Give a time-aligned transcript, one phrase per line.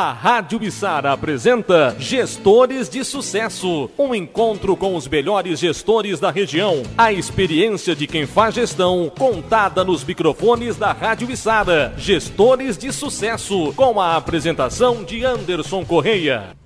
[0.00, 6.84] A Rádio Bissara apresenta Gestores de Sucesso, um encontro com os melhores gestores da região.
[6.96, 11.92] A experiência de quem faz gestão, contada nos microfones da Rádio Bissara.
[11.98, 16.56] Gestores de Sucesso, com a apresentação de Anderson Correia.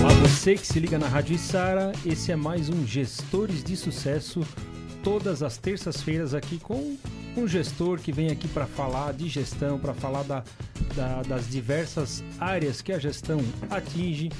[0.00, 4.40] Olá, você que se liga na Rádio Sara, esse é mais um Gestores de Sucesso,
[5.02, 6.96] todas as terças-feiras aqui com
[7.36, 10.44] um gestor que vem aqui para falar de gestão, para falar da,
[10.94, 14.30] da, das diversas áreas que a gestão atinge,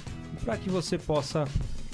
[0.45, 1.45] para que você possa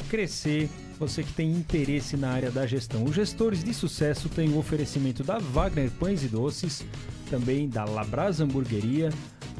[0.09, 0.69] crescer,
[0.99, 3.05] você que tem interesse na área da gestão.
[3.05, 6.85] Os gestores de sucesso têm o oferecimento da Wagner Pães e Doces,
[7.31, 9.11] também da Labras Hamburgueria,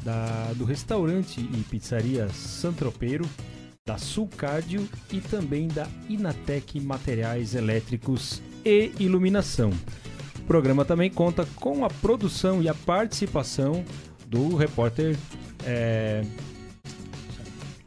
[0.03, 3.27] da, do restaurante e pizzaria Santropeiro,
[3.87, 9.71] da Sulcárdio e também da Inatec Materiais Elétricos e Iluminação.
[10.39, 13.85] O programa também conta com a produção e a participação
[14.27, 15.15] do repórter
[15.65, 16.21] é...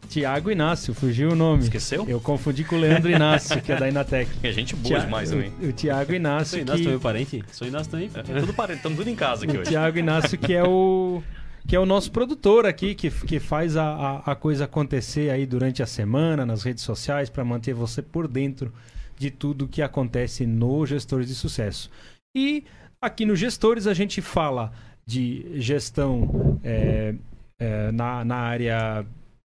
[0.09, 1.63] Tiago Inácio, fugiu o nome.
[1.65, 2.05] Esqueceu?
[2.09, 4.29] Eu confundi com o Leandro Inácio, que é da Inatec.
[4.43, 5.53] É gente boa Tia- demais também.
[5.63, 6.51] O, o Tiago Inácio.
[6.51, 6.85] Sou Inácio que...
[6.85, 7.45] também, parente?
[7.53, 8.11] Sou Inácio também.
[8.15, 9.71] É, tudo parente, estamos tudo em casa aqui O hoje.
[9.71, 11.23] Tiago Inácio, que é o
[11.67, 15.47] que é o nosso produtor aqui, que, que faz a, a, a coisa acontecer aí
[15.47, 18.73] durante a semana nas redes sociais para manter você por dentro
[19.19, 21.91] de tudo que acontece no Gestores de Sucesso.
[22.35, 22.65] E
[23.01, 24.73] aqui no Gestores a gente fala
[25.05, 27.15] de gestão é,
[27.59, 29.05] é, na, na área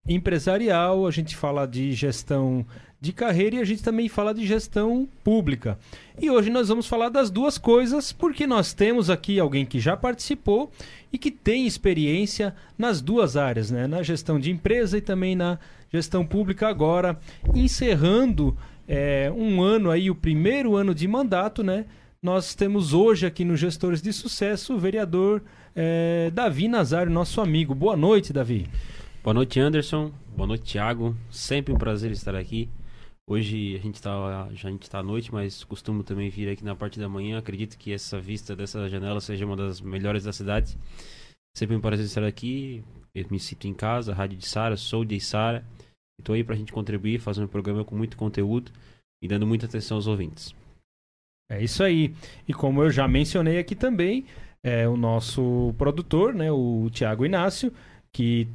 [0.08, 2.66] empresarial, a gente fala de gestão
[3.00, 5.78] de carreira e a gente também fala de gestão pública.
[6.20, 9.96] E hoje nós vamos falar das duas coisas, porque nós temos aqui alguém que já
[9.96, 10.70] participou
[11.10, 13.86] e que tem experiência nas duas áreas, né?
[13.86, 15.58] na gestão de empresa e também na
[15.90, 17.18] gestão pública agora,
[17.54, 18.56] encerrando
[18.86, 21.86] é, um ano aí, o primeiro ano de mandato, né?
[22.22, 25.42] Nós temos hoje aqui no Gestores de Sucesso o vereador
[25.74, 27.74] é, Davi Nazário, nosso amigo.
[27.74, 28.68] Boa noite, Davi.
[29.24, 30.12] Boa noite, Anderson.
[30.36, 31.16] Boa noite, Thiago.
[31.30, 32.68] Sempre um prazer estar aqui.
[33.28, 36.64] Hoje a gente tá, já a gente tá à noite, mas costumo também vir aqui
[36.64, 37.38] na parte da manhã.
[37.38, 40.76] Acredito que essa vista dessa janela seja uma das melhores da cidade.
[41.56, 42.84] Sempre um prazer estar aqui.
[43.14, 45.64] Eu me sinto em casa, Rádio de Sara, sou de Sara.
[46.18, 48.72] Estou aí pra gente contribuir, fazer um programa com muito conteúdo
[49.22, 50.54] e dando muita atenção aos ouvintes.
[51.50, 52.14] É isso aí.
[52.46, 54.24] E como eu já mencionei aqui também,
[54.62, 57.72] é o nosso produtor, né, o Tiago Inácio,
[58.12, 58.46] que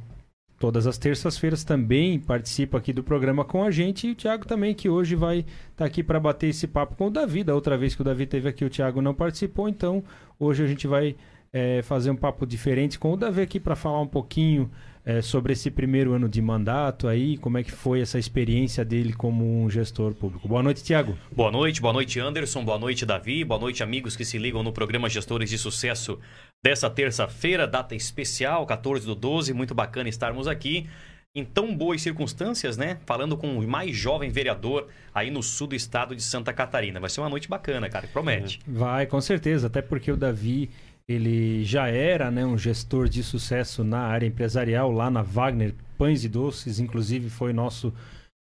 [0.58, 4.08] todas as terças-feiras também participa aqui do programa com a gente.
[4.08, 7.10] E o Tiago também, que hoje vai estar aqui para bater esse papo com o
[7.10, 7.44] Davi.
[7.44, 9.68] Da outra vez que o Davi teve aqui, o Tiago não participou.
[9.68, 10.02] Então,
[10.38, 11.16] hoje a gente vai
[11.52, 14.70] é, fazer um papo diferente com o Davi aqui para falar um pouquinho
[15.06, 19.12] é, sobre esse primeiro ano de mandato aí, como é que foi essa experiência dele
[19.12, 20.48] como um gestor público.
[20.48, 21.16] Boa noite, Tiago.
[21.30, 22.64] Boa noite, boa noite, Anderson.
[22.64, 23.44] Boa noite, Davi.
[23.44, 26.18] Boa noite, amigos que se ligam no programa Gestores de Sucesso
[26.66, 29.54] dessa terça-feira, data especial, 14 do 12.
[29.54, 30.88] Muito bacana estarmos aqui.
[31.32, 32.98] Em tão boas circunstâncias, né?
[33.06, 36.98] Falando com o mais jovem vereador aí no sul do estado de Santa Catarina.
[36.98, 38.08] Vai ser uma noite bacana, cara.
[38.08, 38.58] Promete.
[38.66, 40.68] Vai, com certeza, até porque o Davi
[41.06, 46.24] ele já era né, um gestor de sucesso na área empresarial lá na Wagner Pães
[46.24, 47.94] e Doces, inclusive foi nosso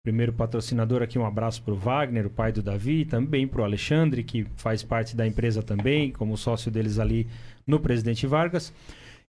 [0.03, 1.17] primeiro patrocinador aqui.
[1.19, 4.83] Um abraço para o Wagner, o pai do Davi, também para o Alexandre, que faz
[4.83, 7.27] parte da empresa também, como sócio deles ali
[7.65, 8.73] no Presidente Vargas.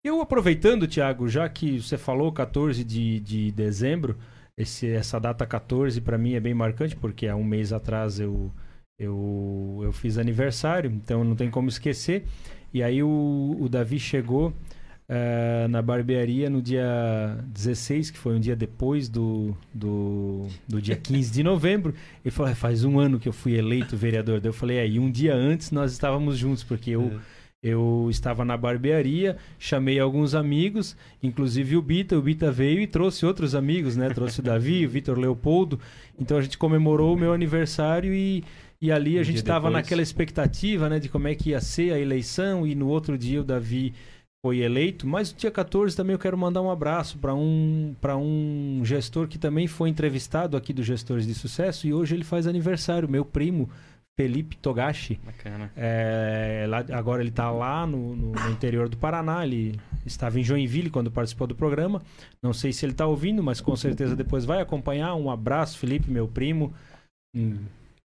[0.03, 4.17] Eu aproveitando, Tiago, já que você falou 14 de, de dezembro,
[4.57, 8.51] esse, essa data 14 para mim é bem marcante, porque há um mês atrás eu,
[8.97, 12.25] eu, eu fiz aniversário, então não tem como esquecer.
[12.73, 14.53] E aí o, o Davi chegou
[15.11, 20.95] eh, na barbearia no dia 16, que foi um dia depois do, do, do dia
[21.01, 21.95] 15 de novembro.
[22.23, 24.39] Ele falou, "Ah, faz um ano que eu fui eleito vereador.
[24.39, 27.19] Daí eu falei, aí um dia antes nós estávamos juntos, porque eu...
[27.61, 32.17] Eu estava na barbearia, chamei alguns amigos, inclusive o Bita.
[32.17, 34.07] O Bita veio e trouxe outros amigos, né?
[34.07, 35.77] Trouxe o Davi, o Vitor Leopoldo.
[36.17, 38.45] Então a gente comemorou o meu aniversário e,
[38.81, 40.99] e ali a Um gente estava naquela expectativa, né?
[40.99, 42.65] De como é que ia ser a eleição.
[42.65, 43.93] E no outro dia o Davi
[44.45, 45.05] foi eleito.
[45.07, 49.27] Mas no dia 14 também eu quero mandar um abraço para um, para um gestor
[49.27, 51.87] que também foi entrevistado aqui do Gestores de Sucesso.
[51.87, 53.69] E hoje ele faz aniversário, meu primo.
[54.19, 55.17] Felipe Togashi.
[55.25, 55.71] Bacana.
[55.77, 59.45] É, lá- agora ele está lá no, no- no interior do Paraná.
[59.45, 62.01] Ele estava em Joinville quando participou do programa.
[62.43, 65.15] Não sei se ele está ouvindo, mas com certeza depois vai acompanhar.
[65.15, 66.73] Um abraço, Felipe, meu primo.
[67.33, 67.59] Um-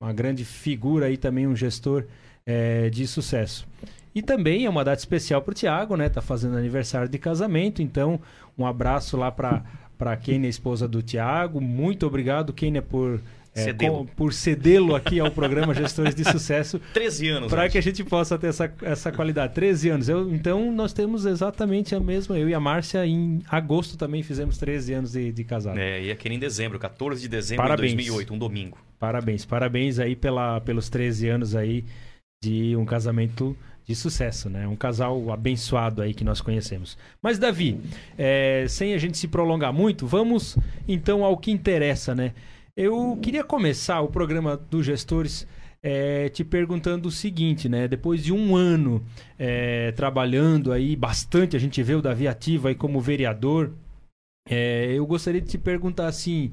[0.03, 2.05] uma grande figura aí também, um gestor
[2.47, 3.69] é, de sucesso.
[4.15, 6.09] E também é uma data especial para o Tiago, né?
[6.09, 7.83] Tá fazendo aniversário de casamento.
[7.83, 8.21] Então,
[8.57, 9.63] um abraço lá para
[9.99, 11.61] para Kênia, esposa do Tiago.
[11.61, 13.21] Muito obrigado, Kênia, por
[13.55, 16.81] é, com, por cedê-lo aqui ao programa Gestores de Sucesso.
[16.95, 17.51] 13 anos.
[17.51, 19.55] Para que a gente possa ter essa, essa qualidade.
[19.55, 20.09] 13 anos.
[20.09, 22.39] Eu, então, nós temos exatamente a mesma.
[22.39, 25.79] Eu e a Márcia, em agosto, também fizemos 13 anos de, de casado.
[25.79, 27.91] É, e aquele em dezembro, 14 de dezembro parabéns.
[27.91, 28.79] de 2008, um domingo.
[28.99, 31.85] Parabéns, parabéns aí pela, pelos 13 anos aí
[32.43, 33.57] de um casamento
[33.89, 34.69] de sucesso, né?
[34.69, 36.99] Um casal abençoado aí que nós conhecemos.
[37.23, 37.81] Mas, Davi,
[38.19, 42.35] é, sem a gente se prolongar muito, vamos então ao que interessa, né?
[42.77, 45.49] Eu queria começar o programa dos gestores
[45.83, 47.89] é, te perguntando o seguinte, né?
[47.89, 49.03] Depois de um ano
[49.39, 53.73] é, trabalhando aí bastante, a gente vê o Davi ativo aí como vereador.
[54.47, 56.53] É, eu gostaria de te perguntar assim,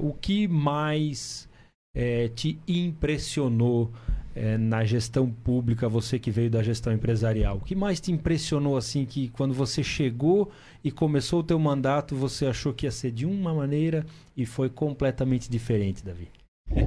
[0.00, 1.48] o que mais
[1.94, 3.92] é, te impressionou
[4.38, 7.56] é, na gestão pública, você que veio da gestão empresarial?
[7.56, 10.50] O que mais te impressionou assim que quando você chegou
[10.84, 14.06] e começou o teu mandato, você achou que ia ser de uma maneira
[14.36, 16.28] e foi completamente diferente, Davi?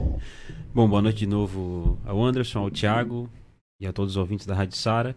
[0.74, 3.30] Bom, boa noite de novo ao Anderson, ao Thiago
[3.81, 5.13] e a todos os ouvintes da Rádio Sara.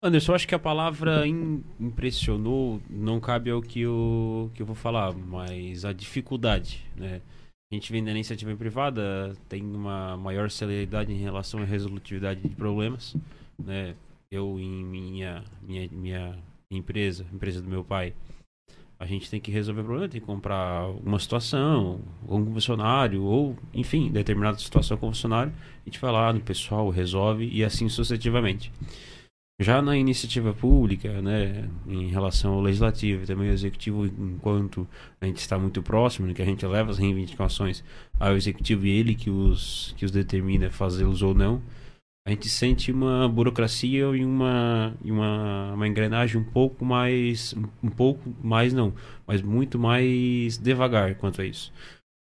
[0.00, 5.12] Anderson, acho que a palavra impressionou não cabe ao que eu, que eu vou falar,
[5.14, 7.22] mas a dificuldade, né?
[7.74, 12.54] A gente vem da iniciativa privada, tem uma maior celeridade em relação à resolutividade de
[12.54, 13.16] problemas,
[13.58, 13.96] né?
[14.30, 16.38] Eu em minha, minha, minha
[16.70, 18.14] empresa, empresa do meu pai,
[18.96, 23.56] a gente tem que resolver problema, tem que comprar uma situação, ou um funcionário, ou,
[23.74, 25.52] enfim, determinada situação com o funcionário,
[25.84, 28.70] a gente vai lá no pessoal, resolve e assim sucessivamente.
[29.60, 34.86] Já na iniciativa pública, né, em relação ao legislativo e também ao executivo, enquanto
[35.20, 37.84] a gente está muito próximo, né, que a gente leva as reivindicações
[38.18, 41.62] ao executivo e ele que os, que os determina fazê-los ou não,
[42.26, 47.54] a gente sente uma burocracia e uma, uma, uma engrenagem um pouco mais.
[47.82, 48.94] Um pouco mais não,
[49.26, 51.70] mas muito mais devagar quanto a isso.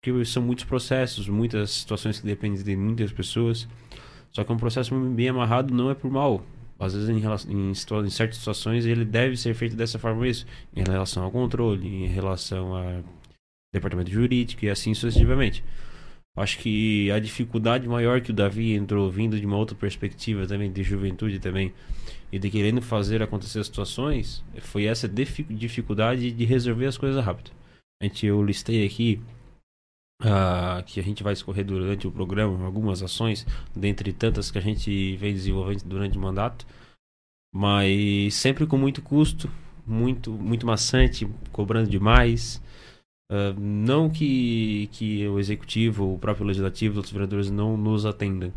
[0.01, 3.67] Porque são muitos processos, muitas situações que dependem de muitas pessoas.
[4.31, 6.45] Só que um processo bem amarrado não é por mal.
[6.79, 10.45] Às vezes, em, relação, em, em certas situações, ele deve ser feito dessa forma isso.
[10.73, 13.03] Em relação ao controle, em relação ao
[13.73, 15.63] departamento jurídico e assim sucessivamente.
[16.37, 20.71] Acho que a dificuldade maior que o Davi entrou vindo de uma outra perspectiva também,
[20.71, 21.73] de juventude também,
[22.31, 27.51] e de querendo fazer acontecer situações, foi essa dificuldade de resolver as coisas rápido.
[28.01, 29.19] A gente, eu listei aqui
[30.21, 33.45] uh, que a gente vai escorrer durante o programa algumas ações,
[33.75, 36.65] dentre tantas que a gente vem desenvolvendo durante o mandato,
[37.53, 39.49] mas sempre com muito custo,
[39.85, 42.61] muito, muito maçante, cobrando demais.
[43.31, 48.51] Uh, não que, que o executivo, o próprio legislativo, os outros vereadores não nos atendam.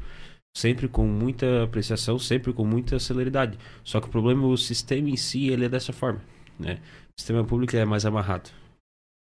[0.54, 3.58] Sempre com muita apreciação, sempre com muita celeridade.
[3.82, 6.22] Só que o problema é o sistema em si, ele é dessa forma.
[6.58, 6.78] Né?
[7.08, 8.50] O sistema público é mais amarrado,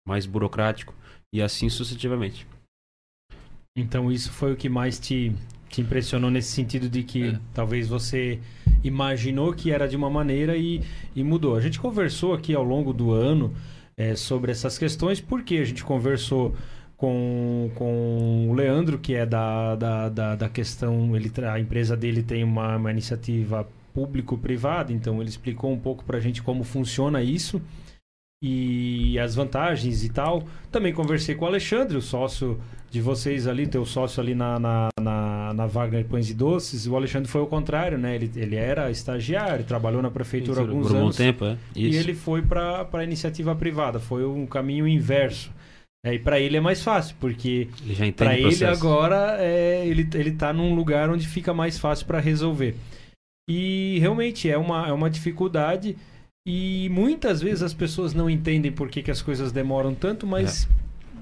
[0.07, 0.95] mais burocrático
[1.33, 2.47] e assim sucessivamente.
[3.77, 5.33] Então isso foi o que mais te,
[5.69, 7.41] te impressionou nesse sentido de que é.
[7.53, 8.41] talvez você
[8.83, 10.83] imaginou que era de uma maneira e,
[11.15, 11.57] e mudou.
[11.57, 13.55] A gente conversou aqui ao longo do ano
[13.97, 16.55] é, sobre essas questões, porque a gente conversou
[16.97, 22.23] com, com o Leandro, que é da, da, da, da questão, ele, a empresa dele
[22.23, 27.23] tem uma, uma iniciativa público-privada, então ele explicou um pouco para a gente como funciona
[27.23, 27.61] isso
[28.43, 30.43] e as vantagens e tal.
[30.71, 32.61] Também conversei com o Alexandre, o sócio
[32.91, 36.87] de vocês ali, teu sócio ali na, na, na, na Wagner Pães e Doces.
[36.87, 38.15] O Alexandre foi o contrário, né?
[38.15, 41.17] Ele, ele era estagiário, trabalhou na prefeitura há alguns por um anos.
[41.17, 41.57] Bom tempo, é?
[41.75, 41.97] Isso.
[41.97, 43.99] E ele foi para a iniciativa privada.
[43.99, 45.51] Foi um caminho inverso.
[46.05, 47.69] É, e para ele é mais fácil, porque
[48.15, 52.77] para ele agora é, ele, ele tá num lugar onde fica mais fácil para resolver.
[53.51, 55.97] E realmente é uma, é uma dificuldade.
[56.47, 60.65] E muitas vezes as pessoas não entendem por que, que as coisas demoram tanto, mas
[60.65, 60.69] é.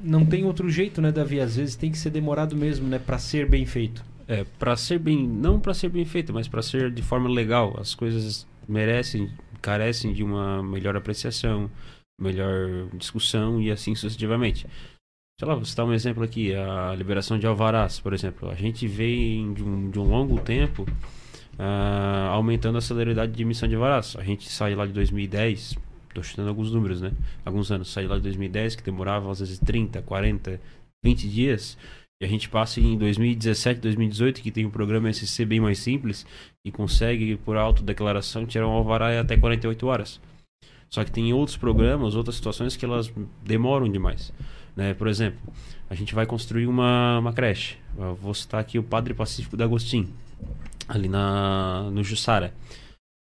[0.05, 1.41] não tem outro jeito, né, Davi?
[1.41, 4.05] Às vezes tem que ser demorado mesmo, né, para ser bem feito.
[4.29, 7.75] É, para ser bem, não para ser bem feito, mas para ser de forma legal.
[7.81, 9.31] As coisas merecem,
[9.63, 11.71] carecem de uma melhor apreciação,
[12.21, 14.67] melhor discussão e assim sucessivamente.
[15.41, 18.51] Sei lá, vou citar um exemplo aqui, a liberação de alvarás, por exemplo.
[18.51, 20.87] A gente vem de um, de um longo tempo
[21.59, 24.17] uh, aumentando a celeridade de emissão de varas.
[24.17, 25.77] A gente sai lá de 2010,
[26.09, 27.13] estou chutando alguns números, né?
[27.45, 30.61] Alguns anos, sai lá de 2010, que demorava às vezes 30, 40,
[31.05, 31.77] 20 dias.
[32.23, 36.25] E a gente passa em 2017, 2018, que tem um programa SC bem mais simples
[36.65, 40.21] e consegue, por autodeclaração, tirar um alvará até 48 horas.
[40.89, 44.33] Só que tem outros programas, outras situações que elas demoram demais.
[44.77, 44.95] Né?
[44.95, 45.41] Por exemplo,
[45.91, 47.77] a gente vai construir uma, uma creche.
[47.99, 50.09] Eu vou citar aqui o Padre Pacífico da Agostinho
[50.89, 52.55] ali na, no Jussara.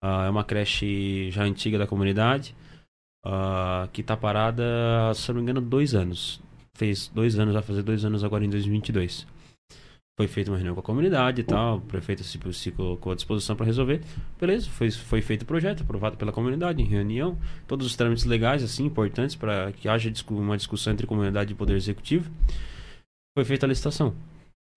[0.03, 2.55] Uh, é uma creche já antiga da comunidade,
[3.25, 4.63] uh, que está parada,
[5.15, 6.41] se não me engano, dois anos.
[6.75, 9.25] fez dois anos, vai fazer dois anos agora em 2022.
[10.17, 13.15] Foi feita uma reunião com a comunidade e tal, o prefeito se, se colocou à
[13.15, 14.01] disposição para resolver.
[14.39, 18.63] Beleza, foi, foi feito o projeto, aprovado pela comunidade, em reunião, todos os trâmites legais,
[18.63, 22.31] assim, importantes para que haja uma discussão entre comunidade e poder executivo.
[23.37, 24.15] Foi feita a licitação.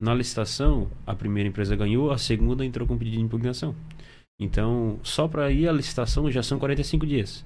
[0.00, 3.74] Na licitação, a primeira empresa ganhou, a segunda entrou com pedido de impugnação.
[4.40, 7.44] Então, só para ir à licitação já são 45 dias.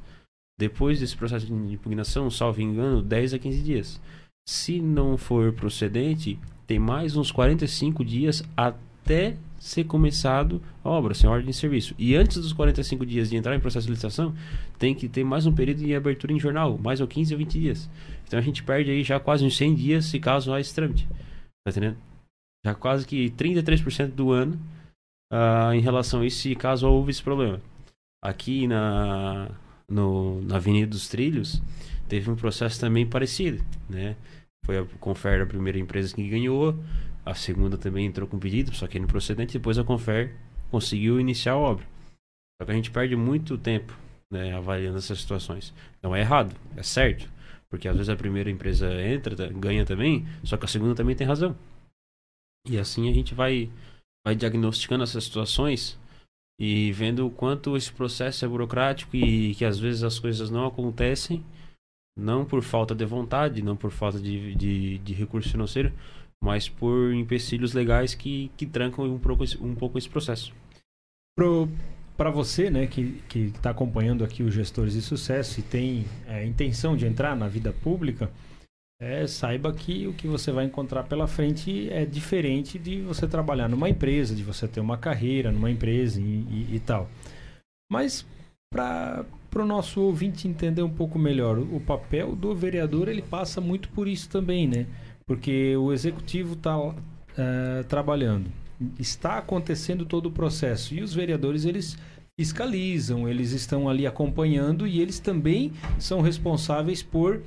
[0.59, 4.01] Depois desse processo de impugnação, salvo engano, 10 a 15 dias.
[4.47, 11.31] Se não for procedente, tem mais uns 45 dias até ser começado a obra, sem
[11.31, 11.95] ordem de serviço.
[11.99, 14.35] E antes dos 45 dias de entrar em processo de licitação,
[14.79, 17.61] tem que ter mais um período de abertura em jornal, mais ou 15 ou 20
[17.61, 17.89] dias.
[18.27, 21.09] Então a gente perde aí já quase uns 100 dias se caso há esse trâmite.
[21.65, 22.12] Tá entendendo?
[22.65, 24.59] Já quase que 33% do ano
[25.33, 27.61] uh, em relação a isso, caso houve esse problema.
[28.23, 29.51] Aqui na,
[29.89, 31.61] no, na Avenida dos Trilhos,
[32.09, 34.17] teve um processo também parecido, né?
[34.65, 36.79] Foi a Confer a primeira empresa que ganhou,
[37.25, 40.35] a segunda também entrou com pedido, só que no procedente, depois a Confer
[40.71, 41.85] conseguiu iniciar a obra.
[42.61, 43.93] Só que a gente perde muito tempo
[44.31, 45.75] né, avaliando essas situações.
[46.03, 47.29] Não é errado, é certo.
[47.69, 51.27] Porque às vezes a primeira empresa entra, ganha também, só que a segunda também tem
[51.27, 51.57] razão.
[52.69, 53.71] E assim a gente vai,
[54.25, 55.99] vai diagnosticando essas situações
[56.61, 60.67] e vendo o quanto esse processo é burocrático e que às vezes as coisas não
[60.67, 61.45] acontecem
[62.17, 65.93] não por falta de vontade, não por falta de, de, de recurso financeiro,
[66.43, 70.53] mas por empecilhos legais que, que trancam um pouco, um pouco esse processo.
[72.17, 76.97] Para você, né, que está acompanhando aqui os gestores de sucesso e tem é, intenção
[76.97, 78.31] de entrar na vida pública,
[79.03, 83.69] é, saiba que o que você vai encontrar pela frente é diferente de você trabalhar
[83.69, 87.11] numa empresa, de você ter uma carreira numa empresa e, e, e tal.
[87.91, 88.25] Mas
[88.73, 93.89] para o nosso ouvinte entender um pouco melhor, o papel do vereador ele passa muito
[93.89, 94.87] por isso também, né?
[95.27, 96.95] Porque o executivo está uh,
[97.37, 98.51] eh, trabalhando,
[99.01, 101.99] está acontecendo todo o processo e os vereadores eles
[102.39, 107.43] fiscalizam, eles estão ali acompanhando e eles também são responsáveis por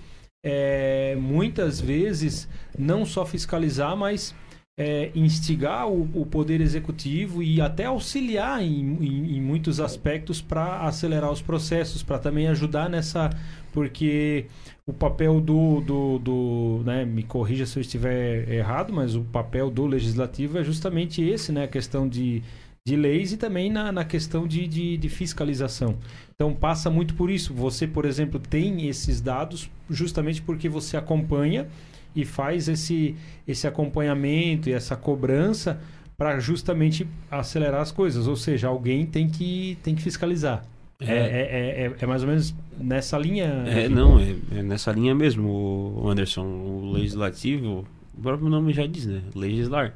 [0.47, 2.47] é, muitas vezes
[2.77, 4.35] não só fiscalizar, mas
[4.77, 10.81] é, instigar o, o, poder executivo e até auxiliar em, em, em muitos aspectos para
[10.81, 13.31] acelerar os processos, para também ajudar nessa.
[13.73, 14.45] Porque
[14.85, 15.81] o papel do.
[15.81, 20.63] do, do né, me corrija se eu estiver errado, mas o papel do legislativo é
[20.63, 21.63] justamente esse, né?
[21.63, 22.43] A questão de,
[22.87, 25.97] de leis e também na, na questão de, de, de, fiscalização.
[26.35, 27.51] Então passa muito por isso.
[27.51, 31.67] Você, por exemplo, tem esses dados justamente porque você acompanha
[32.15, 33.15] e faz esse,
[33.47, 35.81] esse acompanhamento e essa cobrança
[36.15, 38.27] para justamente acelerar as coisas.
[38.27, 40.63] Ou seja, alguém tem que, tem que fiscalizar.
[40.99, 43.63] É, é, é, é, é mais ou menos nessa linha.
[43.65, 46.45] É, não, é, é, nessa linha mesmo, Anderson.
[46.45, 47.83] O legislativo,
[48.15, 49.23] o próprio nome já diz, né?
[49.33, 49.95] Legislar.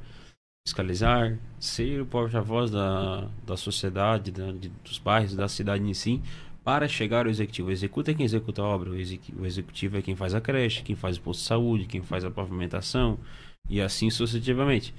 [0.70, 6.22] Fiscalizar, ser o porta-voz da, da sociedade, da, de, dos bairros, da cidade em si,
[6.64, 7.72] para chegar ao executivo.
[7.72, 11.18] Executa é quem executa a obra, o executivo é quem faz a creche, quem faz
[11.18, 13.18] o posto de saúde, quem faz a pavimentação
[13.68, 14.94] e assim sucessivamente.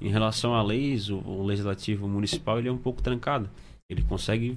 [0.00, 3.50] Em relação a leis, o, o legislativo municipal ele é um pouco trancado.
[3.90, 4.56] Ele consegue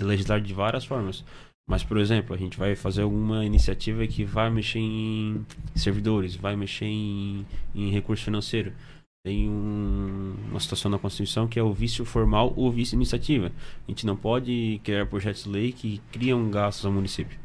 [0.00, 1.24] legislar de várias formas.
[1.68, 6.56] Mas, por exemplo, a gente vai fazer alguma iniciativa que vai mexer em servidores, vai
[6.56, 8.72] mexer em, em recurso financeiro
[9.24, 13.52] tem um, uma situação na Constituição que é o vício formal ou vício iniciativa.
[13.86, 17.38] A gente não pode criar projetos de lei que criam gastos ao município.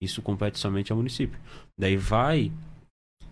[0.00, 1.38] Isso compete somente ao município.
[1.78, 2.52] Daí vai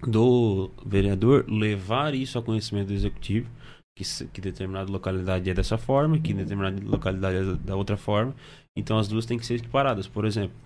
[0.03, 3.51] do vereador levar isso ao conhecimento do executivo,
[3.97, 8.35] que, que determinada localidade é dessa forma, que determinada localidade é da outra forma.
[8.77, 10.07] Então as duas têm que ser equiparadas.
[10.07, 10.57] Por exemplo,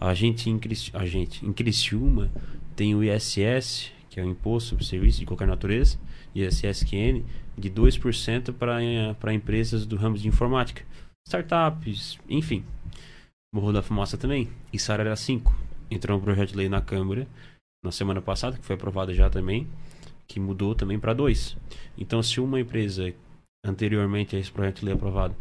[0.00, 0.60] a gente em,
[0.92, 2.30] a gente, em Criciúma
[2.76, 5.98] tem o ISS, que é o Imposto sobre Serviço de Qualquer Natureza,
[6.34, 7.24] ISSQN
[7.56, 8.52] de 2%
[9.18, 10.84] para empresas do ramo de informática,
[11.26, 12.64] startups, enfim.
[13.54, 15.54] Morro da Fumaça também, Isara era 5.
[15.90, 17.26] Entrou um projeto de lei na Câmara
[17.84, 19.68] na semana passada, que foi aprovado já também,
[20.26, 21.56] que mudou também para 2.
[21.98, 23.12] Então, se uma empresa
[23.64, 25.34] anteriormente a esse projeto de lei aprovado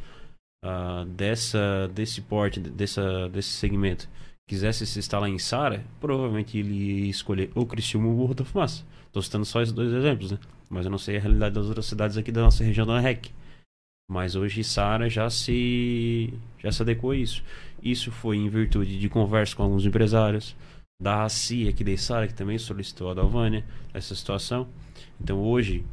[0.66, 4.10] uh, dessa, desse porte, dessa, desse segmento,
[4.50, 6.74] quisesse se instalar em Sara, provavelmente ele
[7.06, 8.84] ia escolher ou Criciúma ou Morro da Fumaça.
[9.06, 10.40] Estou citando só esses dois exemplos, né?
[10.72, 13.30] Mas eu não sei a realidade das outras cidades aqui da nossa região da REC.
[14.10, 17.44] Mas hoje Sara já se já se adequou a isso.
[17.84, 20.56] Isso foi em virtude de conversa com alguns empresários,
[21.02, 24.68] da ACI aqui de Sara, que também solicitou a Dalvânia essa situação.
[25.20, 25.84] Então hoje,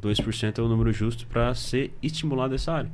[0.00, 2.90] 2% é o número justo para ser estimulado essa área.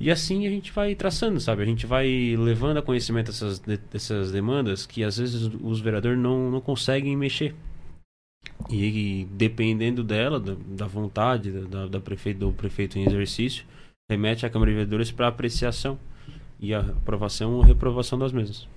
[0.00, 1.62] E assim a gente vai traçando, sabe?
[1.62, 6.18] A gente vai levando a conhecimento essas, de- dessas demandas que às vezes os vereadores
[6.18, 7.54] não, não conseguem mexer.
[8.70, 13.64] E, dependendo dela, da, da vontade da, da prefeito, do prefeito em exercício,
[14.10, 15.98] remete à Câmara de Vereadores para apreciação
[16.58, 18.68] e a aprovação ou reprovação das mesmas.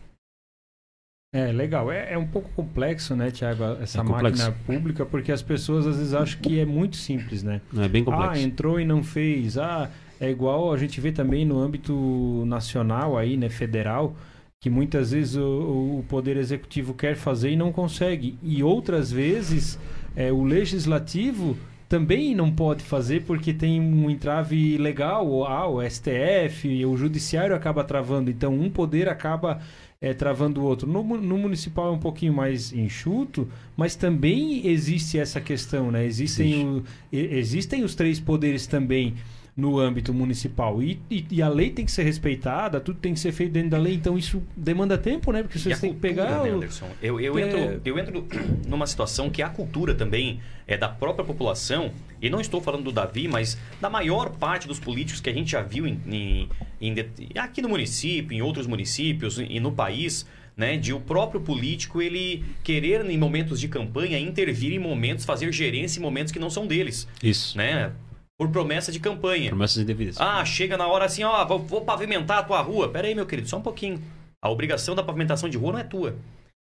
[1.33, 1.91] É, legal.
[1.91, 5.97] É, é um pouco complexo, né, Tiago, essa É máquina pública, porque as pessoas às
[5.97, 7.61] vezes acham que é muito simples, né?
[7.77, 8.31] É bem complexo.
[8.31, 9.57] Ah, entrou e não fez.
[9.57, 14.15] Ah, é igual a gente vê também no âmbito nacional aí, né, federal,
[14.61, 18.37] que muitas vezes o, o poder executivo quer fazer e não consegue.
[18.43, 19.79] E outras vezes
[20.15, 25.81] é, o legislativo também não pode fazer porque tem um entrave legal, ou, ah, o
[25.81, 28.29] STF, o judiciário acaba travando.
[28.29, 29.61] Então um poder acaba
[30.01, 30.85] é, travando o outro.
[30.87, 33.47] No, no municipal é um pouquinho mais enxuto,
[33.77, 36.05] mas também existe essa questão, né?
[36.05, 36.67] Existem, Existe.
[36.67, 36.83] o-
[37.17, 39.15] existem os três poderes também
[39.59, 40.81] no âmbito municipal.
[40.81, 43.69] E, e- e a lei tem que ser respeitada, tudo tem que ser feito dentro
[43.71, 45.43] da lei, então isso demanda tempo, né?
[45.43, 46.43] Porque E vocês têm que pegar.
[46.43, 46.87] né, Anderson?
[47.01, 47.41] Eu, eu, É.
[47.43, 48.25] entro, eu entro
[48.67, 52.91] numa situação que a cultura também é da própria população, e não estou falando do
[52.91, 56.49] Davi, mas da maior parte dos políticos que a gente já viu em, em-
[56.81, 56.95] em
[57.37, 60.25] aqui no município, em outros municípios e no país,
[60.55, 65.51] né, de o próprio político ele querer em momentos de campanha intervir em momentos, fazer
[65.53, 67.57] gerência em momentos que não são deles, Isso.
[67.57, 67.91] né?
[68.39, 69.49] Por promessa de campanha.
[69.49, 70.15] Promessas indevidas.
[70.17, 72.87] Ah, chega na hora assim, ó, vou, vou pavimentar a tua rua.
[72.89, 74.01] Pera aí, meu querido, só um pouquinho.
[74.41, 76.15] A obrigação da pavimentação de rua não é tua.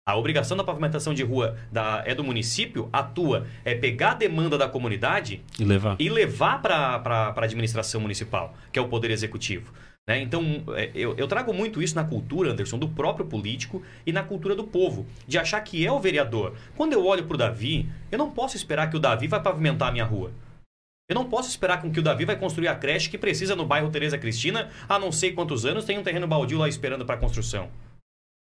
[0.08, 4.14] A obrigação da pavimentação de rua da, é do município, a tua é pegar a
[4.14, 5.96] demanda da comunidade E levar.
[5.98, 7.02] e levar para
[7.36, 9.72] a administração municipal, que é o poder executivo.
[10.06, 10.20] né?
[10.20, 14.22] Então, é, eu, eu trago muito isso na cultura, Anderson, do próprio político e na
[14.22, 16.54] cultura do povo, de achar que é o vereador.
[16.76, 19.88] Quando eu olho para o Davi, eu não posso esperar que o Davi vai pavimentar
[19.88, 20.30] a minha rua.
[21.08, 23.64] Eu não posso esperar com que o Davi vai construir a creche que precisa no
[23.64, 27.16] bairro Tereza Cristina há não sei quantos anos, tem um terreno baldio lá esperando para
[27.16, 27.70] construção.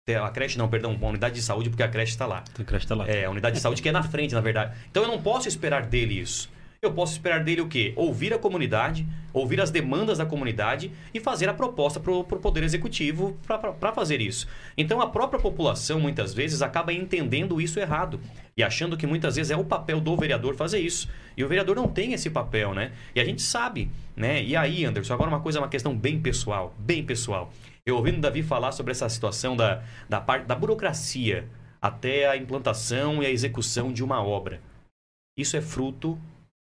[0.09, 2.43] A creche não, perdão, uma unidade de saúde, porque a creche está lá.
[2.51, 3.07] Então, creche tá lá.
[3.07, 4.75] É, a unidade de saúde que é na frente, na verdade.
[4.91, 6.51] Então eu não posso esperar dele isso.
[6.81, 7.93] Eu posso esperar dele o quê?
[7.97, 12.63] Ouvir a comunidade, ouvir as demandas da comunidade e fazer a proposta para o Poder
[12.63, 14.47] Executivo para fazer isso.
[14.77, 18.21] Então a própria população, muitas vezes, acaba entendendo isso errado
[18.57, 21.09] e achando que muitas vezes é o papel do vereador fazer isso.
[21.37, 22.93] E o vereador não tem esse papel, né?
[23.13, 24.41] E a gente sabe, né?
[24.41, 27.53] E aí, Anderson, agora uma coisa, uma questão bem pessoal, bem pessoal.
[27.85, 31.49] Eu ouvindo o Davi falar sobre essa situação da, da parte da burocracia
[31.83, 34.61] até a implantação e a execução de uma obra.
[35.37, 36.17] Isso é fruto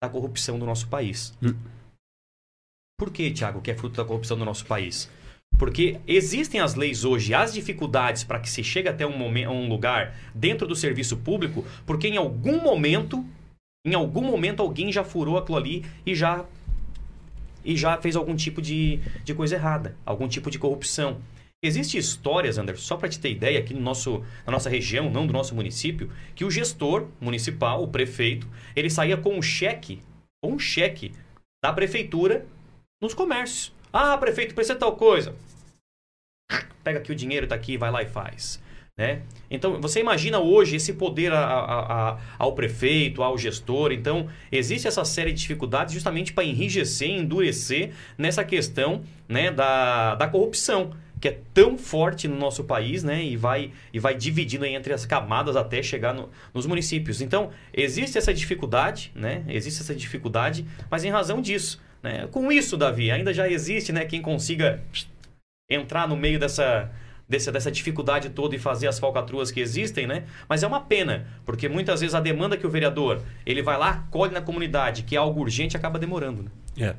[0.04, 1.34] da corrupção do nosso país.
[1.42, 1.56] Hum.
[3.00, 5.10] Por que, Tiago, que é fruto da corrupção do nosso país?
[5.58, 9.70] Porque existem as leis hoje, as dificuldades para que se chegue até um, momen- um
[9.70, 13.26] lugar dentro do serviço público, porque em algum momento,
[13.86, 16.46] em algum momento alguém já furou aquilo ali e já
[17.64, 21.22] e já fez algum tipo de, de coisa errada, algum tipo de corrupção.
[21.64, 25.26] Existem histórias, Anderson, só para te ter ideia, aqui no nosso, na nossa região, não
[25.26, 28.46] do nosso município, que o gestor municipal, o prefeito,
[28.76, 30.02] ele saía com um cheque,
[30.44, 31.14] com um cheque
[31.64, 32.46] da prefeitura
[33.02, 33.74] nos comércios.
[33.94, 35.34] Ah, prefeito, precisa tal coisa.
[36.84, 38.62] Pega aqui o dinheiro, tá aqui, vai lá e faz.
[39.00, 39.24] Né?
[39.50, 43.92] Então, você imagina hoje esse poder a- a- a- ao prefeito, ao gestor.
[43.92, 50.28] Então, existe essa série de dificuldades justamente para enrijecer, endurecer nessa questão né, da, da
[50.28, 54.92] corrupção, que é tão forte no nosso país né, e, vai, e vai dividindo entre
[54.92, 57.22] as camadas até chegar no- nos municípios.
[57.22, 59.42] Então, existe essa dificuldade, né?
[59.48, 61.82] existe essa dificuldade, mas em razão disso.
[62.04, 62.28] Né?
[62.30, 64.84] Com isso, Davi, ainda já existe né, quem consiga
[65.72, 66.92] entrar no meio dessa,
[67.26, 70.26] dessa, dessa dificuldade toda e fazer as falcatruas que existem, né?
[70.50, 74.06] Mas é uma pena, porque muitas vezes a demanda que o vereador ele vai lá,
[74.12, 76.44] colhe na comunidade, que é algo urgente, acaba demorando.
[76.44, 76.50] Né?
[76.90, 76.96] É.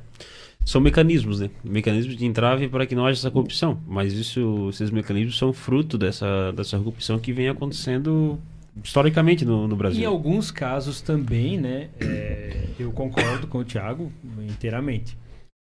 [0.65, 1.49] São mecanismos, né?
[1.63, 3.79] Mecanismos de entrave para que não haja essa corrupção.
[3.87, 8.39] Mas isso, esses mecanismos são fruto dessa, dessa corrupção que vem acontecendo
[8.83, 10.01] historicamente no, no Brasil.
[10.01, 11.89] Em alguns casos também, né?
[11.99, 14.11] é, eu concordo com o Thiago
[14.49, 15.15] inteiramente.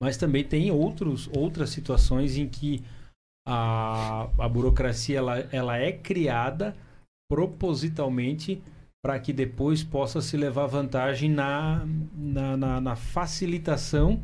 [0.02, 2.82] Mas também tem outros, outras situações em que
[3.48, 6.76] a, a burocracia ela, ela é criada
[7.32, 8.62] propositalmente
[9.04, 14.20] para que depois possa se levar vantagem na, na, na- na facilitação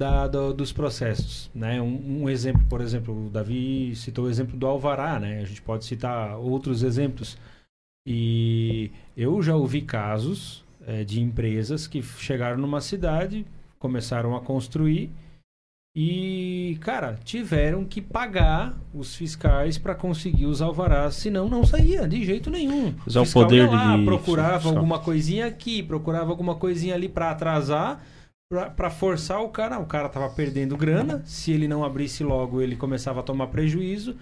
[0.00, 1.50] da- do- dos processos.
[1.54, 1.80] Né?
[1.80, 5.40] Um, um exemplo, por exemplo, o Davi citou o exemplo do Alvará, né?
[5.42, 7.36] a gente pode citar outros exemplos.
[8.06, 13.44] E eu já ouvi casos eh, de empresas que chegaram numa cidade,
[13.78, 15.10] começaram a construir
[15.94, 22.24] e, cara, tiveram que pagar os fiscais para conseguir os alvarás, senão não saía de
[22.24, 22.94] jeito nenhum.
[23.06, 24.76] Usar o poder ia lá, de procurava fiscal.
[24.76, 28.02] alguma coisinha aqui, procurava alguma coisinha ali para atrasar,
[28.50, 29.78] para forçar o cara.
[29.78, 34.16] O cara tava perdendo grana, se ele não abrisse logo, ele começava a tomar prejuízo.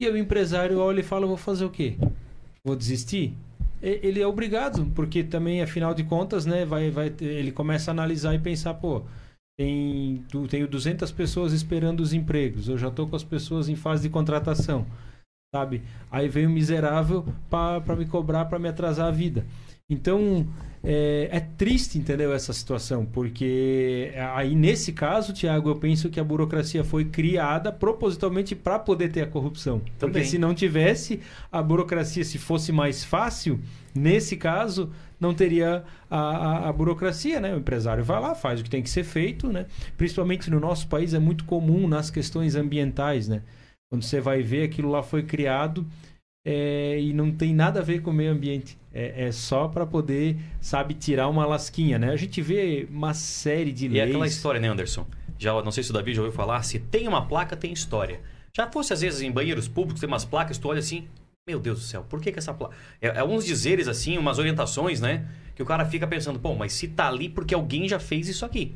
[0.00, 1.96] E o empresário olha e fala: vou fazer o quê?
[2.64, 3.34] Vou desistir?
[3.82, 8.34] Ele é obrigado, porque também, afinal de contas, né, vai, vai, ele começa a analisar
[8.34, 9.02] e pensar: pô,
[9.58, 14.02] tem, tenho 200 pessoas esperando os empregos, eu já estou com as pessoas em fase
[14.02, 14.86] de contratação,
[15.54, 15.82] sabe?
[16.10, 19.44] Aí vem o miserável para me cobrar, para me atrasar a vida.
[19.88, 20.44] Então,
[20.82, 26.24] é, é, triste, entendeu, essa situação, porque aí nesse caso, Tiago, eu penso que a
[26.24, 29.80] burocracia foi criada propositalmente para poder ter a corrupção.
[29.98, 30.12] Também.
[30.12, 31.20] Porque se não tivesse
[31.52, 33.60] a burocracia, se fosse mais fácil,
[33.94, 37.54] nesse caso, não teria a, a, a, burocracia, né?
[37.54, 39.66] O empresário vai lá, faz o que tem que ser feito, né?
[39.96, 43.42] Principalmente no nosso país é muito comum nas questões ambientais, né?
[43.88, 45.86] Quando você vai ver, aquilo lá foi criado
[46.46, 48.78] é, e não tem nada a ver com o meio ambiente.
[48.98, 52.10] É, é só para poder, sabe, tirar uma lasquinha, né?
[52.10, 53.98] A gente vê uma série de e leis.
[53.98, 55.06] E é aquela história, né, Anderson?
[55.38, 58.22] Já, não sei se o Davi já ouviu falar, se tem uma placa, tem história.
[58.54, 61.06] Já fosse às vezes em banheiros públicos, tem umas placas, tu olha assim,
[61.46, 62.74] meu Deus do céu, por que, que essa placa.
[63.00, 65.28] É, é uns dizeres assim, umas orientações, né?
[65.54, 68.46] Que o cara fica pensando, pô, mas se tá ali porque alguém já fez isso
[68.46, 68.74] aqui.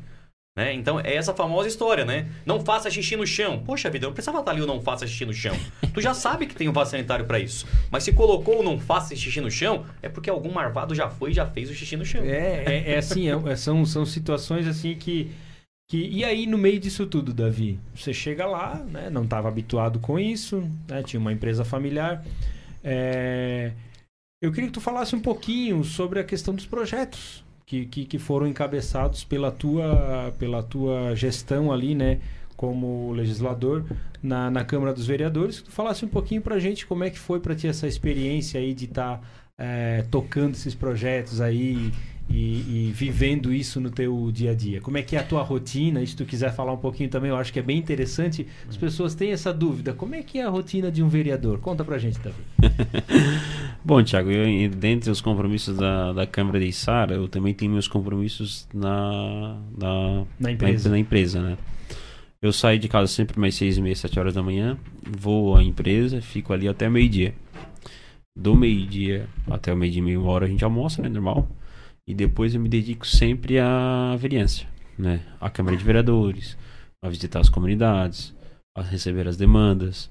[0.55, 0.73] Né?
[0.73, 2.29] Então, é essa famosa história, né?
[2.45, 3.63] Não faça xixi no chão.
[3.65, 5.55] Poxa vida, não precisava estar ali o não faça xixi no chão.
[5.93, 7.65] tu já sabe que tem um vaso sanitário para isso.
[7.89, 11.31] Mas se colocou o não faça xixi no chão, é porque algum marvado já foi
[11.31, 12.21] e já fez o xixi no chão.
[12.23, 15.31] É, é, é assim, é, é, são, são situações assim que,
[15.89, 16.09] que...
[16.09, 17.79] E aí, no meio disso tudo, Davi?
[17.95, 19.09] Você chega lá, né?
[19.09, 21.01] Não estava habituado com isso, né?
[21.01, 22.25] Tinha uma empresa familiar.
[22.83, 23.71] É...
[24.43, 28.19] Eu queria que tu falasse um pouquinho sobre a questão dos projetos que, que, que,
[28.19, 32.19] foram encabeçados pela tua, pela tua gestão ali, né?
[32.57, 33.85] Como legislador
[34.21, 35.61] na, na Câmara dos Vereadores.
[35.61, 38.59] Que tu falasse um pouquinho pra gente como é que foi para ti essa experiência
[38.59, 39.23] aí de estar tá,
[39.57, 41.93] é, tocando esses projetos aí
[42.33, 44.79] e, e, vivendo isso no teu dia a dia?
[44.81, 46.01] Como é que é a tua rotina?
[46.01, 48.47] E se tu quiser falar um pouquinho também, eu acho que é bem interessante.
[48.69, 49.93] As pessoas têm essa dúvida.
[49.93, 51.59] Como é que é a rotina de um vereador?
[51.59, 52.37] Conta pra gente, Davi.
[53.83, 57.87] Bom, Tiago, eu, dentre os compromissos da, da Câmara de Içara, eu também tenho meus
[57.87, 60.89] compromissos na, na, na empresa.
[60.89, 61.57] Na, na, empresa, né?
[62.41, 65.63] Eu saio de casa sempre mais seis e meia, sete horas da manhã, vou à
[65.63, 67.33] empresa, fico ali até meio-dia.
[68.35, 71.09] Do meio-dia até o meio-dia, meia hora a gente almoça, né?
[71.09, 71.47] Normal.
[72.07, 74.65] E depois eu me dedico sempre à vereança,
[74.97, 75.25] né?
[75.39, 76.57] À Câmara de Vereadores,
[77.03, 78.35] a visitar as comunidades,
[78.75, 80.09] a receber as demandas.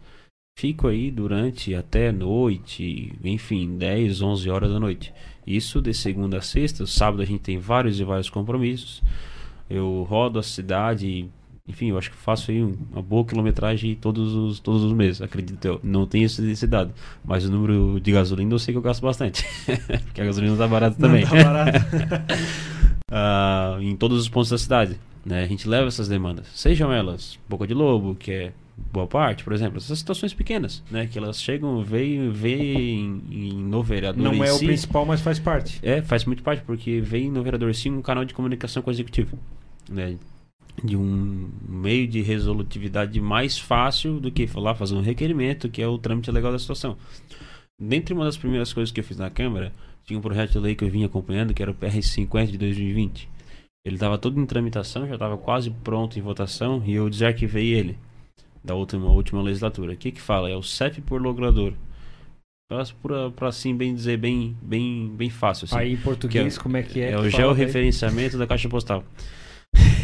[0.59, 5.13] Fico aí durante até noite, enfim, 10, 11 horas da noite.
[5.47, 6.87] Isso de segunda a sexta.
[6.87, 9.03] Sábado a gente tem vários e vários compromissos.
[9.69, 11.31] Eu rodo a cidade
[11.71, 15.65] enfim, eu acho que faço aí uma boa quilometragem todos os, todos os meses, acredito
[15.65, 15.81] eu.
[15.83, 16.93] Não tenho esse dado,
[17.25, 19.45] mas o número de gasolina eu sei que eu gasto bastante.
[20.05, 21.25] Porque a gasolina tá barata também.
[21.25, 22.27] Não tá barata.
[23.11, 24.99] uh, em todos os pontos da cidade.
[25.25, 25.45] Né?
[25.45, 26.47] A gente leva essas demandas.
[26.55, 28.53] Sejam elas Boca de Lobo, que é
[28.93, 31.07] boa parte, por exemplo, essas situações pequenas, né?
[31.07, 34.23] Que elas chegam, veem, veem em, no vereador.
[34.23, 35.79] Não é si, o principal, mas faz parte.
[35.83, 38.93] É, faz muito parte, porque vem no vereador sim um canal de comunicação com o
[38.93, 39.39] executivo.
[39.89, 40.17] Né?
[40.83, 45.87] De um meio de resolutividade mais fácil do que lá fazer um requerimento, que é
[45.87, 46.97] o trâmite legal da situação.
[47.79, 49.73] Dentre uma das primeiras coisas que eu fiz na Câmara,
[50.05, 53.29] tinha um projeto de lei que eu vinha acompanhando, que era o PR50 de 2020.
[53.85, 57.99] Ele estava todo em tramitação, já estava quase pronto em votação, e eu desarquivei ele
[58.63, 59.95] da última, última legislatura.
[59.95, 60.51] O que que fala?
[60.51, 61.73] É o CEP por logrador.
[63.35, 65.65] Para assim bem dizer, bem, bem, bem fácil.
[65.65, 65.77] Assim.
[65.77, 67.13] Aí em português, é, como é que é?
[67.13, 69.03] É o georreferenciamento da caixa postal.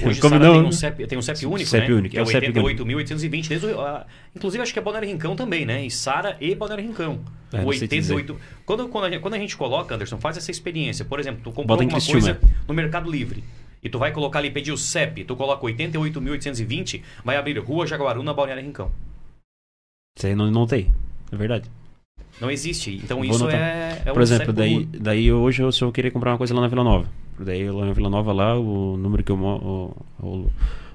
[0.05, 0.53] Hoje Como não...
[0.53, 1.95] tem, um CEP, tem um CEP único, CEP né?
[1.95, 3.49] Único, que é, é 88.820.
[3.49, 4.05] Desde, uh,
[4.35, 5.85] inclusive, acho que é Balneário Rincão também, né?
[5.85, 7.21] E Sara e Balneário Rincão.
[7.53, 8.37] É, 88.
[8.65, 11.05] Quando, quando, a gente, quando a gente coloca, Anderson, faz essa experiência.
[11.05, 13.43] Por exemplo, tu comprou alguma coisa no Mercado Livre.
[13.83, 18.35] E tu vai colocar ali, pedir o CEP, tu coloca 88.820, vai abrir Rua Jaguaruna,
[18.35, 18.91] Balneário Rincão.
[20.17, 20.93] Isso aí não, não tem.
[21.31, 21.71] É verdade.
[22.41, 22.97] Não existe.
[22.97, 26.39] Então Vou isso é, é Por exemplo, daí, daí hoje se eu querer comprar uma
[26.39, 27.09] coisa lá na Vila Nova.
[27.41, 29.95] Daí lá na Vila Nova lá, o número que eu moro.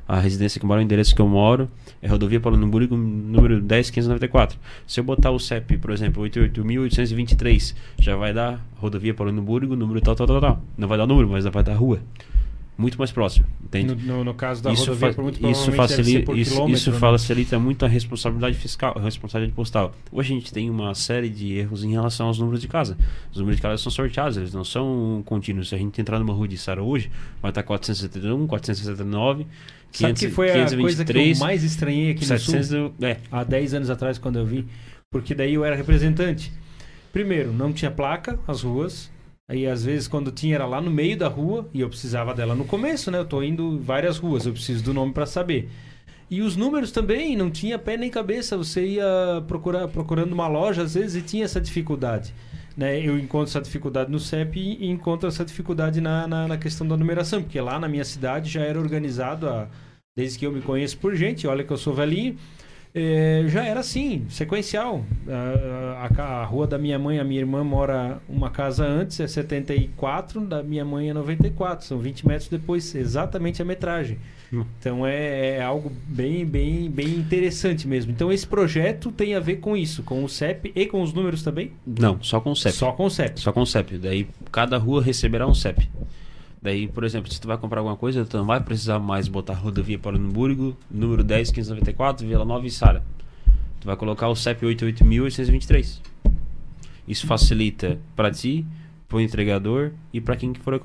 [0.08, 1.70] A residência que eu moro, o endereço que eu moro
[2.02, 4.60] é rodovia Paulo Numburgo, número 10594.
[4.86, 10.02] Se eu botar o CEP, por exemplo, 88.823, já vai dar rodovia Paulo Numburgo, número
[10.02, 10.62] tal, tal, tal, tal.
[10.78, 12.00] Não vai dar número, mas vai dar rua
[12.82, 13.46] muito mais próximo.
[13.64, 13.96] Entende?
[13.96, 17.00] No, no, no caso da isso rodovia, por muito isso facilita, isso, isso né?
[17.00, 19.94] facilita muito a responsabilidade fiscal, a responsabilidade postal.
[20.12, 22.98] Hoje a gente tem uma série de erros em relação aos números de casa.
[23.32, 25.70] Os números de casa são sorteados, eles não são contínuos.
[25.70, 29.44] Se a gente entrar numa rua de Sara hoje, vai estar 471, 479.
[29.44, 32.94] Sabe 500, que foi 523, a coisa que eu mais estranhei aqui 700, no Sul?
[33.02, 33.18] É.
[33.32, 34.66] Há 10 anos atrás, quando eu vi.
[35.12, 36.52] Porque daí eu era representante.
[37.12, 39.12] Primeiro, não tinha placa, as ruas.
[39.52, 42.56] Aí às vezes quando tinha era lá no meio da rua e eu precisava dela
[42.56, 43.20] no começo, né?
[43.20, 45.70] Eu tô indo várias ruas, eu preciso do nome para saber.
[46.30, 48.56] E os números também, não tinha pé nem cabeça.
[48.56, 52.34] Você ia procurar, procurando uma loja às vezes e tinha essa dificuldade.
[52.78, 53.06] Né?
[53.06, 56.96] Eu encontro essa dificuldade no CEP e encontro essa dificuldade na, na, na questão da
[56.96, 59.68] numeração, porque lá na minha cidade já era organizado, a,
[60.16, 62.38] desde que eu me conheço por gente, olha que eu sou velhinho,
[62.94, 65.04] é, já era assim, sequencial.
[65.28, 69.28] A, a, a, rua da minha mãe, a minha irmã mora uma casa antes, é
[69.28, 74.18] 74, da minha mãe é 94, são 20 metros depois, exatamente a metragem.
[74.52, 74.66] Hum.
[74.80, 78.12] Então é, é, algo bem, bem, bem interessante mesmo.
[78.12, 81.42] Então esse projeto tem a ver com isso, com o CEP e com os números
[81.42, 81.72] também?
[81.88, 82.76] Não, só com o CEP.
[82.76, 83.40] Só com o CEP.
[83.40, 83.98] Só com o CEP.
[83.98, 85.90] Daí cada rua receberá um CEP.
[86.62, 89.54] Daí, por exemplo, se tu vai comprar alguma coisa, tu não vai precisar mais botar
[89.54, 93.04] rodovia para Lunemburgo, número 10, 1594, Vila Nova e Sara.
[93.80, 96.02] Tu vai colocar o CEP 88823.
[97.08, 98.64] Isso facilita para ti,
[99.10, 100.80] para o entregador e para quem for,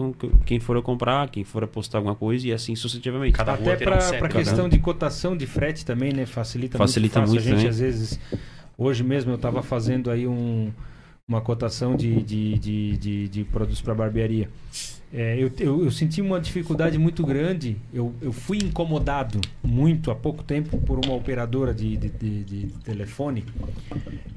[0.47, 3.35] quem for comprar, quem for postar alguma coisa e assim sucessivamente.
[3.35, 6.25] Cada Até para um a questão de cotação de frete também, né?
[6.25, 8.19] Facilita, Facilita muito, muito a gente, às vezes...
[8.79, 10.71] Hoje mesmo eu estava fazendo aí um,
[11.29, 14.49] uma cotação de, de, de, de, de produtos para barbearia.
[15.12, 17.77] É, eu, eu, eu, senti uma dificuldade muito grande.
[17.93, 22.67] Eu, eu fui incomodado muito há pouco tempo por uma operadora de, de, de, de
[22.85, 23.45] telefone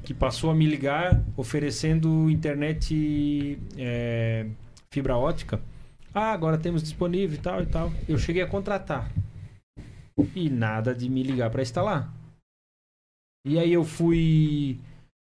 [0.04, 4.46] que passou a me ligar oferecendo internet é,
[4.92, 5.60] fibra ótica.
[6.12, 7.92] Ah, agora temos disponível e tal e tal.
[8.08, 9.10] Eu cheguei a contratar
[10.34, 12.12] e nada de me ligar para instalar.
[13.44, 14.78] E aí eu fui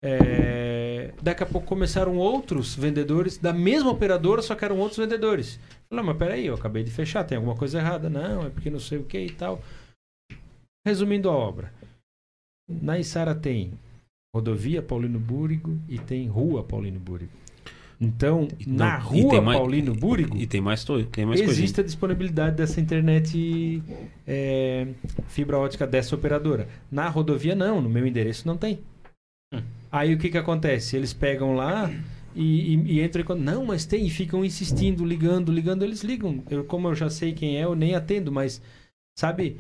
[0.02, 0.87] é,
[1.22, 5.58] daqui a pouco começaram outros vendedores da mesma operadora, só que eram outros vendedores.
[5.88, 8.08] Falei, mas peraí, eu acabei de fechar, tem alguma coisa errada.
[8.10, 9.62] Não, é porque não sei o que e tal.
[10.86, 11.72] Resumindo a obra.
[12.68, 13.72] Na Isara tem
[14.34, 17.32] rodovia Paulino Búrigo e tem rua Paulino Búrigo.
[18.00, 20.36] Então, na rua mais, Paulino Búrigo.
[20.36, 21.80] E, tem mais, tem mais Existe coisinha.
[21.80, 23.82] a disponibilidade dessa internet
[24.24, 24.86] é,
[25.26, 26.68] fibra ótica dessa operadora.
[26.90, 27.80] Na rodovia, não.
[27.80, 28.78] No meu endereço, não tem.
[29.90, 30.96] Aí o que, que acontece?
[30.96, 31.90] Eles pegam lá
[32.34, 36.42] e, e, e entram e não, mas tem, e ficam insistindo, ligando, ligando, eles ligam.
[36.50, 38.62] Eu, como eu já sei quem é, eu nem atendo, mas
[39.18, 39.56] sabe,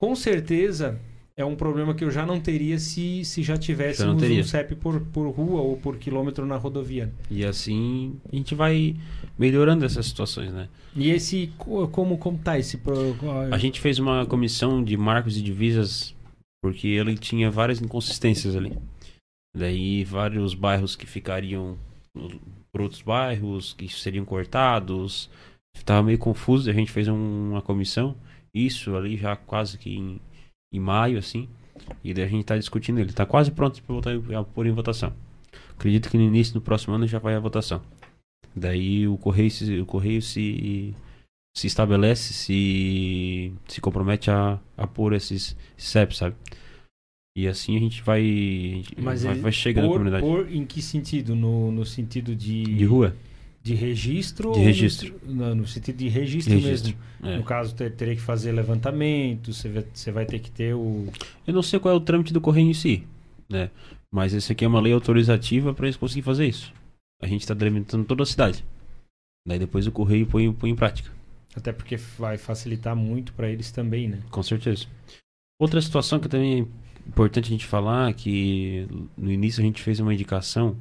[0.00, 0.98] com certeza
[1.36, 4.74] é um problema que eu já não teria se, se já tivéssemos já um CEP
[4.74, 7.12] por, por rua ou por quilômetro na rodovia.
[7.30, 8.96] E assim a gente vai
[9.38, 10.68] melhorando essas situações, né?
[10.96, 12.78] E esse, como, como tá esse...
[12.78, 13.14] Pro...
[13.52, 16.12] A gente fez uma comissão de marcos e divisas
[16.60, 18.76] porque ele tinha várias inconsistências ali.
[19.58, 21.76] Daí vários bairros que ficariam
[22.70, 25.28] por outros bairros, que seriam cortados.
[25.74, 28.16] Estava meio confuso, a gente fez um, uma comissão,
[28.54, 30.20] isso ali já quase que em,
[30.72, 31.48] em maio, assim.
[32.02, 33.10] E daí a gente está discutindo ele.
[33.10, 35.12] Está quase pronto para pôr em votação.
[35.70, 37.80] Acredito que no início do próximo ano já vai a votação.
[38.54, 40.94] Daí o correio se, o correio se,
[41.56, 46.36] se estabelece, se, se compromete a, a pôr esses CEP, sabe?
[47.38, 50.26] E assim a gente vai, Mas vai, vai chegando por, na comunidade.
[50.26, 51.36] Por em que sentido?
[51.36, 52.64] No, no sentido de...
[52.64, 53.14] De rua?
[53.62, 54.50] De registro?
[54.50, 55.14] De registro.
[55.24, 57.32] No, no, sentido de registro, registro mesmo.
[57.32, 57.36] É.
[57.36, 61.06] No caso, ter, teria que fazer levantamento, você vai, você vai ter que ter o...
[61.46, 63.06] Eu não sei qual é o trâmite do correio em si,
[63.48, 63.70] né?
[64.12, 66.72] Mas esse aqui é uma lei autorizativa para eles conseguirem fazer isso.
[67.22, 68.64] A gente está delimitando toda a cidade.
[69.46, 71.12] Daí depois o correio põe, põe em prática.
[71.54, 74.18] Até porque vai facilitar muito para eles também, né?
[74.28, 74.86] Com certeza.
[75.60, 76.66] Outra situação que também
[77.08, 80.76] importante a gente falar que no início a gente fez uma indicação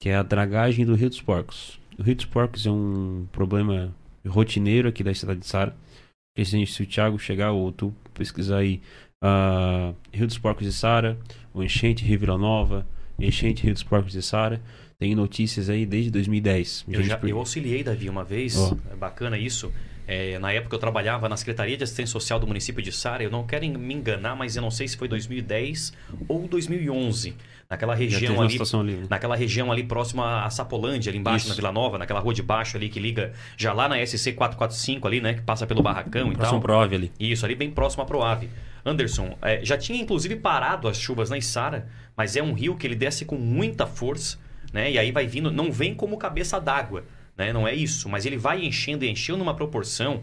[0.00, 1.78] que é a dragagem do Rio dos Porcos.
[1.98, 3.94] O Rio dos Porcos é um problema
[4.26, 5.76] rotineiro aqui da cidade de Sara.
[6.44, 8.80] Se o Thiago chegar ou tu pesquisar aí
[9.22, 11.18] uh, Rio dos Porcos de Sara,
[11.52, 12.86] o enchente Rio Vila Nova,
[13.18, 14.60] enchente Rio dos Porcos de Sara,
[14.98, 16.86] tem notícias aí desde 2010.
[16.88, 18.76] Eu, já, eu auxiliei, Davi, uma vez, oh.
[18.90, 19.72] é bacana isso.
[20.06, 23.22] É, na época eu trabalhava na Secretaria de Assistência Social do município de Sara.
[23.22, 25.92] Eu não quero me enganar, mas eu não sei se foi 2010
[26.28, 27.36] ou 2011.
[27.70, 29.06] Naquela região ali, ali, né?
[29.08, 31.48] naquela região ali próxima a Sapolândia, ali embaixo Isso.
[31.48, 35.08] na Vila Nova, naquela rua de baixo ali que liga já lá na SC 445
[35.08, 36.60] ali, né, que passa pelo barracão e próximo tal.
[36.60, 37.12] Pro Ave ali.
[37.18, 38.50] Isso, ali bem próximo à Proave.
[38.84, 42.86] Anderson, é, já tinha inclusive parado as chuvas na Isara, mas é um rio que
[42.86, 44.38] ele desce com muita força,
[44.70, 44.90] né?
[44.90, 47.04] E aí vai vindo, não vem como cabeça d'água
[47.36, 47.52] né?
[47.52, 50.22] Não é isso, mas ele vai enchendo e enchendo numa proporção.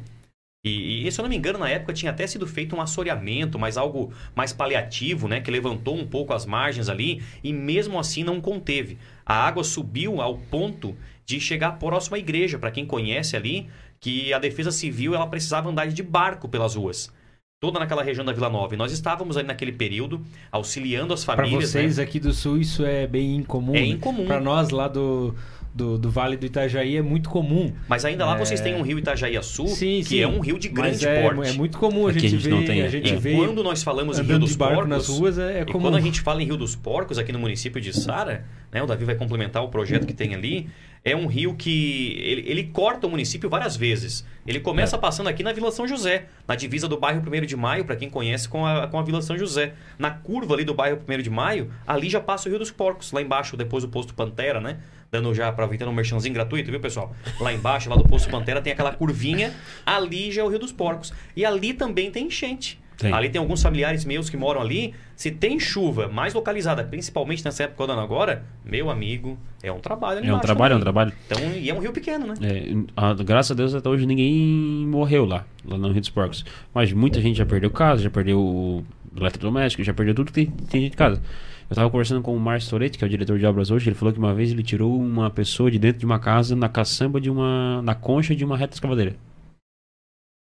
[0.63, 3.57] E, e, se eu não me engano, na época tinha até sido feito um assoreamento,
[3.57, 5.39] mas algo mais paliativo, né?
[5.39, 8.97] Que levantou um pouco as margens ali e mesmo assim não conteve.
[9.25, 10.95] A água subiu ao ponto
[11.25, 13.69] de chegar próximo à igreja, para quem conhece ali,
[13.99, 17.13] que a defesa civil ela precisava andar de barco pelas ruas
[17.59, 18.73] toda naquela região da Vila Nova.
[18.73, 21.71] E nós estávamos ali naquele período auxiliando as famílias.
[21.71, 22.03] Para vocês né?
[22.03, 23.75] aqui do Sul isso é bem incomum.
[23.75, 24.25] É incomum.
[24.25, 25.35] Para nós lá do
[25.73, 27.71] do, do Vale do Itajaí é muito comum.
[27.87, 28.37] Mas ainda lá É.
[28.39, 30.19] vocês têm um rio Itajaí-Açu, Sim, que sim.
[30.21, 31.49] é um rio de grande é, porte.
[31.49, 32.89] é muito comum a Aqui gente, a gente ver, não tem, a é.
[32.89, 35.81] gente vê quando nós falamos em Rio dos Porcos, nas ruas é, é e comum.
[35.83, 38.85] quando a gente fala em Rio dos Porcos, aqui no município de Sara, né, o
[38.85, 40.67] Davi vai complementar o projeto que tem ali,
[41.05, 44.25] é um rio que ele, ele corta o município várias vezes.
[44.45, 44.99] Ele começa É.
[44.99, 48.09] passando aqui na Vila São José, na divisa do bairro 1 de Maio, para quem
[48.09, 49.73] conhece, com a, com a Vila São José.
[49.97, 53.11] Na curva ali do bairro 1 de Maio, ali já passa o Rio dos Porcos,
[53.13, 54.79] lá embaixo, depois do posto Pantera, né?
[55.11, 57.15] Dando já, aproveitando um merchanzinho gratuito, viu, pessoal?
[57.39, 59.51] Lá embaixo, lá do posto Pantera, tem aquela curvinha,
[59.85, 61.11] ali já é o Rio dos Porcos.
[61.35, 62.79] E ali também tem enchente.
[62.95, 63.11] Tem.
[63.13, 64.93] Ali tem alguns familiares meus que moram ali.
[65.15, 69.79] Se tem chuva mais localizada, principalmente nessa época do ano agora, meu amigo, é um
[69.79, 70.93] trabalho ali É um trabalho, é um também.
[70.93, 71.13] trabalho.
[71.25, 72.33] Então, e é um rio pequeno, né?
[72.41, 76.43] É, a- graças a Deus até hoje ninguém morreu lá, lá no Rio dos Porcos.
[76.73, 78.85] Mas muita gente já perdeu casa, já perdeu o
[79.17, 81.21] eletrodoméstico, já perdeu tudo que tem, tem de casa.
[81.69, 83.95] Eu tava conversando com o Márcio Toretti, que é o diretor de obras hoje, ele
[83.95, 87.21] falou que uma vez ele tirou uma pessoa de dentro de uma casa na caçamba
[87.21, 87.81] de uma.
[87.83, 89.15] na concha de uma reta escavadeira.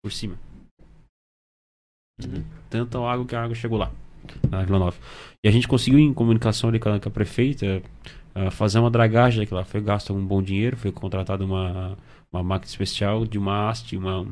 [0.05, 0.39] Por cima.
[2.69, 3.91] Tanta água que a água chegou lá,
[4.51, 4.97] na Vila Nova.
[5.43, 7.83] E a gente conseguiu, em comunicação ali com a, com a prefeita,
[8.35, 9.65] ah, fazer uma dragagem aqui lá.
[9.65, 11.97] Foi gasto um bom dinheiro, foi contratada uma,
[12.31, 14.27] uma máquina especial de uma haste, uma.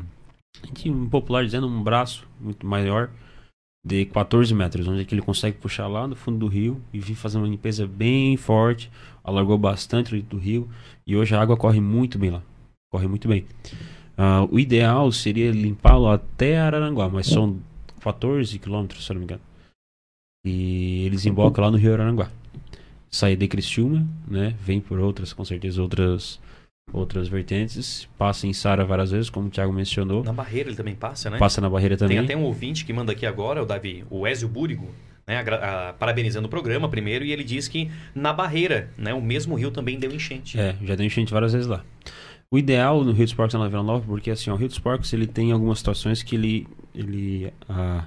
[0.62, 3.10] A gente, popular dizendo, um braço muito maior,
[3.84, 6.98] de 14 metros, onde é que ele consegue puxar lá no fundo do rio e
[6.98, 8.90] vir fazer uma limpeza bem forte,
[9.22, 10.68] alargou bastante do rio
[11.06, 12.42] e hoje a água corre muito bem lá.
[12.90, 13.44] Corre muito bem.
[14.16, 17.58] Ah, o ideal seria limpá-lo até Araranguá, mas são
[18.00, 19.42] 14 quilômetros, se não me engano.
[20.46, 22.30] E eles embocam lá no Rio Araranguá.
[23.10, 24.54] Sai de Criciúma, né?
[24.60, 26.40] Vem por outras, com certeza, outras
[26.92, 28.08] outras vertentes.
[28.18, 30.22] Passa em Sara várias vezes, como o Thiago mencionou.
[30.24, 31.38] Na barreira ele também passa, né?
[31.38, 32.16] Passa na barreira também.
[32.16, 34.88] Tem até um ouvinte que manda aqui agora, o Davi, o Ézio Búrigo,
[35.26, 39.22] né, agra- a- parabenizando o programa primeiro, e ele diz que na barreira, né, o
[39.22, 40.58] mesmo rio também deu enchente.
[40.58, 41.82] É, já deu enchente várias vezes lá.
[42.50, 44.68] O ideal no Rio dos Porcos é na Vila Nova, porque assim, ó, o Rio
[44.68, 48.04] dos Porcos ele tem algumas situações que ele, ele ah,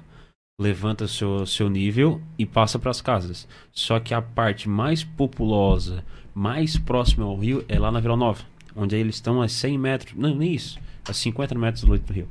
[0.58, 3.46] levanta seu, seu nível e passa para as casas.
[3.72, 6.02] Só que a parte mais populosa,
[6.34, 8.42] mais próxima ao rio, é lá na Vila Nova,
[8.78, 12.12] onde eles estão a 100 metros, não, nem isso, a 50 metros do leito do
[12.12, 12.28] rio.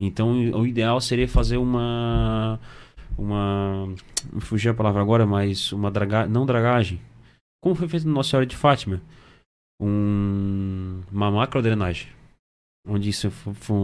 [0.00, 2.58] Então o ideal seria fazer uma.
[3.16, 3.86] Uma.
[4.32, 6.30] Me a palavra agora, mas uma dragagem.
[6.32, 7.00] Não dragagem.
[7.62, 9.00] Como foi feito no Nossa Senhora de Fátima?
[9.80, 12.08] Um, uma macrodrenagem.
[12.86, 13.32] Onde isso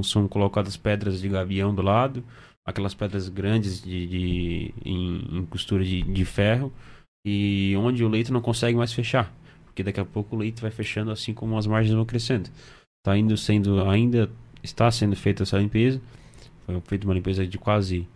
[0.02, 2.22] são colocadas pedras de gavião do lado,
[2.66, 6.70] aquelas pedras grandes de, de- em, em costura de, de ferro,
[7.24, 9.32] e onde o leito não consegue mais fechar.
[9.81, 12.51] Porque daqui a pouco o leito vai fechando assim como as margens vão crescendo.
[13.03, 14.31] Tá indo sendo, ainda
[14.62, 15.99] está sendo feita essa limpeza.
[16.66, 18.07] Foi feita uma limpeza de quase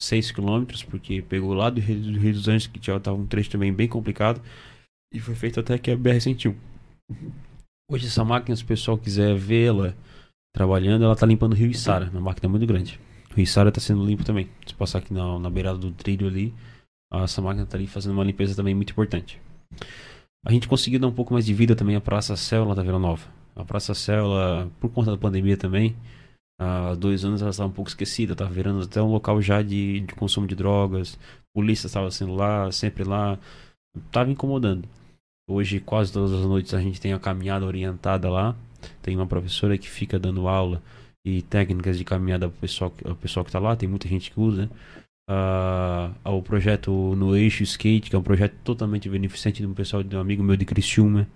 [0.00, 3.50] 6 quilômetros, porque pegou lá do Rio, Rio dos Anjos, que tinha tava um trecho
[3.50, 4.42] também bem complicado,
[5.14, 6.56] e foi feito até que a BR-101.
[7.88, 9.94] Hoje essa máquina, se o pessoal quiser vê-la
[10.52, 12.98] trabalhando, ela tá limpando o Rio Içara, uma máquina muito grande.
[13.30, 14.48] O Rio Içara tá sendo limpo também.
[14.66, 16.52] Se passar aqui na, na beirada do trilho ali,
[17.12, 19.40] essa máquina tá ali fazendo uma limpeza também muito importante.
[20.44, 22.98] A gente conseguiu dar um pouco mais de vida também à Praça Célula da Vila
[22.98, 23.24] Nova.
[23.54, 25.94] A Praça Célula, por conta da pandemia também,
[26.60, 30.00] há dois anos ela estava um pouco esquecida, estava virando até um local já de,
[30.00, 31.16] de consumo de drogas,
[31.54, 33.38] polícia estava sendo lá, sempre lá,
[34.06, 34.88] estava incomodando.
[35.48, 38.56] Hoje, quase todas as noites, a gente tem a caminhada orientada lá,
[39.00, 40.82] tem uma professora que fica dando aula
[41.24, 44.40] e técnicas de caminhada para o pessoal, pessoal que está lá, tem muita gente que
[44.40, 44.68] usa.
[45.28, 50.02] Ah, o projeto No Eixo Skate, que é um projeto totalmente beneficente de um pessoal,
[50.02, 51.28] de um amigo meu de Criciúma,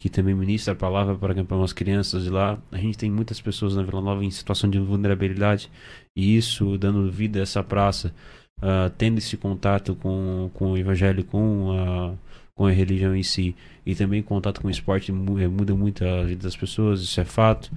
[0.00, 2.58] que também ministra a palavra para, para umas crianças de lá.
[2.70, 5.70] A gente tem muitas pessoas na Vila Nova em situação de vulnerabilidade
[6.16, 8.14] e isso dando vida a essa praça,
[8.60, 12.14] ah, tendo esse contato com, com o evangelho, com a,
[12.54, 16.24] com a religião em si e também contato com o esporte eh, muda muito a
[16.24, 17.70] vida das pessoas, isso é fato.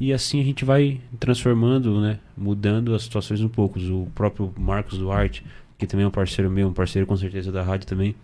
[0.00, 3.78] E assim a gente vai transformando, né, mudando as situações um pouco.
[3.80, 5.44] O próprio Marcos Duarte,
[5.76, 8.14] que também é um parceiro meu, um parceiro com certeza da rádio também,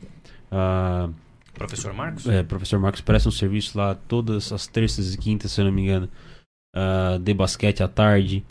[0.51, 1.09] ah,
[1.53, 2.27] Professor Marcos?
[2.27, 5.73] é, professor Marcos presta um serviço lá todas as terças e quintas, se eu não
[5.73, 6.09] me engano.
[6.75, 8.45] ah, de basquete à tarde.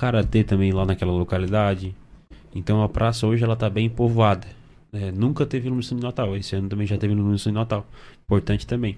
[0.00, 1.94] Karatê também lá naquela localidade.
[2.54, 4.46] Então a praça hoje ela tá bem povoada.
[4.92, 6.36] É, nunca teve iluminação de Natal.
[6.36, 7.86] Esse ano também já teve iluminação de Natal.
[8.24, 8.96] Importante também.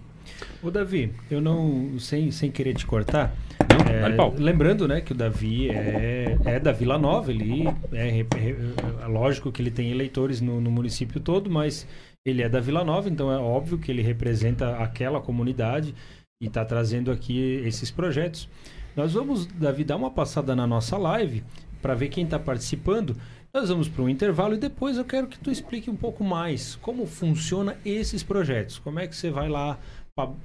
[0.63, 3.35] Ô Davi, eu não, sem, sem querer te cortar,
[3.79, 4.35] Não, é, dá pau.
[4.37, 9.63] lembrando né, que o Davi é, é da Vila Nova, ele é, é lógico que
[9.63, 11.87] ele tem eleitores no, no município todo, mas
[12.25, 15.95] ele é da Vila Nova, então é óbvio que ele representa aquela comunidade
[16.43, 18.49] e está trazendo aqui esses projetos.
[18.97, 21.45] Nós vamos, Davi, dar uma passada na nossa live
[21.81, 23.17] para ver quem está participando.
[23.53, 26.77] Nós vamos para um intervalo e depois eu quero que tu explique um pouco mais
[26.77, 28.79] como funciona esses projetos.
[28.79, 29.79] Como é que você vai lá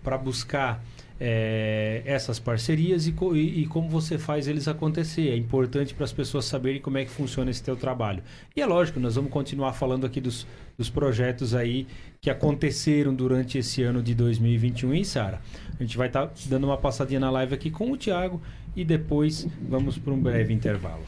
[0.04, 0.82] para buscar
[1.20, 5.30] é, essas parcerias e, co e, e, como você faz eles acontecer.
[5.30, 8.22] É importante para as pessoas saberem como é que funciona esse teu trabalho.
[8.56, 10.46] E é lógico, nós vamos continuar falando aqui dos,
[10.78, 11.88] dos projetos aí
[12.20, 15.42] que aconteceram durante esse ano de 2021 em Sara.
[15.80, 18.42] A gente vai estar tá dando uma passadinha na live aqui com o Tiago
[18.76, 21.04] e depois vamos para um breve intervalo.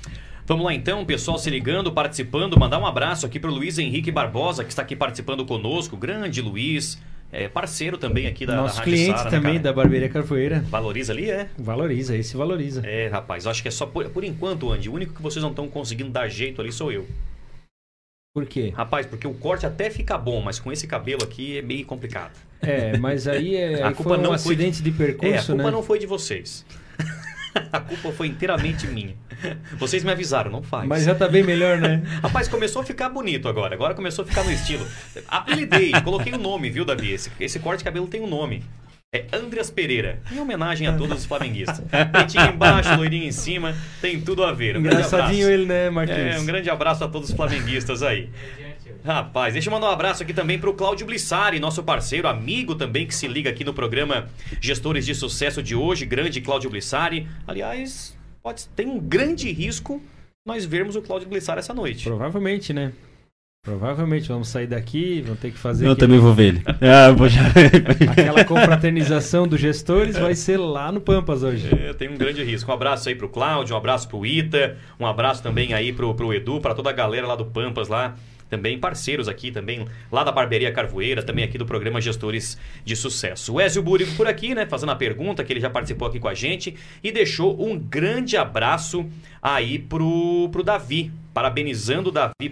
[0.46, 4.10] Vamos lá então, pessoal se ligando, participando, mandar um abraço aqui para o Luiz Henrique
[4.10, 6.98] Barbosa, que está aqui participando conosco, grande Luiz,
[7.32, 10.10] é parceiro também aqui da, Nosso da Rádio cliente Sara, né, também né, da Barbearia
[10.10, 10.62] Carvoeira.
[10.70, 11.50] Valoriza ali, é?
[11.58, 12.82] Valoriza, esse valoriza.
[12.86, 14.90] É, rapaz, acho que é só por, por enquanto, Andy.
[14.90, 17.06] O único que vocês não estão conseguindo dar jeito ali sou eu.
[18.34, 18.72] Por quê?
[18.76, 22.34] Rapaz, porque o corte até fica bom, mas com esse cabelo aqui é meio complicado.
[22.62, 25.38] É, mas aí, é, a aí culpa foi um não acidente de, de percurso, é,
[25.40, 25.72] a culpa né?
[25.72, 26.64] não foi de vocês.
[27.72, 29.16] A culpa foi inteiramente minha.
[29.78, 30.88] Vocês me avisaram, não faz.
[30.88, 32.02] Mas já tá bem melhor, né?
[32.24, 33.76] Rapaz, começou a ficar bonito agora.
[33.76, 34.86] Agora começou a ficar no estilo.
[35.28, 37.12] Apelidei, coloquei o um nome, viu, Davi?
[37.12, 38.64] Esse, esse corte de cabelo tem um nome.
[39.14, 41.82] É Andreas Pereira, em homenagem a todos os flamenguistas.
[42.12, 44.76] Pretinho embaixo, loirinho em cima, tem tudo a ver.
[44.76, 46.36] Um Engraçadinho ele, né, Marquinhos?
[46.36, 48.30] É, um grande abraço a todos os flamenguistas aí.
[49.08, 53.08] Rapaz, deixa eu mandar um abraço aqui também pro Cláudio Blissari, nosso parceiro, amigo também,
[53.08, 54.28] que se liga aqui no programa
[54.60, 57.26] Gestores de Sucesso de hoje, grande Cláudio Blissari.
[57.48, 60.02] Aliás, pode, tem um grande risco
[60.46, 62.04] nós vermos o Cláudio Blissari essa noite.
[62.04, 62.92] Provavelmente, né?
[63.64, 65.86] Provavelmente vamos sair daqui, vamos ter que fazer.
[65.86, 66.06] Eu aquele...
[66.08, 66.64] também vou ver ele.
[66.82, 67.44] Ah, vou já...
[68.12, 71.70] Aquela confraternização dos gestores vai ser lá no Pampas hoje.
[71.74, 72.70] É, tem um grande risco.
[72.70, 76.34] Um abraço aí pro Cláudio, um abraço pro Ita, um abraço também aí pro, pro
[76.34, 78.18] Edu, para toda a galera lá do Pampas lá
[78.50, 83.54] também parceiros aqui também, lá da Barbearia Carvoeira, também aqui do programa Gestores de Sucesso.
[83.54, 86.28] O Ezio Búrigo por aqui, né, fazendo a pergunta, que ele já participou aqui com
[86.28, 89.06] a gente, e deixou um grande abraço
[89.42, 92.52] aí pro, pro Davi, parabenizando o Davi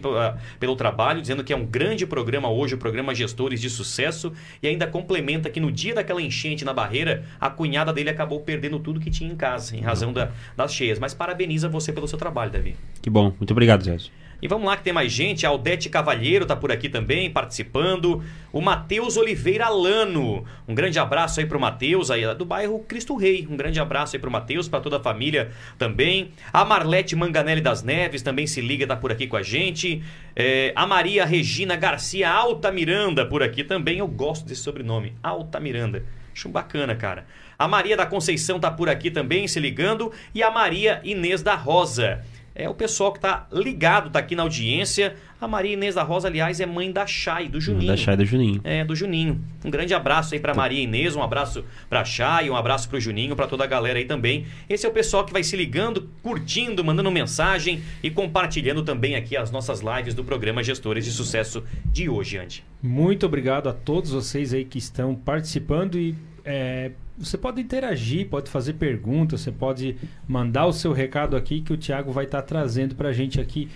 [0.59, 4.31] pelo trabalho, dizendo que é um grande programa hoje, o programa Gestores de Sucesso,
[4.61, 8.79] e ainda complementa que no dia daquela enchente na barreira, a cunhada dele acabou perdendo
[8.79, 10.99] tudo que tinha em casa, em razão da, das cheias.
[10.99, 12.75] Mas parabeniza você pelo seu trabalho, Davi.
[13.01, 13.97] Que bom, muito obrigado, Zé.
[14.41, 15.45] E vamos lá que tem mais gente.
[15.45, 18.23] A Aldete Cavalheiro está por aqui também, participando.
[18.51, 20.45] O Matheus Oliveira Lano.
[20.67, 23.47] Um grande abraço aí para o Matheus, aí do bairro Cristo Rei.
[23.49, 26.31] Um grande abraço aí para o Matheus, para toda a família também.
[26.51, 30.03] A Marlete Manganelli das Neves também se liga, está por aqui com a gente.
[30.35, 33.99] É, a Maria Regina Garcia Alta Miranda por aqui também.
[33.99, 36.03] Eu gosto desse sobrenome, Alta Miranda.
[36.33, 37.25] Acho bacana, cara.
[37.57, 40.11] A Maria da Conceição tá por aqui também, se ligando.
[40.33, 42.21] E a Maria Inês da Rosa
[42.55, 45.15] é o pessoal que está ligado, está aqui na audiência.
[45.41, 47.87] A Maria Inês da Rosa, aliás, é mãe da Chay, do Juninho.
[47.87, 48.61] Da Chay e do Juninho.
[48.63, 49.43] É, do Juninho.
[49.63, 53.01] Um grande abraço aí para Maria Inês, um abraço para Chay, um abraço para o
[53.01, 54.45] Juninho, para toda a galera aí também.
[54.69, 59.35] Esse é o pessoal que vai se ligando, curtindo, mandando mensagem e compartilhando também aqui
[59.35, 62.63] as nossas lives do programa Gestores de Sucesso de hoje, Andy.
[62.81, 66.15] Muito obrigado a todos vocês aí que estão participando e
[66.45, 71.73] é, você pode interagir, pode fazer perguntas, você pode mandar o seu recado aqui que
[71.73, 73.69] o Tiago vai estar tá trazendo para a gente aqui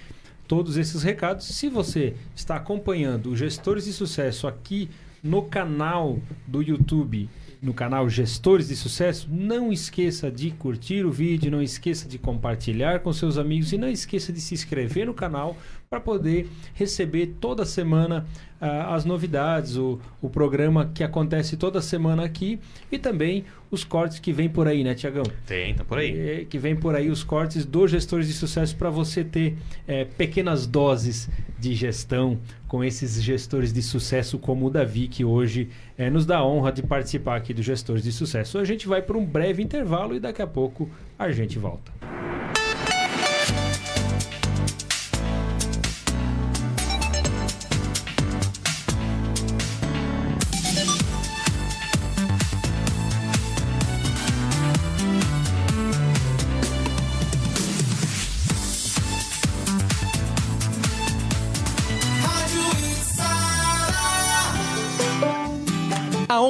[0.47, 1.47] todos esses recados.
[1.47, 4.89] Se você está acompanhando os gestores de sucesso aqui
[5.24, 7.28] no canal do YouTube,
[7.61, 13.01] no canal Gestores de Sucesso, não esqueça de curtir o vídeo, não esqueça de compartilhar
[13.01, 15.57] com seus amigos e não esqueça de se inscrever no canal
[15.90, 18.24] para poder receber toda semana
[18.62, 22.60] uh, as novidades, o, o programa que acontece toda semana aqui
[22.92, 25.24] e também os cortes que vem por aí, né, Tiagão?
[25.48, 26.42] Tem, tá por aí.
[26.42, 30.06] É, que vem por aí os cortes dos gestores de sucesso para você ter é,
[30.06, 31.28] pequenas doses
[31.58, 32.38] de gestão
[32.68, 36.72] com esses gestores de sucesso como o Davi, que hoje é, nos dá a honra
[36.72, 38.60] de participar aqui dos gestores de sucesso.
[38.60, 40.88] A gente vai para um breve intervalo e daqui a pouco
[41.18, 41.92] a gente volta.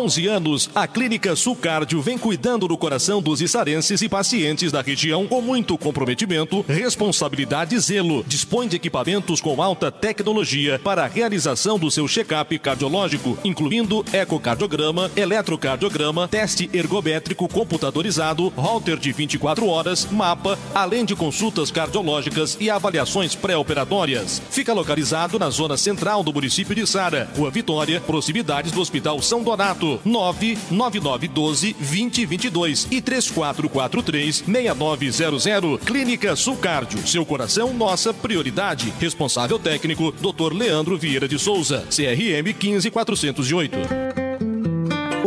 [0.10, 5.28] 11 anos, a Clínica Sulcárdio vem cuidando do coração dos içarenses e pacientes da região
[5.28, 8.24] com muito comprometimento, responsabilidade e zelo.
[8.28, 15.12] Dispõe de equipamentos com alta tecnologia para a realização do seu check-up cardiológico, incluindo ecocardiograma,
[15.16, 23.36] eletrocardiograma, teste ergométrico computadorizado, holter de 24 horas, mapa, além de consultas cardiológicas e avaliações
[23.36, 24.42] pré-operatórias.
[24.50, 29.44] Fica localizado na zona central do município de Sara, Rua Vitória, proximidades do Hospital São
[29.44, 35.80] Donato contato 99912 2022 e 3443 6900.
[35.86, 37.06] Clínica Sulcárdio.
[37.08, 38.94] Seu coração, nossa prioridade.
[39.00, 40.54] Responsável técnico, Dr.
[40.54, 41.86] Leandro Vieira de Souza.
[41.90, 44.29] CRM 15408.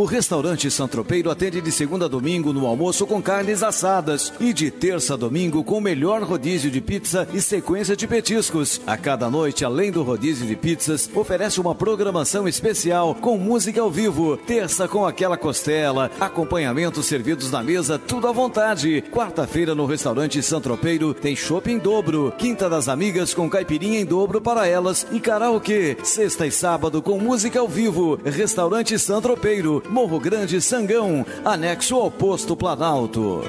[0.03, 4.69] O restaurante Santropeiro atende de segunda a domingo no almoço com carnes assadas e de
[4.69, 8.81] terça a domingo com o melhor rodízio de pizza e sequência de petiscos.
[8.85, 13.89] A cada noite, além do rodízio de pizzas, oferece uma programação especial com música ao
[13.89, 14.35] vivo.
[14.35, 19.01] Terça com aquela costela, acompanhamentos servidos na mesa, tudo à vontade.
[19.09, 22.33] Quarta-feira no restaurante Santropeiro tem chopp em dobro.
[22.37, 25.95] Quinta das amigas com caipirinha em dobro para elas e karaokê.
[26.03, 28.19] Sexta e sábado com música ao vivo.
[28.25, 33.43] Restaurante Santropeiro, Morro Grande, Sangão, anexo ao posto Planalto.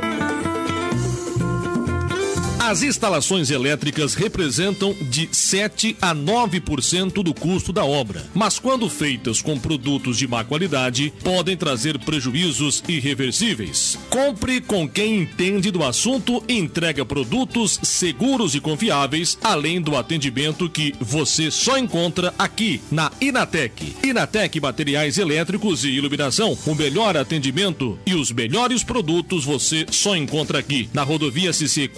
[2.66, 9.42] As instalações elétricas representam de 7 a 9% do custo da obra, mas quando feitas
[9.42, 13.98] com produtos de má qualidade, podem trazer prejuízos irreversíveis.
[14.08, 20.70] Compre com quem entende do assunto e entrega produtos seguros e confiáveis, além do atendimento
[20.70, 23.94] que você só encontra aqui na Inatec.
[24.02, 26.56] Inatec Materiais Elétricos e Iluminação.
[26.64, 31.88] O melhor atendimento e os melhores produtos você só encontra aqui na rodovia CC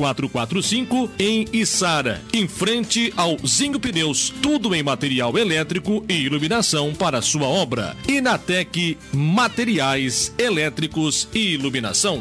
[0.62, 4.32] 445 em Içara, em frente ao Zinho Pneus.
[4.42, 7.96] Tudo em material elétrico e iluminação para sua obra.
[8.08, 12.20] Inatec Materiais Elétricos e Iluminação.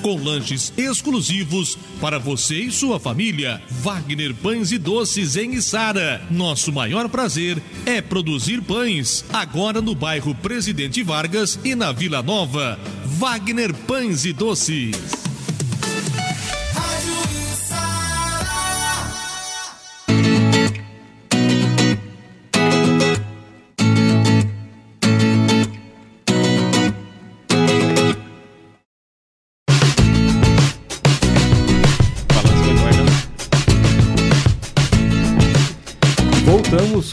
[0.00, 3.62] com lanches exclusivos para você e sua família.
[3.70, 6.22] Wagner Pães e Doces em Içara.
[6.30, 9.24] Nosso maior prazer é produzir pães.
[9.32, 12.78] Agora no bairro Presidente Vargas e na Vila Nova.
[13.04, 15.29] Wagner Pães e Doces.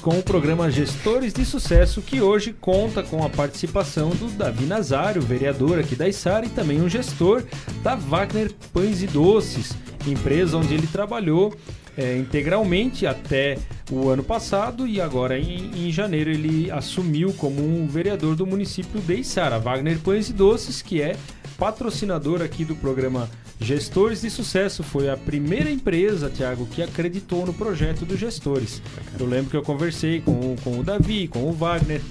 [0.08, 5.22] Com o programa Gestores de Sucesso, que hoje conta com a participação do Davi Nazário,
[5.22, 7.44] vereador aqui da Içara e também um gestor
[7.84, 9.74] da Wagner Pães e Doces,
[10.08, 11.54] empresa onde ele trabalhou
[11.98, 13.58] é, integralmente até
[13.92, 19.02] o ano passado e agora em, em, janeiro ele assumiu como um vereador do município
[19.02, 21.18] de Içara, Wagner Pães e Doces, que é
[21.58, 23.30] patrocinador aqui do programa
[23.60, 28.82] Gestores de Sucesso foi a primeira empresa, Tiago, que acreditou no projeto dos gestores.
[29.20, 32.02] Eu lembro que eu conversei com, com o Davi, com o Wagner,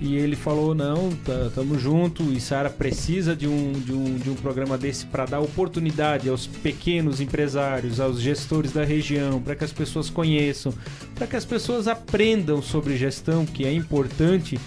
[0.00, 1.10] e ele falou: não,
[1.54, 5.40] tamo junto, e Sara precisa de um, de, um, de um programa desse para dar
[5.40, 10.72] oportunidade aos pequenos empresários, aos gestores da região, para que as pessoas conheçam,
[11.14, 14.58] para que as pessoas aprendam sobre gestão, que é importante.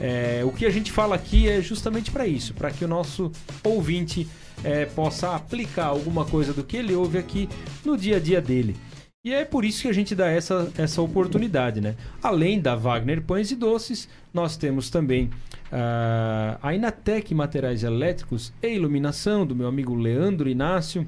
[0.00, 3.30] É, o que a gente fala aqui é justamente para isso, para que o nosso
[3.62, 4.26] ouvinte
[4.64, 7.48] é, possa aplicar alguma coisa do que ele ouve aqui
[7.84, 8.76] no dia a dia dele.
[9.24, 11.94] E é por isso que a gente dá essa, essa oportunidade, né?
[12.20, 18.74] Além da Wagner Pães e Doces, nós temos também uh, a Inatec Materiais Elétricos e
[18.74, 21.06] Iluminação, do meu amigo Leandro Inácio,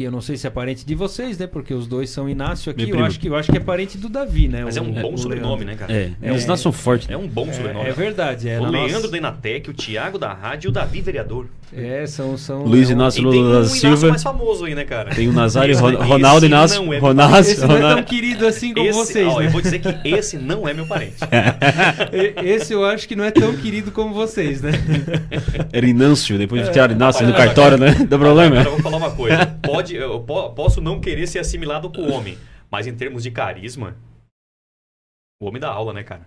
[0.00, 1.46] que eu não sei se é parente de vocês, né?
[1.46, 2.88] Porque os dois são Inácio aqui.
[2.88, 4.62] Eu acho, que, eu acho que é parente do Davi, né?
[4.64, 5.66] Mas o, é um bom sobrenome, Leandro.
[5.66, 5.92] né, cara?
[5.92, 7.10] É, é, os nossos são fortes.
[7.10, 7.86] É um bom É, sobrenome.
[7.86, 8.48] é verdade.
[8.48, 11.48] É, o Leandro nossa- da Inatec, o Thiago da Rádio e o Davi Vereador.
[11.76, 12.36] É, são.
[12.38, 14.08] são Luiz é um- Inácio Lula um da Inácio Silva.
[14.08, 15.14] mais famoso aí, né, cara?
[15.14, 16.82] Tem o Nazário, Esse- Ron- esse Ronaldo Inácio.
[16.82, 18.02] não é Ronaldo, Esse não é tão Ronaldo.
[18.04, 19.46] querido assim como Esse, vocês, ó, né?
[19.46, 21.16] Eu vou dizer que esse não é meu parente.
[22.42, 24.72] Esse eu acho que não é tão querido como vocês, né?
[25.72, 26.64] Era Inâncio, depois É.
[26.64, 27.92] de tirar Inácio no cartório, né?
[28.08, 28.46] Dá problema.
[28.60, 29.46] Agora eu vou falar uma coisa.
[29.62, 32.36] Pode, eu po- posso não querer ser assimilado com o homem,
[32.70, 33.96] mas em termos de carisma,
[35.42, 36.22] o homem dá aula, né, cara?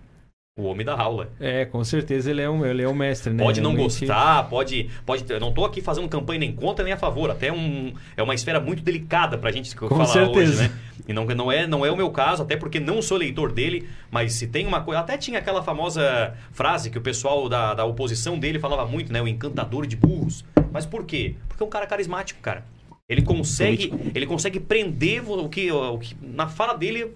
[0.56, 1.32] O homem da aula.
[1.40, 3.42] É, com certeza ele é um, ele é um mestre, né?
[3.42, 5.24] Pode não Realmente- gostar, pode, pode.
[5.28, 7.28] Eu não tô aqui fazendo campanha nem contra nem a favor.
[7.28, 10.62] Até um, é uma esfera muito delicada pra gente falar certeza.
[10.62, 10.78] hoje, né?
[11.08, 13.88] E não, não, é, não é o meu caso, até porque não sou leitor dele,
[14.12, 15.00] mas se tem uma coisa.
[15.00, 19.20] Até tinha aquela famosa frase que o pessoal da, da oposição dele falava muito, né?
[19.20, 20.44] O encantador de burros.
[20.70, 21.34] Mas por quê?
[21.48, 22.64] Porque é um cara carismático, cara.
[23.08, 26.16] Ele consegue, ele consegue prender o que, o que.
[26.22, 27.12] Na fala dele,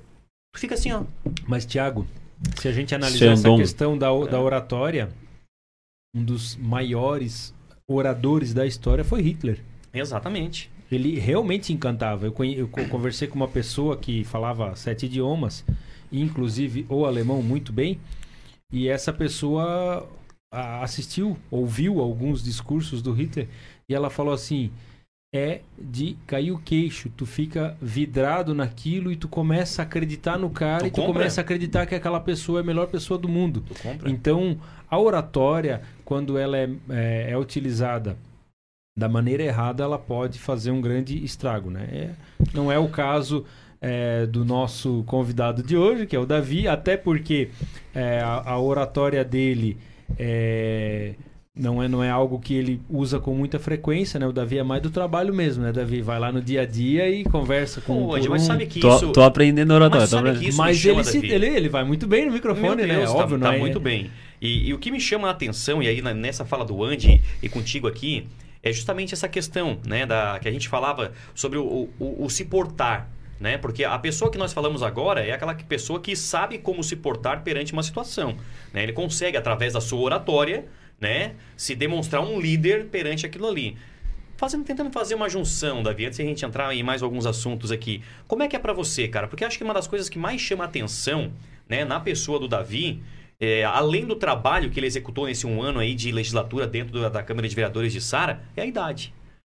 [0.57, 1.05] fica assim, ó.
[1.47, 2.07] Mas, Tiago,
[2.57, 5.09] se a gente analisar essa questão da, da oratória,
[6.14, 7.55] um dos maiores
[7.89, 9.64] oradores da história foi Hitler.
[9.93, 10.70] Exatamente.
[10.93, 12.26] Ele realmente encantava.
[12.26, 15.64] Eu, eu co- conversei com uma pessoa que falava sete idiomas,
[16.12, 17.99] inclusive o alemão muito bem,
[18.70, 20.07] e essa pessoa
[20.51, 23.49] assistiu, ouviu alguns discursos do Hitler,
[23.89, 24.70] e ela falou assim:
[25.33, 30.49] é de cair o queixo, tu fica vidrado naquilo e tu começa a acreditar no
[30.49, 31.12] cara Tu e tu compra?
[31.12, 33.62] começa a acreditar que aquela pessoa é a melhor pessoa do mundo.
[34.07, 34.59] Então,
[34.91, 38.16] a oratória, quando ela é, é, é utilizada
[38.99, 41.70] da maneira errada, ela pode fazer um grande estrago.
[41.70, 41.89] Né?
[41.93, 42.11] É-
[42.55, 43.45] não é o caso
[43.83, 47.51] é, do nosso convidado de hoje, que é o Davi, até porque
[47.95, 49.76] é, a, a oratória dele
[50.18, 51.14] é,
[51.59, 54.18] não, é, não é algo que ele usa com muita frequência.
[54.20, 54.26] Né?
[54.26, 55.64] O Davi é mais do trabalho mesmo.
[55.64, 55.72] Né?
[55.72, 58.80] Davi vai lá no dia a dia e conversa com Pô, um mas sabe que
[58.80, 59.12] Tô, isso.
[59.12, 60.02] tô aprendendo oratória.
[60.02, 60.44] Mas tô sabe aprendendo.
[60.44, 61.32] que isso Mas ele, se- Davi.
[61.34, 63.04] ele, ele vai muito bem no microfone, Meu Deus, né?
[63.06, 63.59] tá, Óbvio, tá não é?
[63.59, 64.11] muito bem.
[64.40, 67.48] E, e o que me chama a atenção, e aí nessa fala do Andy e
[67.48, 68.26] contigo aqui,
[68.62, 72.44] é justamente essa questão, né, da, que a gente falava sobre o, o- o se
[72.44, 73.09] portar,
[73.40, 73.56] né?
[73.59, 76.96] Porque a pessoa que nós falamos agora é aquela que- pessoa que sabe como se
[76.96, 78.36] portar perante uma situação,
[78.72, 78.82] né?
[78.82, 80.64] Ele consegue, através da sua oratória,
[81.01, 83.76] né, se demonstrar um líder perante aquilo ali.
[84.36, 87.72] Fazendo, tentando fazer uma junção, Davi, antes de a gente entrar em mais alguns assuntos
[87.72, 88.03] aqui.
[88.26, 89.26] Como é que é pra você, cara?
[89.26, 91.32] Porque acho que uma das coisas que mais chama atenção,
[91.68, 93.03] né, na pessoa do Davi,
[93.40, 97.09] é, além do trabalho que ele executou nesse um ano aí de legislatura dentro da,
[97.09, 99.12] da Câmara de Vereadores de Sara, é a idade.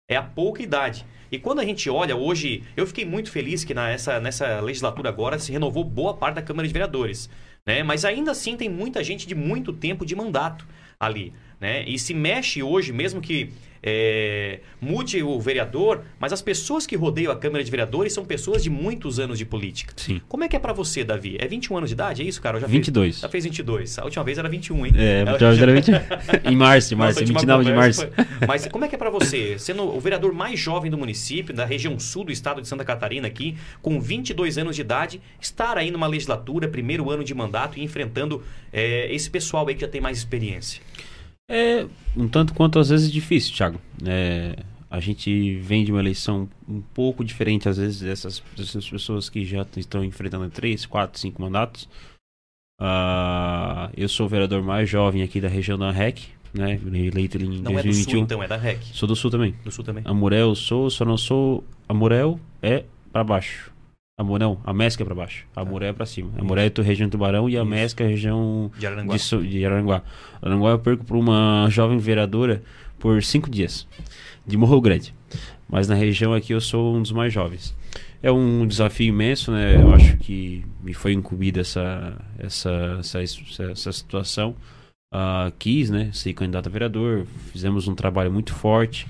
[0.08, 1.06] É a pouca idade.
[1.30, 5.38] E quando a gente olha hoje, eu fiquei muito feliz que nessa, nessa legislatura agora
[5.38, 7.30] se renovou boa parte da Câmara de Vereadores.
[7.64, 7.82] Né?
[7.82, 10.66] Mas ainda assim tem muita gente de muito tempo de mandato
[11.02, 11.32] ali.
[11.60, 11.84] Né?
[11.86, 13.50] E se mexe hoje, mesmo que
[13.82, 18.62] é, mude o vereador, mas as pessoas que rodeiam a Câmara de Vereadores são pessoas
[18.62, 19.92] de muitos anos de política.
[19.96, 20.20] Sim.
[20.28, 21.36] Como é que é pra você, Davi?
[21.40, 22.22] É 21 anos de idade?
[22.22, 22.56] É isso, cara?
[22.58, 23.18] Eu já fiz- 22.
[23.20, 23.98] já fez 22.
[23.98, 24.92] A última vez era 21, hein?
[24.96, 28.00] É, Ela- já- geralmente em março, em Nossa, março, a última 29 de março.
[28.14, 31.54] foi- Mas como é que é pra você, sendo o vereador mais jovem do município,
[31.54, 35.76] da região sul do estado de Santa Catarina aqui, com 22 anos de idade, estar
[35.76, 39.88] aí numa legislatura, primeiro ano de mandato e enfrentando é, esse pessoal aí que já
[39.88, 40.80] tem mais experiência?
[41.54, 41.86] É
[42.16, 43.78] um tanto quanto às vezes difícil, Thiago.
[44.06, 44.56] É,
[44.90, 49.44] a gente vem de uma eleição um pouco diferente, às vezes, dessas, dessas pessoas que
[49.44, 51.86] já estão enfrentando três, quatro, cinco mandatos.
[52.80, 56.20] Ah, eu sou o vereador mais jovem aqui da região da REC,
[56.54, 56.80] né?
[56.92, 58.10] Eleito em Não é do 2021.
[58.10, 58.78] sul, então, é da REC.
[58.92, 59.54] Sou do sul também.
[59.64, 60.02] Do sul também.
[60.06, 61.62] Amorel eu sou, só não sou.
[61.88, 63.71] Amorel é pra baixo.
[64.18, 65.46] Amor, não, a Mesca é pra baixo.
[65.56, 66.30] Amorel é pra cima.
[66.38, 67.70] Amorel é tu- região do Tubarão e a Isso.
[67.70, 69.16] Mesca é região De Araranguá.
[69.16, 70.02] de, de Aranguá.
[70.42, 72.62] Aranguá eu perco por uma jovem vereadora
[72.98, 73.86] por cinco dias.
[74.46, 75.14] De Morro Grande.
[75.68, 77.74] Mas na região aqui eu sou um dos mais jovens.
[78.22, 79.76] É um desafio imenso, né?
[79.82, 83.20] Eu acho que me foi incumbida essa, essa, essa,
[83.72, 84.54] essa, situação.
[85.12, 86.10] Ah, quis, né?
[86.12, 87.26] Ser candidato a vereador.
[87.50, 89.06] Fizemos um trabalho muito forte.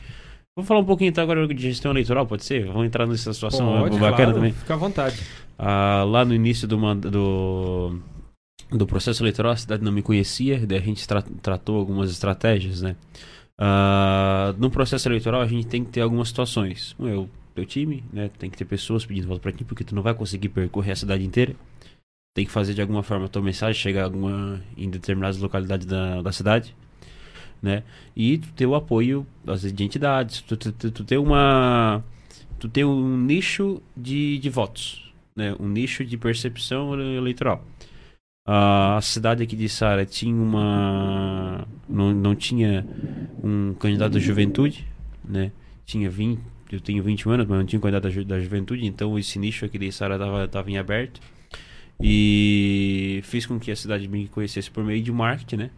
[0.55, 2.67] Vou falar um pouquinho então agora de gestão eleitoral, pode ser?
[2.67, 4.53] Vamos entrar nessa situação Pode, bacana claro, também.
[4.53, 5.19] Fica à vontade.
[5.59, 7.99] Ah, lá no início do, do,
[8.71, 12.83] do processo eleitoral, a cidade não me conhecia, daí a gente tra- tratou algumas estratégias,
[12.83, 12.97] né?
[13.57, 16.95] Ah, no processo eleitoral, a gente tem que ter algumas situações.
[16.99, 18.31] Um é o teu time, né?
[18.39, 20.97] Tem que ter pessoas pedindo voto pra ti, porque tu não vai conseguir percorrer a
[20.97, 21.55] cidade inteira.
[22.35, 26.21] Tem que fazer de alguma forma a tua mensagem chegar alguma, em determinadas localidades da,
[26.21, 26.75] da cidade,
[27.63, 27.83] né?
[28.17, 32.03] E tu ter o apoio das de entidades, tu, tu, tu, tu ter uma...
[32.59, 37.65] Tu ter um nicho de, de votos, né, um nicho de percepção ele- eleitoral.
[38.47, 42.85] A cidade aqui de Sara tinha uma não, não tinha
[43.43, 44.87] um candidato da juventude,
[45.25, 45.53] né?
[45.87, 46.41] Tinha 20,
[46.73, 49.65] eu tenho 21 anos, mas não tinha candidato da, ju- da juventude, então esse nicho
[49.65, 51.21] aqui de Sara tava, tava em aberto.
[52.01, 55.71] E fiz com que a cidade me conhecesse por meio de marketing, né?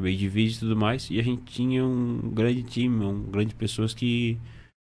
[0.00, 1.10] Meio de vídeos e tudo mais.
[1.10, 4.38] E a gente tinha um grande time, um grande pessoas que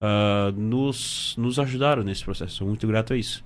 [0.02, 2.56] ah, nos, nos ajudaram nesse processo.
[2.56, 3.44] Sou muito grato a isso.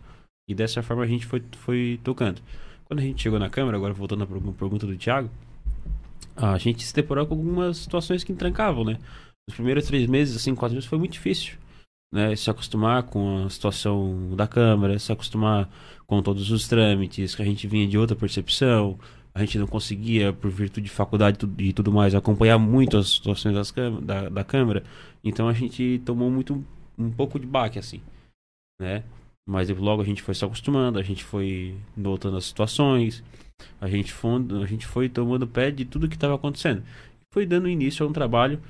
[0.48, 2.42] E dessa forma a gente foi, foi tocando.
[2.84, 5.30] Quando a gente chegou na Câmara, agora voltando à pergu- pergunta do Thiago,
[6.36, 8.98] a gente se deparou com algumas situações que entrancavam, né?
[9.48, 11.56] Os primeiros três meses, assim, quatro meses, foi muito difícil.
[12.12, 12.36] Né?
[12.36, 15.70] Se acostumar com a situação da Câmara, se acostumar
[16.06, 18.98] com todos os trâmites, que a gente vinha de outra percepção,
[19.34, 23.54] a gente não conseguia, por virtude de faculdade e tudo mais, acompanhar muito as situações
[23.54, 23.72] das,
[24.02, 24.82] da, da Câmara.
[25.24, 26.64] Então a gente tomou muito
[26.98, 28.00] um pouco de baque, assim,
[28.80, 29.02] né?
[29.48, 33.24] Mas logo a gente foi se acostumando, a gente foi notando as situações,
[33.80, 34.30] a gente foi,
[34.62, 36.82] a gente foi tomando pé de tudo que estava acontecendo.
[37.32, 38.60] Foi dando início a um trabalho.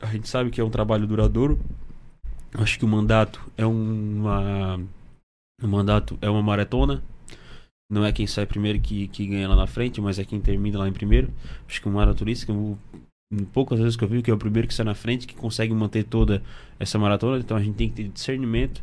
[0.00, 1.58] A gente sabe que é um trabalho duradouro.
[2.54, 4.80] Acho que o mandato é uma.
[5.62, 7.02] O mandato é uma maratona.
[7.90, 10.78] Não é quem sai primeiro que, que ganha lá na frente, mas é quem termina
[10.78, 11.32] lá em primeiro.
[11.68, 12.52] Acho que o maratonista,
[13.52, 15.72] poucas vezes que eu vi que é o primeiro que sai na frente, que consegue
[15.72, 16.42] manter toda
[16.78, 17.38] essa maratona.
[17.38, 18.82] Então a gente tem que ter discernimento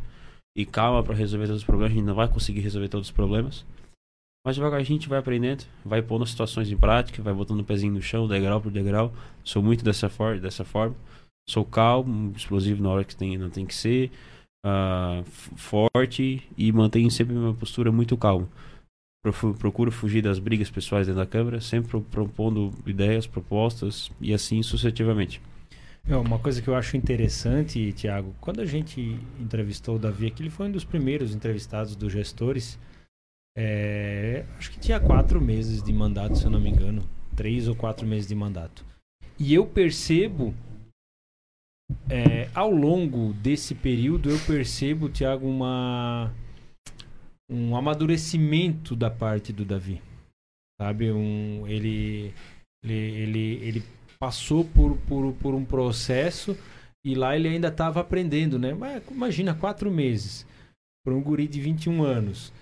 [0.56, 1.92] e calma para resolver todos os problemas.
[1.92, 3.64] A gente não vai conseguir resolver todos os problemas.
[4.46, 7.94] Mas devagar a gente vai aprendendo, vai pondo situações em prática, vai botando o pezinho
[7.94, 9.12] no chão, degrau por degrau.
[9.42, 10.94] Sou muito dessa, for dessa forma.
[11.48, 14.10] Sou calmo, explosivo na hora que tem, não tem que ser.
[14.66, 15.24] Uh,
[15.56, 18.48] forte e mantenho sempre uma postura muito calma.
[19.58, 25.40] Procuro fugir das brigas pessoais dentro da Câmara, sempre propondo ideias, propostas e assim sucessivamente.
[26.06, 30.42] É, uma coisa que eu acho interessante, Tiago, quando a gente entrevistou o Davi aqui,
[30.42, 32.78] ele foi um dos primeiros entrevistados dos gestores.
[33.56, 37.08] É, acho que tinha quatro meses de mandato, se eu não me engano.
[37.34, 38.84] Três ou quatro meses de mandato.
[39.38, 40.54] E eu percebo,
[42.10, 46.30] é, ao longo desse período, eu percebo, Tiago, uma,
[47.50, 50.00] um amadurecimento da parte do Davi.
[50.80, 51.10] Sabe?
[51.12, 52.32] Um, ele,
[52.82, 53.84] ele, ele, ele
[54.18, 56.56] passou por, por, por um processo
[57.04, 58.72] e lá ele ainda estava aprendendo, né?
[58.74, 60.46] Mas imagina, quatro meses
[61.04, 62.52] para um guri de 21 anos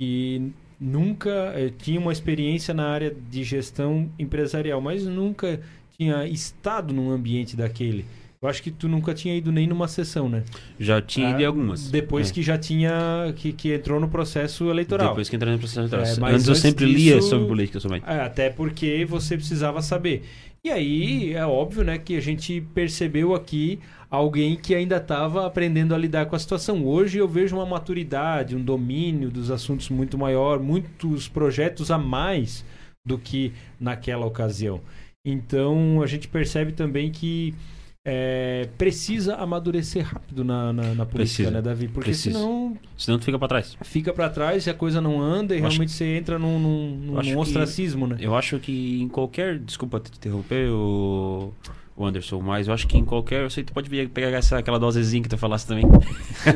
[0.00, 5.60] que nunca eh, tinha uma experiência na área de gestão empresarial, mas nunca
[5.98, 8.06] tinha estado num ambiente daquele.
[8.42, 10.44] Eu acho que tu nunca tinha ido nem numa sessão, né?
[10.78, 11.90] Já tinha ido em ah, algumas.
[11.90, 12.32] Depois é.
[12.32, 13.34] que já tinha.
[13.36, 15.08] Que, que entrou no processo eleitoral.
[15.08, 16.06] Depois que entrou no processo eleitoral.
[16.06, 18.06] É, antes, antes eu sempre disso, lia sobre política somente.
[18.08, 20.22] É, até porque você precisava saber.
[20.64, 23.78] E aí é óbvio, né, que a gente percebeu aqui
[24.10, 26.82] alguém que ainda estava aprendendo a lidar com a situação.
[26.86, 32.64] Hoje eu vejo uma maturidade, um domínio dos assuntos muito maior, muitos projetos a mais
[33.04, 34.80] do que naquela ocasião.
[35.22, 37.54] Então a gente percebe também que
[38.02, 41.50] é, precisa amadurecer rápido na, na, na política, precisa.
[41.50, 41.86] né, Davi?
[41.86, 42.38] Porque precisa.
[42.38, 42.76] senão.
[42.96, 43.76] Senão tu fica para trás.
[43.82, 45.98] Fica para trás e a coisa não anda e eu realmente acho...
[45.98, 48.20] você entra num, num, num ostracismo, que, né?
[48.20, 49.58] Eu acho que em qualquer.
[49.58, 51.52] Desculpa te interromper, o,
[51.94, 53.42] o Anderson, mas eu acho que em qualquer.
[53.42, 55.84] Eu sei que tu pode pegar essa, aquela dosezinha que tu falasse também.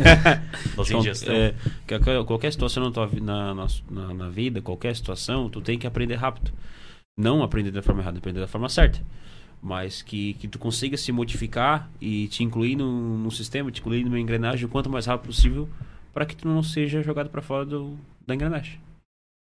[0.75, 5.79] Dose então, é, qualquer situação na, tua, na, na, na vida, qualquer situação, tu tem
[5.79, 6.51] que aprender rápido.
[7.19, 9.01] Não aprender da forma errada, aprender da forma certa
[9.65, 14.05] mas que, que tu consiga se modificar e te incluir no, no sistema, te incluir
[14.05, 15.67] numa engrenagem o quanto mais rápido possível
[16.13, 18.79] para que tu não seja jogado para fora do, da engrenagem.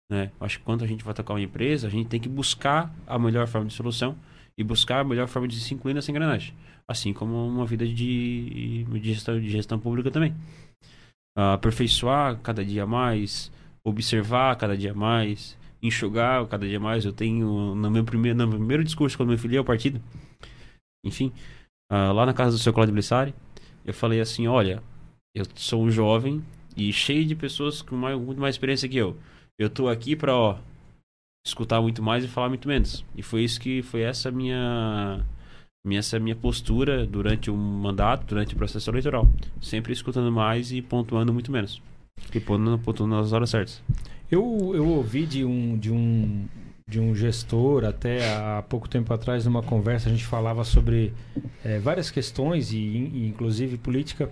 [0.09, 0.31] Né?
[0.41, 3.19] Acho que quando a gente vai tocar uma empresa, a gente tem que buscar a
[3.19, 4.17] melhor forma de solução
[4.57, 6.55] e buscar a melhor forma de se incluir nessa engrenagem.
[6.87, 10.31] Assim como uma vida de, de, gestão, de gestão pública também.
[11.37, 13.51] Uh, aperfeiçoar cada dia mais,
[13.83, 17.05] observar cada dia mais, enxugar cada dia mais.
[17.05, 20.01] Eu tenho, no meu primeiro, no meu primeiro discurso, quando me filiei ao partido,
[21.05, 21.33] enfim,
[21.93, 23.35] uh, lá na casa do seu Claudio Blissari,
[23.85, 24.83] eu falei assim: olha,
[25.35, 26.45] eu sou um jovem
[26.77, 29.17] e cheio de pessoas com mais, muito mais experiência que eu.
[29.59, 30.59] Eu tô aqui pra,
[31.47, 33.05] escutar muito mais e falar muito menos.
[33.15, 35.25] E foi isso que foi essa minha
[35.87, 39.29] minha, essa minha postura durante o mandato, durante o processo eleitoral.
[39.61, 41.83] Sempre escutando mais e pontuando muito menos.
[42.35, 43.83] E pontuando, pontuando nas horas certas.
[44.31, 46.49] Eu, eu ouvi de um, de, um,
[46.89, 51.13] de um gestor até há pouco tempo atrás, numa conversa, a gente falava sobre
[51.65, 54.31] é, várias questões, e, e, inclusive política,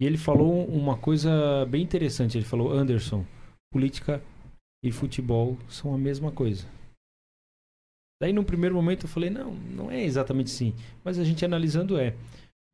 [0.00, 2.36] e ele falou uma coisa bem interessante.
[2.36, 3.24] Ele falou: Anderson,
[3.72, 4.22] política
[4.84, 6.66] e futebol são a mesma coisa.
[8.20, 10.74] Daí, no primeiro momento, eu falei: não, não é exatamente assim.
[11.04, 12.16] Mas a gente analisando é.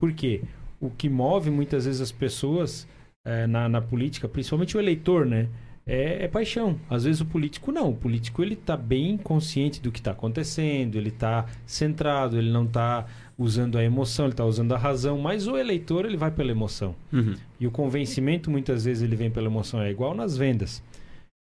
[0.00, 0.42] Por quê?
[0.80, 2.86] O que move muitas vezes as pessoas
[3.24, 5.48] é, na, na política, principalmente o eleitor, né?
[5.88, 6.78] é, é, paixão.
[6.90, 7.88] Às vezes o político não.
[7.88, 12.64] O político ele está bem consciente do que está acontecendo, ele está centrado, ele não
[12.64, 13.06] está
[13.38, 15.18] usando a emoção, ele está usando a razão.
[15.18, 16.94] Mas o eleitor ele vai pela emoção.
[17.10, 17.34] Uhum.
[17.58, 19.80] E o convencimento muitas vezes ele vem pela emoção.
[19.80, 20.82] É igual nas vendas.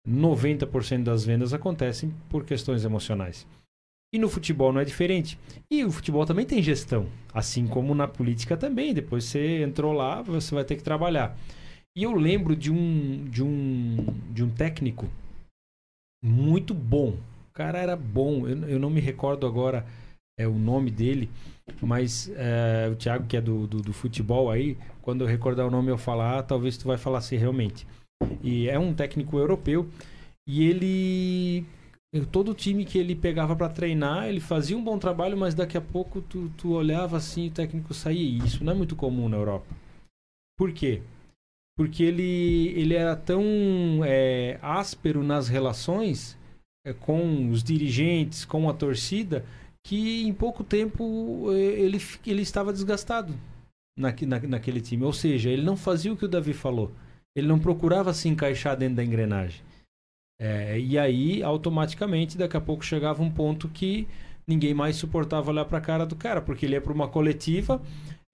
[0.07, 3.47] 90% das vendas acontecem por questões emocionais.
[4.13, 5.39] E no futebol não é diferente.
[5.71, 7.07] E o futebol também tem gestão.
[7.33, 8.93] Assim como na política também.
[8.93, 11.35] Depois você entrou lá, você vai ter que trabalhar.
[11.95, 13.95] E eu lembro de um, de um,
[14.31, 15.07] de um técnico
[16.23, 17.11] muito bom.
[17.49, 18.47] O cara era bom.
[18.47, 19.85] Eu, eu não me recordo agora
[20.37, 21.29] é, o nome dele,
[21.81, 25.71] mas é, o Thiago, que é do, do, do, futebol aí, quando eu recordar o
[25.71, 27.87] nome eu falar, ah, talvez tu vai falar assim realmente.
[28.43, 29.87] E é um técnico europeu
[30.47, 31.65] e ele
[32.31, 35.81] Todo time que ele pegava para treinar, ele fazia um bom trabalho, mas daqui a
[35.81, 38.21] pouco tu, tu olhava assim, o técnico saía.
[38.21, 39.65] E isso não é muito comum na Europa.
[40.57, 41.01] Por quê?
[41.77, 43.43] Porque ele, ele era tão
[44.05, 46.37] é, áspero nas relações
[46.85, 49.45] é, com os dirigentes, com a torcida,
[49.85, 53.33] que em pouco tempo é, ele, ele estava desgastado
[53.99, 55.03] naque- na, naquele time.
[55.03, 56.91] Ou seja, ele não fazia o que o Davi falou.
[57.35, 59.61] Ele não procurava se encaixar dentro da engrenagem.
[60.39, 64.07] É, e aí, automaticamente, daqui a pouco chegava um ponto que
[64.47, 67.81] ninguém mais suportava olhar para a cara do cara, porque ele ia para uma coletiva.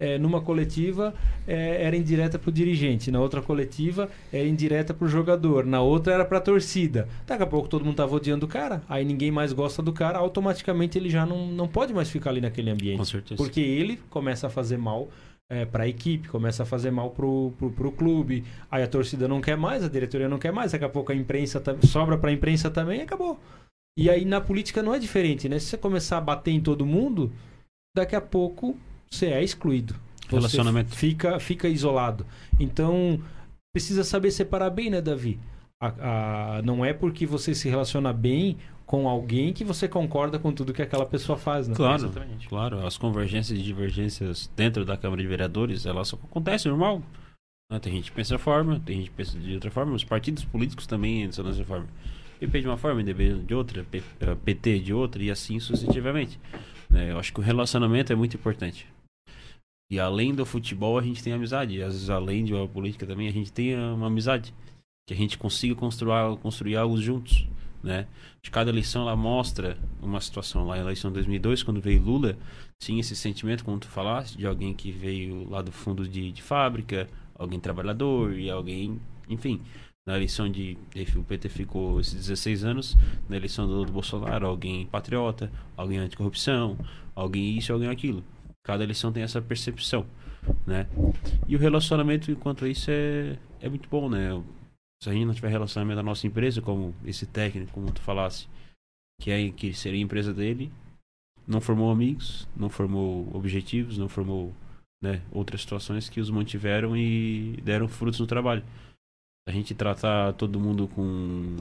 [0.01, 1.13] É, numa coletiva
[1.47, 5.79] é, era indireta para o dirigente, na outra coletiva era indireta para o jogador, na
[5.79, 7.07] outra era para a torcida.
[7.27, 10.17] Daqui a pouco todo mundo tava odiando o cara, aí ninguém mais gosta do cara,
[10.17, 12.97] automaticamente ele já não, não pode mais ficar ali naquele ambiente.
[12.97, 13.37] Com certeza.
[13.37, 15.07] Porque ele começa a fazer mal
[15.47, 19.27] é, para a equipe, começa a fazer mal pro, pro, pro clube, aí a torcida
[19.27, 22.31] não quer mais, a diretoria não quer mais, daqui a pouco a imprensa sobra para
[22.31, 23.39] a imprensa também e acabou.
[23.95, 25.59] E aí na política não é diferente, né?
[25.59, 27.31] Se você começar a bater em todo mundo,
[27.95, 28.75] daqui a pouco
[29.11, 29.93] você é excluído.
[30.29, 30.95] Você Relacionamento.
[30.95, 32.25] Fica, fica isolado.
[32.59, 33.21] Então,
[33.75, 35.37] precisa saber separar bem, né, Davi?
[35.81, 40.51] A- a- não é porque você se relaciona bem com alguém que você concorda com
[40.53, 41.75] tudo que aquela pessoa faz, né?
[41.75, 42.47] Claro, Exatamente.
[42.47, 42.85] claro.
[42.85, 47.01] As convergências e divergências dentro da Câmara de Vereadores, elas acontecem normal.
[47.71, 47.79] né?
[47.79, 49.93] Tem gente que pensa de forma, tem gente que pensa de outra forma.
[49.93, 51.87] Os partidos políticos também são dessa forma.
[52.39, 56.37] PP de uma forma, MDB de outra, P- eh, PT de outra e assim sucessivamente.
[56.89, 57.11] né?
[57.11, 58.85] Eu acho que o relacionamento é muito importante.
[59.91, 61.75] E além do futebol, a gente tem amizade.
[61.75, 64.53] E às vezes, além de uma política também, a gente tem uma amizade.
[65.05, 67.45] Que a gente consiga construir, construir algo juntos,
[67.83, 68.07] né?
[68.41, 70.65] De cada eleição, ela mostra uma situação.
[70.65, 72.37] Lá na eleição de 2002, quando veio Lula,
[72.79, 76.41] tinha esse sentimento, como tu falaste, de alguém que veio lá do fundo de, de
[76.41, 79.59] fábrica, alguém trabalhador e alguém, enfim.
[80.07, 80.77] Na eleição de.
[81.17, 82.97] O PT ficou esses 16 anos.
[83.27, 86.77] Na eleição do, do Bolsonaro, alguém patriota, alguém anticorrupção,
[87.13, 88.23] alguém isso, alguém aquilo.
[88.63, 90.05] Cada eleição tem essa percepção,
[90.65, 90.87] né?
[91.47, 94.29] E o relacionamento, enquanto isso, é, é muito bom, né?
[95.01, 98.47] Se a gente não tiver relacionamento da nossa empresa, como esse técnico, como tu falasse,
[99.19, 100.71] que, é, que seria a empresa dele,
[101.47, 104.53] não formou amigos, não formou objetivos, não formou
[105.01, 108.63] né, outras situações que os mantiveram e deram frutos no trabalho.
[109.47, 111.57] A gente tratar todo mundo com,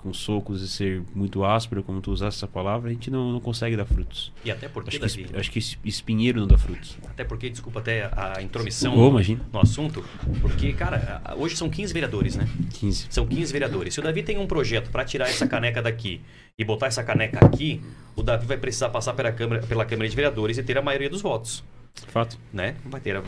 [0.00, 3.40] com socos e ser muito áspero, como tu usaste essa palavra, a gente não, não
[3.40, 4.32] consegue dar frutos.
[4.44, 6.96] E até porque, Acho que, Davi, esp- acho que es- espinheiro não dá frutos.
[7.08, 9.40] até porque, desculpa até a intromissão Oh, imagina.
[9.52, 10.04] no assunto,
[10.40, 12.48] porque, cara, hoje são 15 vereadores, né?
[12.74, 13.08] 15.
[13.10, 13.92] São 15 vereadores.
[13.92, 16.20] Se o Davi tem um projeto para tirar essa caneca daqui
[16.56, 17.82] e botar essa caneca aqui,
[18.14, 21.10] o Davi vai precisar passar pela Câmara, pela Câmara de Vereadores e ter a maioria
[21.10, 21.64] dos votos.
[22.06, 22.38] Fato.
[22.52, 22.76] né?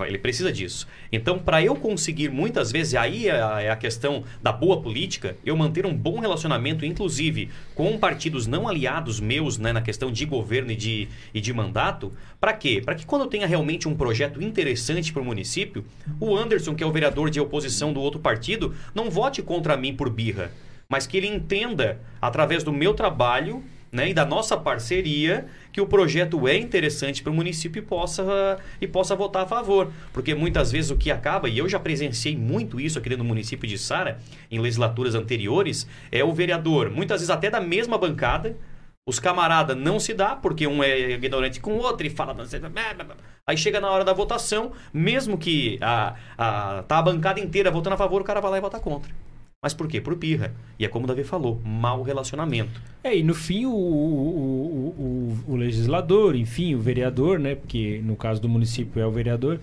[0.06, 0.86] Ele precisa disso.
[1.12, 5.56] Então, para eu conseguir muitas vezes, aí é é a questão da boa política, eu
[5.56, 10.70] manter um bom relacionamento, inclusive com partidos não aliados meus, né, na questão de governo
[10.72, 12.82] e de, e de mandato, para quê?
[12.84, 15.84] Para que quando eu tenha realmente um projeto interessante para o município,
[16.18, 19.94] o Anderson, que é o vereador de oposição do outro partido, não vote contra mim
[19.94, 20.50] por birra,
[20.88, 23.62] mas que ele entenda, através do meu trabalho
[23.93, 28.59] né, e da nossa parceria que o projeto é interessante para o município e possa,
[28.80, 29.91] e possa votar a favor.
[30.12, 33.28] Porque muitas vezes o que acaba, e eu já presenciei muito isso aqui dentro do
[33.28, 34.18] município de Sara,
[34.51, 38.57] em legislaturas anteriores, é o vereador, muitas vezes até da mesma bancada,
[39.07, 42.36] os camaradas não se dá, porque um é ignorante com o outro e fala...
[43.47, 47.95] Aí chega na hora da votação, mesmo que a, a, tá a bancada inteira votando
[47.95, 49.11] a favor, o cara vai lá e vota contra.
[49.62, 50.00] Mas por quê?
[50.00, 50.54] Por birra.
[50.78, 52.80] E é como o Davi falou, mau relacionamento.
[53.04, 57.54] É, e no fim o, o, o, o, o legislador, enfim, o vereador, né?
[57.54, 59.61] Porque no caso do município é o vereador,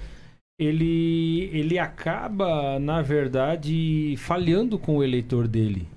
[0.60, 5.88] ele, ele acaba, na verdade, falhando com o eleitor dele.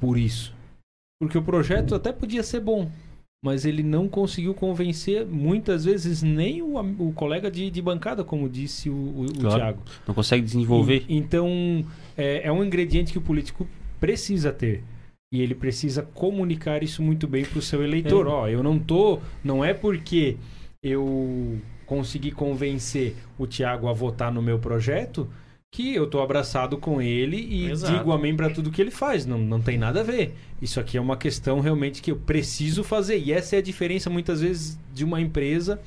[0.00, 0.52] Por isso.
[1.20, 2.90] Porque o projeto até podia ser bom,
[3.44, 8.48] mas ele não conseguiu convencer, muitas vezes, nem o, o colega de, de bancada, como
[8.48, 9.56] disse o, o, o Claro.
[9.56, 9.82] Thiago.
[10.06, 11.04] Não consegue desenvolver.
[11.08, 11.84] E- Então,
[12.16, 13.66] é, é um ingrediente que o político
[14.00, 14.82] precisa ter.
[15.32, 18.26] E ele precisa comunicar isso muito bem para o seu eleitor.
[18.26, 18.30] É.
[18.30, 19.18] Ó, eu não tô.
[19.42, 20.36] Não é porque
[20.82, 25.28] eu consegui convencer o Tiago a votar no meu projeto
[25.72, 27.92] que eu tô abraçado com ele e Exato.
[27.92, 29.26] digo amém para tudo que ele faz.
[29.26, 30.34] Não, não tem nada a ver.
[30.62, 33.18] Isso aqui é uma questão realmente que eu preciso fazer.
[33.18, 35.78] E essa é a diferença, muitas vezes, de uma empresa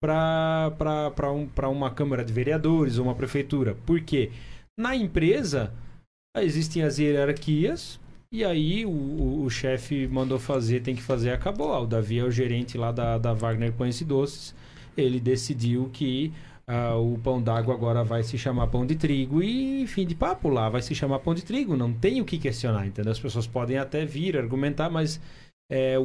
[0.00, 3.76] para um, pra uma Câmara de Vereadores ou uma prefeitura.
[3.86, 4.30] Por quê?
[4.78, 5.72] Na empresa
[6.38, 8.00] existem as hierarquias
[8.32, 11.72] e aí o, o, o chefe mandou fazer, tem que fazer, acabou.
[11.72, 14.54] Ah, O Davi é o gerente lá da, da Wagner Pães e Doces.
[14.96, 16.32] Ele decidiu que
[16.66, 20.48] ah, o pão d'água agora vai se chamar pão de trigo e fim de papo
[20.48, 21.76] lá vai se chamar pão de trigo.
[21.76, 23.12] Não tem o que questionar, entendeu?
[23.12, 25.20] As pessoas podem até vir argumentar, mas
[25.70, 26.04] é, o,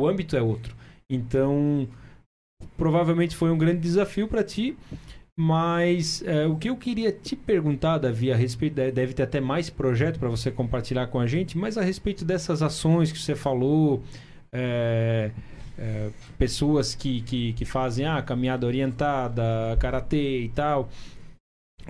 [0.00, 0.76] o âmbito é outro.
[1.08, 1.88] Então,
[2.76, 4.76] provavelmente foi um grande desafio para ti.
[5.38, 9.70] Mas é, o que eu queria te perguntar, Davi, a respeito, deve ter até mais
[9.70, 14.02] projeto para você compartilhar com a gente, mas a respeito dessas ações que você falou,
[14.52, 15.30] é,
[15.78, 20.90] é, pessoas que, que, que fazem ah, caminhada orientada, karatê e tal.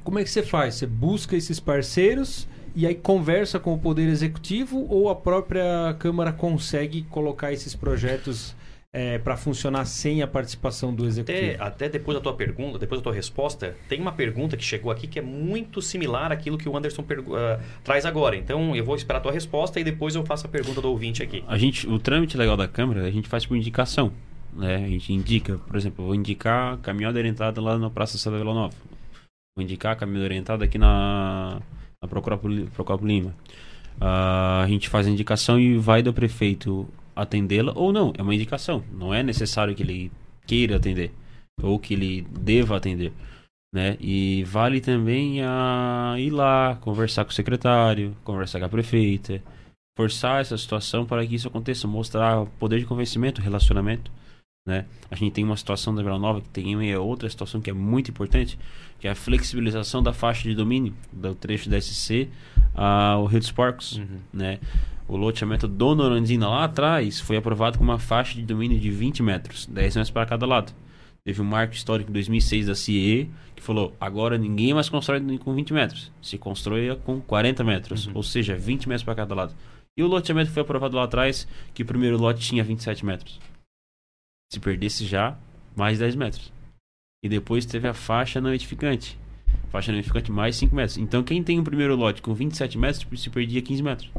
[0.04, 0.76] Como é que você faz?
[0.76, 6.32] Você busca esses parceiros e aí conversa com o Poder Executivo ou a própria Câmara
[6.32, 8.54] consegue colocar esses projetos
[8.92, 11.54] é, para funcionar sem a participação do executivo?
[11.54, 14.92] Até, até, depois da tua pergunta, depois da tua resposta, tem uma pergunta que chegou
[14.92, 18.36] aqui que é muito similar àquilo que o Anderson uh, traz agora.
[18.36, 21.22] Então eu vou esperar a tua resposta e depois eu faço a pergunta do ouvinte
[21.22, 21.42] aqui.
[21.48, 24.12] A gente, o trâmite legal da Câmara a gente faz por indicação.
[24.52, 24.76] Né?
[24.76, 28.74] A gente indica, por exemplo, vou indicar caminhada orientada lá na Praça Santa Vila Nova.
[29.56, 31.60] Vou indicar caminhada orientada aqui na,
[32.02, 33.34] na Procópio Lima.
[33.98, 38.12] Uh, a gente faz a indicação e vai do prefeito atendê-la ou não.
[38.16, 38.82] É uma indicação.
[38.92, 40.12] Não é necessário que ele
[40.46, 41.12] queira atender
[41.60, 43.12] ou que ele deva atender.
[43.74, 43.96] Né?
[44.00, 49.42] E vale também a ir lá, conversar com o secretário, conversar com a prefeita,
[49.96, 54.10] forçar essa situação para que isso aconteça, mostrar poder de convencimento, relacionamento.
[54.64, 54.84] Né?
[55.10, 58.10] A gente tem uma situação da Vila Nova que tem outra situação que é muito
[58.12, 58.56] importante,
[59.00, 62.28] que é a flexibilização da faixa de domínio do trecho da SC
[62.72, 63.98] ao Rio dos Porcos.
[63.98, 64.18] Uhum.
[64.32, 64.60] Né?
[65.08, 69.22] O loteamento do Norandina lá atrás foi aprovado com uma faixa de domínio de 20
[69.22, 70.72] metros, 10 metros para cada lado.
[71.24, 75.54] Teve um marco histórico em 2006 da CIE que falou: agora ninguém mais constrói com
[75.54, 78.12] 20 metros, se constrói com 40 metros, uhum.
[78.14, 79.54] ou seja, 20 metros para cada lado.
[79.96, 83.40] E o loteamento foi aprovado lá atrás, que o primeiro lote tinha 27 metros.
[84.52, 85.38] Se perdesse já,
[85.74, 86.52] mais 10 metros.
[87.24, 89.18] E depois teve a faixa não edificante.
[89.70, 90.98] Faixa não edificante mais 5 metros.
[90.98, 94.10] Então quem tem o primeiro lote com 27 metros se perdia 15 metros.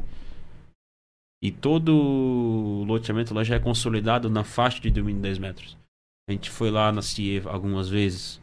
[1.40, 5.78] E todo o loteamento lá já é consolidado na faixa de domínio de 10 metros.
[6.28, 8.42] A gente foi lá na CIE algumas vezes.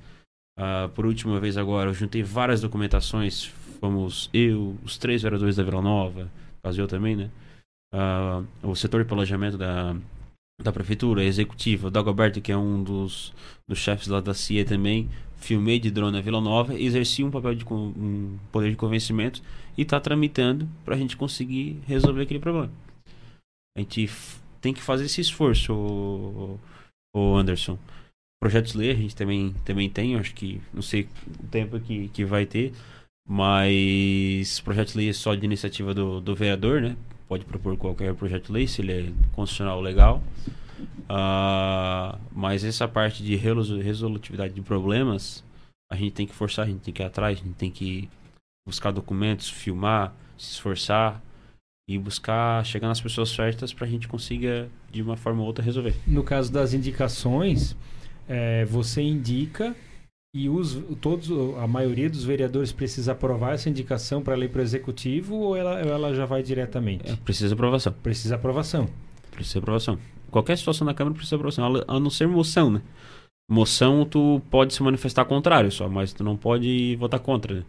[0.56, 3.46] Uh, por última vez agora, eu juntei várias documentações.
[3.80, 6.30] Fomos eu, os três vereadores da Vila Nova,
[6.76, 7.30] eu também, né?
[7.92, 9.96] Uh, o setor de planejamento da,
[10.62, 13.32] da prefeitura, executivo, o Dagoberto, que é um dos,
[13.66, 17.54] dos chefes lá da CIE também, filmei de drone na Vila Nova, exerci um papel
[17.54, 19.42] de um poder de convencimento
[19.76, 22.70] e está tramitando para a gente conseguir resolver aquele problema.
[23.76, 24.08] A gente
[24.60, 27.78] tem que fazer esse esforço, o, Anderson.
[28.42, 31.08] Projetos Lei a gente também, também tem, acho que não sei
[31.42, 32.72] o tempo que, que vai ter,
[33.28, 36.96] mas projeto de lei é só de iniciativa do, do vereador, né?
[37.30, 40.20] Pode propor qualquer projeto de lei, se ele é constitucional legal.
[41.08, 45.44] Uh, mas essa parte de resolutividade de problemas,
[45.88, 48.08] a gente tem que forçar, a gente tem que ir atrás, a gente tem que
[48.66, 51.22] buscar documentos, filmar, se esforçar,
[51.88, 55.64] e buscar chegar nas pessoas certas para a gente consiga de uma forma ou outra
[55.64, 55.94] resolver.
[56.06, 57.76] No caso das indicações,
[58.28, 59.74] é, você indica
[60.32, 61.28] e os, todos,
[61.58, 65.56] a maioria dos vereadores precisa aprovar essa indicação para a lei para o executivo ou
[65.56, 67.10] ela, ela já vai diretamente?
[67.10, 67.92] É, precisa aprovação.
[67.92, 68.88] Precisa aprovação.
[69.32, 69.98] Precisa aprovação.
[70.30, 72.80] Qualquer situação na Câmara precisa aprovação, a não ser moção, né?
[73.50, 77.64] Moção, tu pode se manifestar contrário só, mas tu não pode votar contra, né?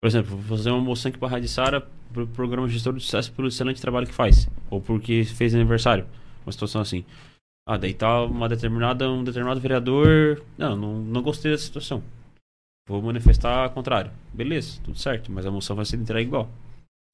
[0.00, 3.00] Por exemplo, vou fazer uma moção aqui para a Rádio Sara pro programa gestor de
[3.00, 4.48] sucesso pelo excelente trabalho que faz.
[4.70, 6.06] Ou porque fez aniversário.
[6.46, 7.04] Uma situação assim.
[7.68, 10.42] Ah, daí tá uma determinada, um determinado vereador.
[10.56, 12.02] Não, não, não gostei dessa situação.
[12.88, 14.10] Vou manifestar contrário.
[14.32, 16.50] Beleza, tudo certo, mas a moção vai ser entregue igual.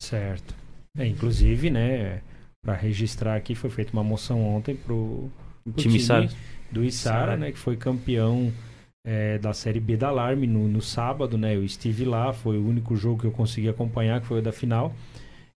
[0.01, 0.55] Certo.
[0.97, 2.23] É, inclusive, né,
[2.65, 5.29] para registrar aqui, foi feita uma moção ontem pro,
[5.65, 6.31] pro time, time
[6.71, 8.53] do Isara, né, que foi campeão
[9.05, 11.57] é, da Série B da Alarme no, no, sábado, né?
[11.57, 14.53] Eu estive lá, foi o único jogo que eu consegui acompanhar, que foi o da
[14.53, 14.95] final.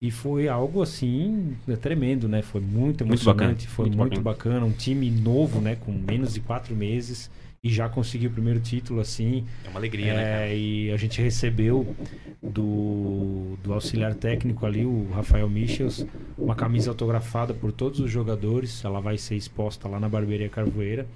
[0.05, 2.43] E foi algo assim tremendo, né?
[2.43, 4.57] Foi muito emocionante, muito foi muito, muito bacana.
[4.57, 4.67] bacana.
[4.67, 5.77] Um time novo, né?
[5.77, 7.31] Com menos de quatro meses
[7.63, 9.47] e já conseguiu o primeiro título, assim.
[9.65, 10.57] É uma alegria, é, né?
[10.59, 11.97] E a gente recebeu
[12.43, 16.05] do, do auxiliar técnico ali, o Rafael Michels,
[16.37, 18.85] uma camisa autografada por todos os jogadores.
[18.85, 21.07] Ela vai ser exposta lá na Barbearia Carvoeira.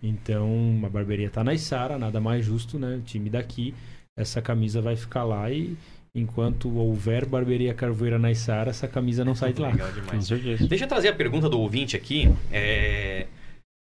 [0.00, 2.98] Então, a barbearia tá na Isara, nada mais justo, né?
[2.98, 3.74] O time daqui,
[4.16, 5.76] essa camisa vai ficar lá e
[6.14, 9.68] enquanto houver barbearia carvoeira na Isara, essa camisa não sai de lá.
[9.68, 10.28] Legal demais.
[10.68, 12.32] Deixa eu trazer a pergunta do ouvinte aqui.
[12.52, 13.26] É...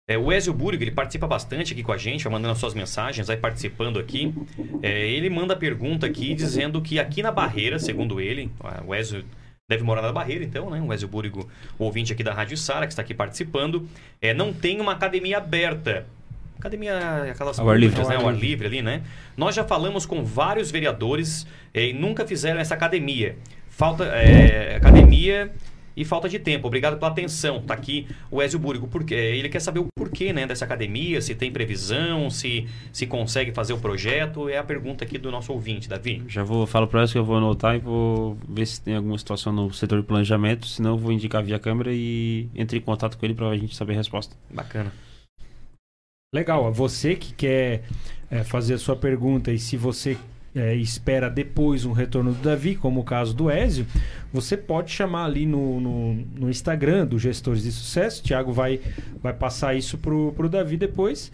[0.06, 3.26] É, o Ezio Burigo, ele participa bastante aqui com a gente, vai mandando suas mensagens,
[3.26, 4.34] vai participando aqui.
[4.82, 8.50] É, ele manda a pergunta aqui dizendo que aqui na Barreira, segundo ele,
[8.86, 9.24] o Ezio
[9.66, 10.78] deve morar na Barreira, então, né?
[10.78, 11.48] O Ezio Búrigo,
[11.78, 13.88] o ouvinte aqui da Rádio Sara, que está aqui participando,
[14.20, 16.06] é, não tem uma academia aberta.
[16.64, 18.16] Academia, aquelas ao ar livre, né?
[18.16, 19.02] Ao ar livre ali, né?
[19.36, 23.36] Nós já falamos com vários vereadores é, e nunca fizeram essa academia.
[23.68, 25.52] Falta é, academia
[25.94, 26.66] e falta de tempo.
[26.66, 27.60] Obrigado pela atenção.
[27.60, 28.88] Tá aqui o Ezio Búrigo.
[28.88, 33.52] Porque ele quer saber o porquê, né, dessa academia, se tem previsão, se se consegue
[33.52, 34.48] fazer o projeto.
[34.48, 36.22] É a pergunta aqui do nosso ouvinte, Davi.
[36.28, 39.52] Já vou falar para que eu vou anotar e vou ver se tem alguma situação
[39.52, 43.26] no setor de planejamento, senão eu vou indicar via câmera e entre em contato com
[43.26, 44.34] ele para a gente saber a resposta.
[44.48, 44.90] Bacana.
[46.34, 47.84] Legal, você que quer
[48.28, 50.16] é, fazer a sua pergunta e se você
[50.52, 53.86] é, espera depois um retorno do Davi, como o caso do Ézio,
[54.32, 58.20] você pode chamar ali no, no, no Instagram do Gestores de Sucesso.
[58.20, 58.80] O Thiago vai,
[59.22, 61.30] vai passar isso pro, pro Davi depois.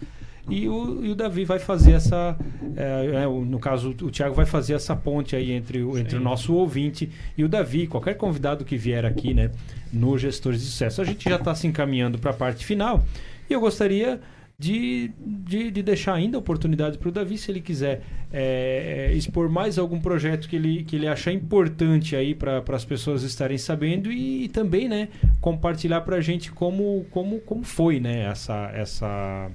[0.47, 2.37] E o, e o Davi vai fazer essa.
[2.75, 6.21] É, é, no caso, o Thiago vai fazer essa ponte aí entre, o, entre o
[6.21, 9.49] nosso ouvinte e o Davi, qualquer convidado que vier aqui, né,
[9.91, 11.01] no Gestores de Sucesso.
[11.01, 13.03] A gente já está se encaminhando para a parte final
[13.49, 14.21] e eu gostaria
[14.61, 19.49] de, de, de, deixar ainda oportunidade para o Davi, se ele quiser é, é, expor
[19.49, 24.11] mais algum projeto que ele, que ele achar importante aí para as pessoas estarem sabendo
[24.11, 25.07] e, e também né,
[25.39, 28.71] compartilhar para a gente como, como, como foi né, essa.
[28.75, 29.49] essa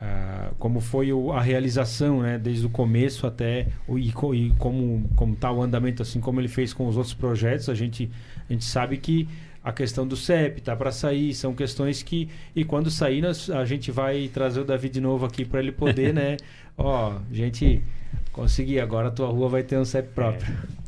[0.00, 5.06] uh, como foi o, a realização, né, desde o começo até o, e, e como
[5.14, 8.10] como está o andamento, assim como ele fez com os outros projetos, a gente
[8.48, 9.28] a gente sabe que
[9.64, 13.64] a questão do CEP tá para sair, são questões que e quando sair nós, a
[13.64, 16.36] gente vai trazer o Davi de novo aqui para ele poder, né?
[16.76, 17.82] Ó, gente,
[18.30, 20.52] consegui, agora a tua rua vai ter um CEP próprio.
[20.52, 20.84] É.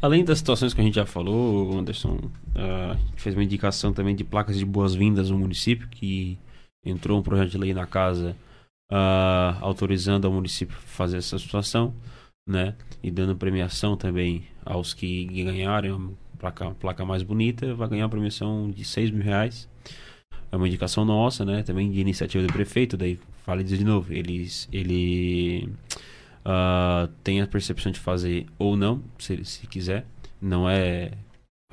[0.00, 2.16] Além das situações que a gente já falou, Anderson,
[2.54, 6.38] uh, a gente fez uma indicação também de placas de boas-vindas no município, que
[6.84, 8.36] entrou um projeto de lei na casa
[8.90, 11.94] uh, autorizando ao município fazer essa situação,
[12.46, 12.74] né?
[13.02, 15.92] E dando premiação também aos que ganharem
[16.44, 19.68] placa, placa mais bonita, vai ganhar uma premiação de 6 mil reais.
[20.52, 21.62] É uma indicação nossa, né?
[21.62, 25.68] Também de iniciativa do prefeito, daí fale de novo, eles, ele
[26.46, 30.04] uh, tem a percepção de fazer ou não, se, se quiser.
[30.40, 31.12] Não é.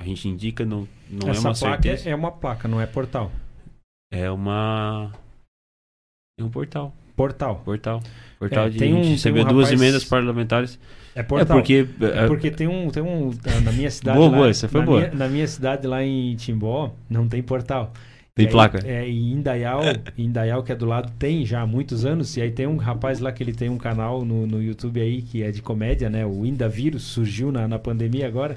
[0.00, 2.08] A gente indica, não, não Essa é uma placa certeza.
[2.10, 3.30] É uma placa, não é portal.
[4.12, 5.12] É uma.
[6.40, 6.94] É um portal.
[7.14, 7.60] Portal.
[7.64, 8.02] Portal.
[8.38, 10.78] Portal É, de um- a gente recebeu um duas rapaz- emendas parlamentares.
[11.14, 11.58] É portal.
[11.58, 11.86] É porque.
[12.00, 13.30] É porque tem um, tem um
[13.64, 15.00] na minha cidade Boa, lá, boa, essa foi na boa.
[15.00, 17.92] Minha, na minha cidade lá em Timbó não tem portal.
[18.34, 18.80] Tem E aí, placa.
[18.86, 19.82] É, e em Indaial,
[20.16, 22.34] em Indaial, que é do lado, tem já há muitos anos.
[22.36, 25.20] E aí tem um rapaz lá que ele tem um canal no, no YouTube aí
[25.20, 26.24] que é de comédia, né?
[26.24, 28.56] O Indavírus, surgiu na, na pandemia agora.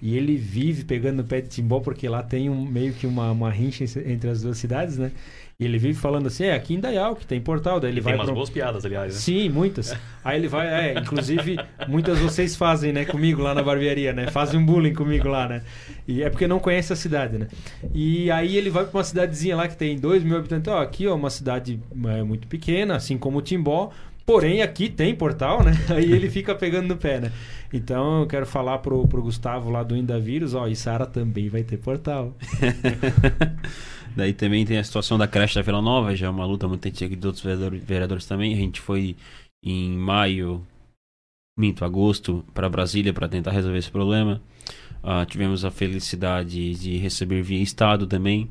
[0.00, 3.32] E ele vive pegando no pé de Timbó porque lá tem um, meio que uma,
[3.32, 5.10] uma rincha entre as duas cidades, né?
[5.58, 7.80] E ele vive falando assim, é aqui em Indaial que tem portal.
[7.80, 9.14] Daí ele Tem vai umas boas piadas, aliás.
[9.14, 9.20] Né?
[9.20, 9.96] Sim, muitas.
[10.22, 14.26] Aí ele vai, é, inclusive, muitas vocês fazem, né, comigo lá na barbearia, né?
[14.30, 15.62] Fazem um bullying comigo lá, né?
[16.06, 17.48] E é porque não conhece a cidade, né?
[17.94, 20.70] E aí ele vai pra uma cidadezinha lá que tem 2 mil habitantes.
[20.70, 23.90] Ó, aqui, ó, uma cidade é, muito pequena, assim como Timbó.
[24.26, 25.72] Porém, aqui tem portal, né?
[25.88, 27.32] Aí ele fica pegando no pé, né?
[27.72, 31.62] Então, eu quero falar pro, pro Gustavo lá do Indavírus, ó, e Sara também vai
[31.62, 32.36] ter portal.
[34.16, 36.88] Daí também tem a situação da creche da Vila Nova, já é uma luta muito
[36.88, 38.54] antiga de outros vereadores, vereadores também.
[38.54, 39.14] A gente foi
[39.62, 40.66] em maio,
[41.58, 44.40] minto, agosto, para Brasília para tentar resolver esse problema.
[45.02, 48.48] Ah, tivemos a felicidade de receber via Estado também.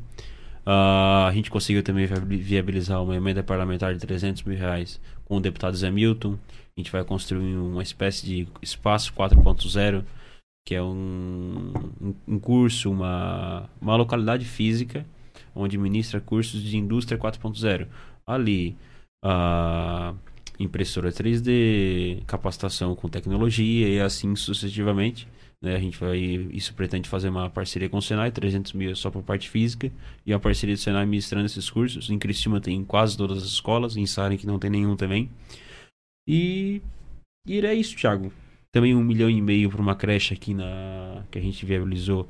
[0.63, 5.37] Ah, a gente conseguiu também viabili- viabilizar uma emenda parlamentar de 300 mil reais com
[5.37, 6.37] o deputado Zé Milton.
[6.77, 10.03] A gente vai construir uma espécie de espaço 4.0,
[10.67, 11.73] que é um,
[12.27, 15.03] um curso, uma, uma localidade física
[15.55, 17.87] onde ministra cursos de indústria 4.0.
[18.27, 18.75] Ali,
[19.23, 20.13] a
[20.59, 25.27] impressora 3D, capacitação com tecnologia e assim sucessivamente.
[25.61, 25.75] Né?
[25.75, 29.09] A gente vai, isso pretende fazer uma parceria com o Senai, 300 mil é só
[29.09, 29.91] para parte física,
[30.25, 32.09] e a parceria do Senai ministrando esses cursos.
[32.09, 35.29] Em Criciúma tem quase todas as escolas, em Saren que não tem nenhum também.
[36.27, 36.81] E,
[37.47, 38.31] e é isso, Thiago.
[38.71, 42.27] Também um milhão e meio para uma creche aqui na que a gente viabilizou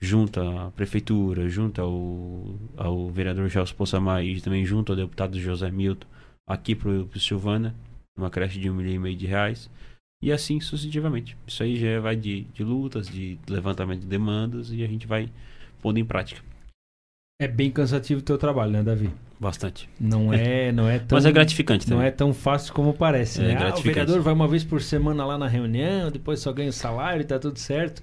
[0.00, 5.70] junto à prefeitura, junto ao, ao vereador Gelson Poçamai e também junto ao deputado José
[5.70, 6.06] Milton,
[6.48, 7.74] aqui pro, pro Silvana,
[8.16, 9.70] uma creche de um milhão e meio de reais.
[10.22, 11.36] E assim sucessivamente.
[11.46, 15.30] Isso aí já vai de, de lutas, de levantamento de demandas e a gente vai
[15.80, 16.42] pondo em prática.
[17.40, 19.10] É bem cansativo o teu trabalho, né, Davi?
[19.38, 19.88] Bastante.
[19.98, 21.16] Não é, não é tão...
[21.16, 22.08] Mas é gratificante Não também.
[22.08, 23.56] é tão fácil como parece, É né?
[23.58, 26.72] Ah, o vereador vai uma vez por semana lá na reunião, depois só ganha o
[26.72, 28.02] salário e tá tudo certo.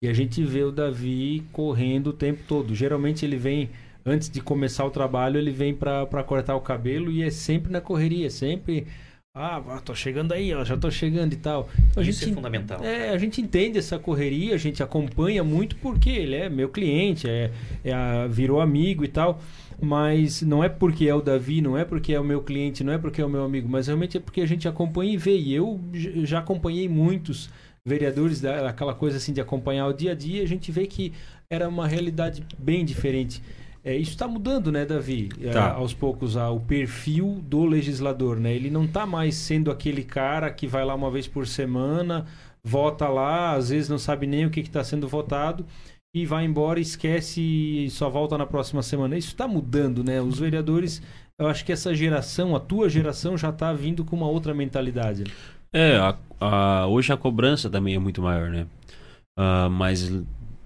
[0.00, 2.74] E a gente vê o Davi correndo o tempo todo.
[2.74, 3.68] Geralmente ele vem,
[4.06, 7.80] antes de começar o trabalho, ele vem pra cortar o cabelo e é sempre na
[7.80, 8.86] correria, sempre.
[9.34, 11.68] Ah, tô chegando aí, ó, já tô chegando e tal.
[11.90, 12.84] Então, a Isso gente é fundamental.
[12.84, 17.28] é, a gente entende essa correria, a gente acompanha muito porque ele é meu cliente,
[17.28, 17.50] é,
[17.84, 19.40] é a- virou amigo e tal.
[19.80, 22.92] Mas não é porque é o Davi, não é porque é o meu cliente, não
[22.92, 25.36] é porque é o meu amigo, mas realmente é porque a gente acompanha e vê.
[25.38, 25.80] E eu
[26.24, 27.48] já acompanhei muitos
[27.88, 31.12] vereadores, aquela coisa assim de acompanhar o dia a dia, a gente vê que
[31.50, 33.42] era uma realidade bem diferente.
[33.84, 35.30] É, isso está mudando, né, Davi?
[35.40, 35.72] É, tá.
[35.72, 38.54] aos poucos, a, o perfil do legislador, né?
[38.54, 42.26] Ele não está mais sendo aquele cara que vai lá uma vez por semana,
[42.62, 45.64] vota lá, às vezes não sabe nem o que está sendo votado
[46.14, 49.16] e vai embora, esquece e só volta na próxima semana.
[49.16, 50.20] Isso está mudando, né?
[50.20, 51.02] Os vereadores,
[51.38, 55.24] eu acho que essa geração, a tua geração, já está vindo com uma outra mentalidade.
[55.72, 58.66] É, a, a, hoje a cobrança também é muito maior, né?
[59.38, 60.10] Uh, mas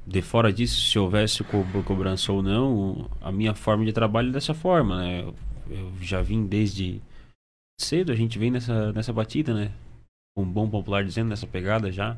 [0.06, 4.32] de fora disso, se houvesse co cobrança ou não, a minha forma de trabalho é
[4.32, 5.22] dessa forma, né?
[5.22, 5.34] Eu,
[5.70, 7.00] eu, já vim desde
[7.80, 9.72] cedo, a gente vem nessa, nessa batida, né?
[10.36, 12.16] Um bom popular dizendo, nessa pegada já.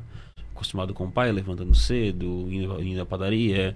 [0.53, 3.75] Acostumado com o pai, levantando cedo, indo, indo à padaria.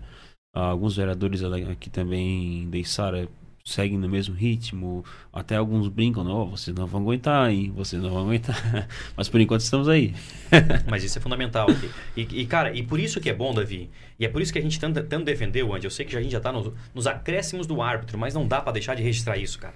[0.53, 3.27] Alguns vereadores aqui também de Sara
[3.69, 5.03] seguem no mesmo ritmo.
[5.31, 7.71] Até alguns brincam, não, vocês não vão aguentar, hein?
[7.75, 8.87] Vocês não vão aguentar.
[9.15, 10.13] Mas por enquanto estamos aí.
[10.89, 11.67] Mas isso é fundamental.
[12.15, 13.89] E, e, cara, e por isso que é bom, Davi.
[14.19, 15.85] E é por isso que a gente tenta, tenta defender o Andy.
[15.85, 18.61] Eu sei que a gente já está nos, nos acréscimos do árbitro, mas não dá
[18.61, 19.75] para deixar de registrar isso, cara.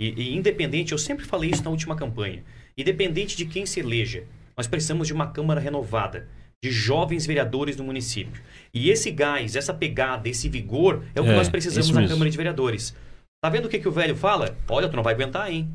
[0.00, 2.42] E, e independente, eu sempre falei isso na última campanha.
[2.76, 4.24] Independente de quem se eleja,
[4.56, 6.28] nós precisamos de uma Câmara renovada
[6.62, 8.42] de jovens vereadores do município.
[8.72, 12.30] E esse gás, essa pegada, esse vigor é o que é, nós precisamos na Câmara
[12.30, 12.94] de Vereadores.
[13.42, 14.56] Tá vendo o que, que o velho fala?
[14.68, 15.68] Olha, tu não vai aguentar, hein?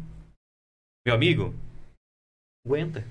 [1.06, 1.56] Meu amigo,
[2.66, 3.04] aguenta.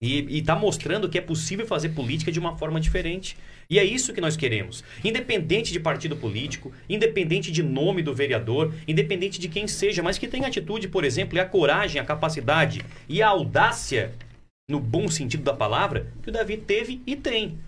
[0.00, 3.36] E, e tá mostrando que é possível fazer política de uma forma diferente.
[3.68, 4.84] E é isso que nós queremos.
[5.04, 10.28] Independente de partido político, independente de nome do vereador, independente de quem seja, mas que
[10.28, 14.12] tenha atitude, por exemplo, e a coragem, a capacidade e a audácia,
[14.68, 17.58] no bom sentido da palavra, que o Davi teve e tem.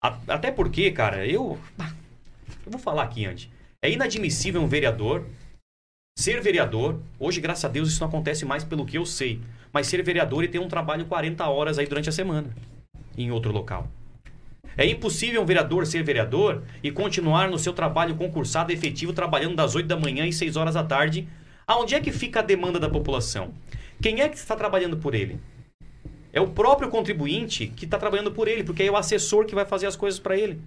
[0.00, 1.58] Até porque, cara, eu.
[2.64, 3.48] Eu vou falar aqui antes.
[3.80, 5.24] É inadmissível um vereador
[6.18, 9.40] Ser vereador, hoje, graças a Deus, isso não acontece mais pelo que eu sei.
[9.72, 12.48] Mas ser vereador e ter um trabalho 40 horas aí durante a semana,
[13.16, 13.88] em outro local.
[14.76, 19.76] É impossível um vereador ser vereador e continuar no seu trabalho concursado efetivo, trabalhando das
[19.76, 21.28] 8 da manhã e 6 horas da tarde.
[21.64, 23.54] Aonde é que fica a demanda da população?
[24.02, 25.38] Quem é que está trabalhando por ele?
[26.32, 29.64] É o próprio contribuinte que está trabalhando por ele, porque é o assessor que vai
[29.64, 30.60] fazer as coisas para ele.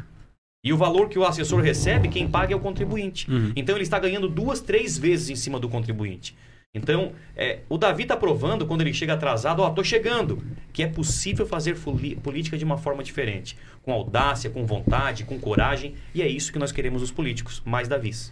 [0.63, 3.29] E o valor que o assessor recebe, quem paga é o contribuinte.
[3.29, 3.51] Uhum.
[3.55, 6.35] Então ele está ganhando duas, três vezes em cima do contribuinte.
[6.73, 10.87] Então, é, o Davi está provando, quando ele chega atrasado, ó, tô chegando, que é
[10.87, 11.77] possível fazer
[12.23, 13.57] política de uma forma diferente.
[13.83, 15.95] Com audácia, com vontade, com coragem.
[16.15, 18.31] E é isso que nós queremos os políticos, mais Davis.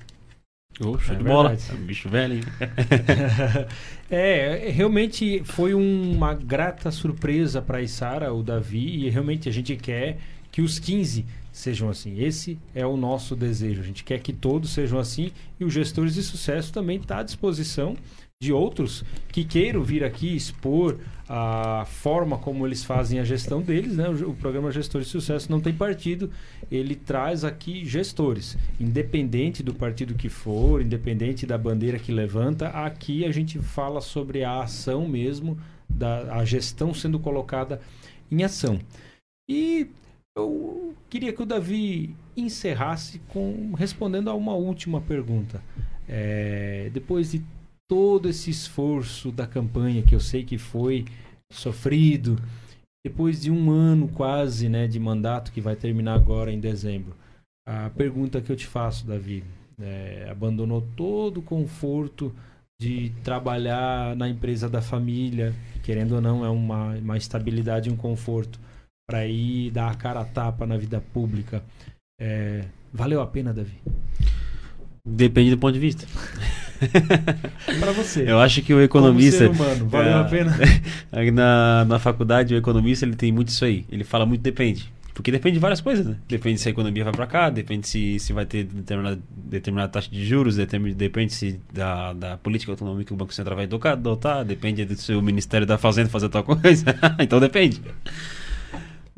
[0.79, 1.57] Oh, show é de bola.
[1.69, 2.43] É um bicho velho, hein?
[4.09, 9.75] é, realmente foi uma grata surpresa para a Isara, o Davi, e realmente a gente
[9.75, 10.17] quer
[10.49, 12.19] que os 15 sejam assim.
[12.21, 13.81] Esse é o nosso desejo.
[13.81, 17.23] A gente quer que todos sejam assim e os gestores de sucesso também está à
[17.23, 17.95] disposição
[18.41, 19.03] de outros
[19.33, 20.97] que queiram vir aqui expor
[21.27, 24.07] a forma como eles fazem a gestão deles, né?
[24.07, 26.31] O, programa Gestores de Sucesso não tem partido,
[26.71, 33.25] ele traz aqui gestores, independente do partido que for, independente da bandeira que levanta, aqui
[33.25, 35.59] a gente fala sobre a ação mesmo,
[35.89, 37.81] da a gestão sendo colocada
[38.31, 38.79] em ação.
[39.49, 39.87] E
[40.37, 45.61] eu queria que o Davi encerrasse com respondendo a uma última pergunta.
[46.07, 47.43] É, depois de
[47.89, 51.05] todo esse esforço da campanha que eu sei que foi
[51.51, 52.37] sofrido,
[53.05, 57.15] depois de um ano quase né, de mandato que vai terminar agora em dezembro,
[57.67, 59.43] a pergunta que eu te faço, Davi,
[59.79, 62.33] é, abandonou todo o conforto
[62.79, 65.53] de trabalhar na empresa da família,
[65.83, 68.59] querendo ou não, é uma, uma estabilidade e um conforto
[69.09, 71.63] para ir dar a cara a tapa na vida pública.
[72.21, 73.73] É, valeu a pena, Davi?
[75.03, 76.05] Depende do ponto de vista.
[77.79, 78.29] para você.
[78.29, 79.47] Eu acho que o economista.
[79.47, 80.55] Como ser humano, valeu é, a pena?
[81.33, 83.83] na, na faculdade, o economista ele tem muito isso aí.
[83.89, 84.93] Ele fala muito depende.
[85.11, 86.15] Porque depende de várias coisas, né?
[86.27, 90.09] Depende se a economia vai para cá, depende se, se vai ter determinada, determinada taxa
[90.09, 94.45] de juros, depende, depende se da, da política econômica que o Banco Central vai adotar,
[94.45, 96.85] depende do se o Ministério da Fazenda fazer tal coisa.
[97.19, 97.81] então depende.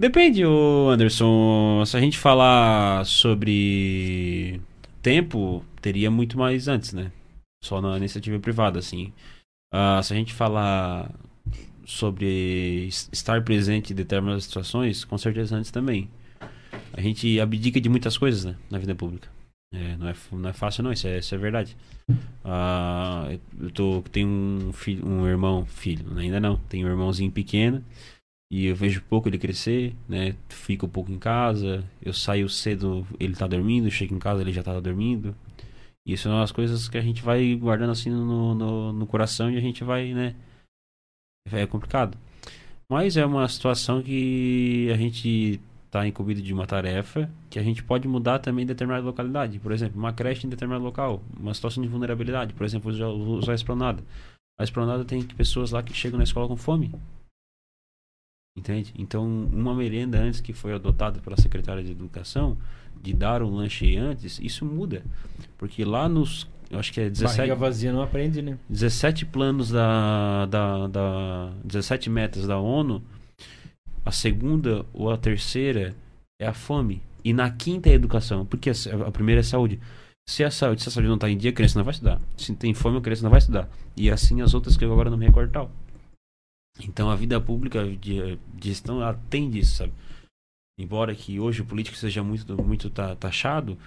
[0.01, 1.85] Depende, Anderson.
[1.85, 4.59] Se a gente falar sobre
[4.99, 7.11] tempo, teria muito mais antes, né?
[7.63, 9.13] Só na iniciativa privada, assim.
[9.71, 11.13] Uh, se a gente falar
[11.85, 16.09] sobre estar presente em determinadas situações, com certeza antes também.
[16.93, 18.55] A gente abdica de muitas coisas, né?
[18.71, 19.29] Na vida pública.
[19.71, 21.77] É, não, é, não é fácil, não, isso é, isso é verdade.
[22.43, 27.85] Uh, eu tô, tenho um, filho, um irmão, filho, ainda não, tenho um irmãozinho pequeno
[28.51, 30.35] e eu vejo pouco ele crescer, né?
[30.49, 34.51] Fico um pouco em casa, eu saio cedo, ele tá dormindo, chego em casa, ele
[34.51, 35.33] já tá dormindo.
[36.05, 39.49] E isso são as coisas que a gente vai guardando assim no, no, no coração
[39.49, 40.35] e a gente vai, né?
[41.49, 42.17] É complicado.
[42.89, 47.81] Mas é uma situação que a gente está incumbido de uma tarefa que a gente
[47.81, 49.59] pode mudar também em determinada localidade.
[49.59, 52.53] Por exemplo, uma creche em determinado local, uma situação de vulnerabilidade.
[52.53, 52.91] Por exemplo,
[53.37, 54.03] usar a esplanada.
[54.59, 56.91] A esplanada tem pessoas lá que chegam na escola com fome.
[58.57, 58.93] Entende?
[58.97, 62.57] Então, uma merenda antes que foi adotada pela secretária de Educação,
[63.01, 65.03] de dar um lanche antes, isso muda.
[65.57, 66.47] Porque lá nos.
[66.69, 67.37] Eu acho que é 17.
[67.37, 68.57] Barriga vazia não aprende, né?
[68.69, 73.01] 17 planos da, da, da 17 metas da ONU,
[74.05, 75.95] a segunda ou a terceira
[76.39, 77.01] é a fome.
[77.23, 78.45] E na quinta é a educação.
[78.45, 78.73] Porque a,
[79.07, 79.79] a primeira é a saúde.
[80.27, 82.19] Se a saúde, se a saúde não está em dia, a criança não vai estudar.
[82.37, 83.69] Se tem fome, a criança não vai estudar.
[83.95, 85.71] E assim as outras que eu agora não me recordo tal.
[86.79, 89.93] Então a vida pública de, gestão atende isso, sabe?
[90.79, 93.77] Embora que hoje o político seja muito, muito taxado,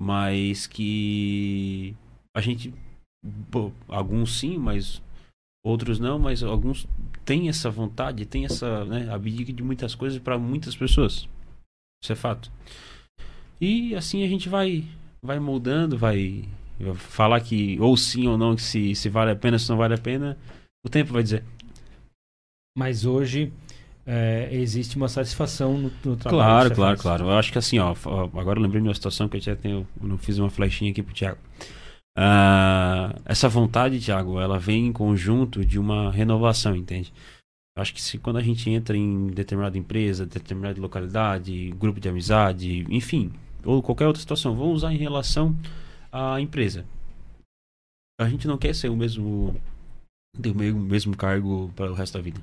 [0.00, 1.96] mas que
[2.36, 2.72] a gente.
[3.50, 5.02] Pô, alguns sim, mas
[5.64, 6.86] outros não, mas alguns
[7.24, 11.26] têm essa vontade, têm essa né, abdica de muitas coisas para muitas pessoas.
[12.02, 12.52] Isso é fato.
[13.60, 14.84] E assim a gente vai
[15.22, 16.46] vai moldando, vai
[16.96, 19.94] falar que ou sim ou não, que se, se vale a pena, se não vale
[19.94, 20.36] a pena,
[20.84, 21.42] o tempo vai dizer.
[22.76, 23.52] Mas hoje
[24.06, 26.20] é, existe uma satisfação no, no trabalho.
[26.20, 27.02] Claro, claro, faz.
[27.02, 27.24] claro.
[27.24, 29.86] Eu acho que assim, ó, agora eu lembrei de uma situação que eu já tenho,
[30.00, 31.38] eu não fiz uma flechinha aqui pro Thiago.
[32.16, 37.12] Uh, essa vontade, Thiago, ela vem em conjunto de uma renovação, entende?
[37.76, 42.08] Eu acho que se quando a gente entra em determinada empresa, determinada localidade, grupo de
[42.08, 43.32] amizade, enfim,
[43.64, 45.56] ou qualquer outra situação, vamos usar em relação
[46.12, 46.84] à empresa.
[48.20, 49.60] A gente não quer ser o mesmo,
[50.40, 52.40] ter o mesmo cargo para o resto da vida.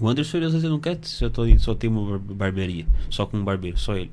[0.00, 1.26] O Anderson, às vezes, não quer só,
[1.58, 4.10] só ter uma barbearia, só com um barbeiro, só ele.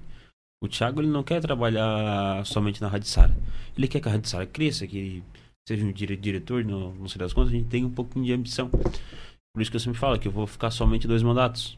[0.64, 3.36] O Thiago, ele não quer trabalhar somente na Rádio Sara.
[3.78, 5.24] Ele quer que a Rádio Sara cresça, que ele
[5.68, 8.34] seja um dire diretor, não, não sei das contas, a gente tem um pouquinho de
[8.34, 8.70] ambição.
[8.70, 11.78] Por isso que eu sempre falo que eu vou ficar somente dois mandatos.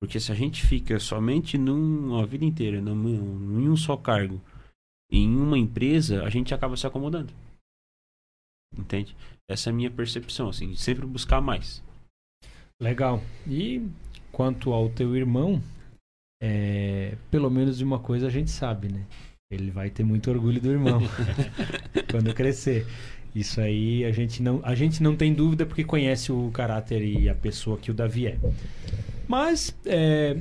[0.00, 4.40] Porque se a gente fica somente num, a vida inteira, num, em um só cargo,
[5.10, 7.32] em uma empresa, a gente acaba se acomodando.
[8.76, 9.14] Entende?
[9.48, 11.82] Essa é a minha percepção, assim, sempre buscar mais.
[12.82, 13.22] Legal.
[13.46, 13.80] E
[14.32, 15.62] quanto ao teu irmão,
[16.42, 19.04] é, pelo menos de uma coisa a gente sabe, né?
[19.48, 21.00] Ele vai ter muito orgulho do irmão
[22.10, 22.84] quando crescer.
[23.32, 27.28] Isso aí a gente não, a gente não tem dúvida porque conhece o caráter e
[27.28, 28.38] a pessoa que o Davi é.
[29.28, 30.36] Mas é,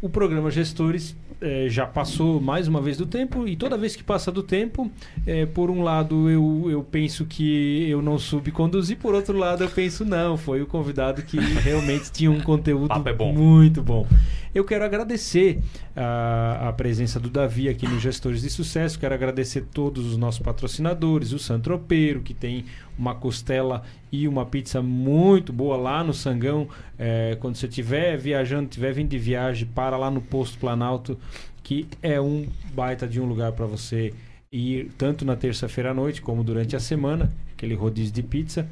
[0.00, 4.02] o programa Gestores é, já passou mais uma vez do tempo e toda vez que
[4.02, 4.90] passa do tempo,
[5.26, 9.64] é, por um lado eu, eu penso que eu não soube conduzir, por outro lado
[9.64, 13.32] eu penso não, foi o convidado que realmente tinha um conteúdo é bom.
[13.32, 14.06] muito bom.
[14.54, 15.60] Eu quero agradecer
[15.96, 20.42] a, a, presença do Davi aqui no Gestores de Sucesso, quero agradecer todos os nossos
[20.42, 22.66] patrocinadores, o Santropeiro, que tem
[22.98, 26.68] uma costela e uma pizza muito boa lá no Sangão.
[26.98, 31.18] É, quando você estiver viajando, estiver vindo de viagem, para lá no Posto Planalto,
[31.62, 34.12] que é um baita de um lugar para você
[34.52, 38.68] ir tanto na terça-feira à noite como durante a semana, aquele rodízio de pizza.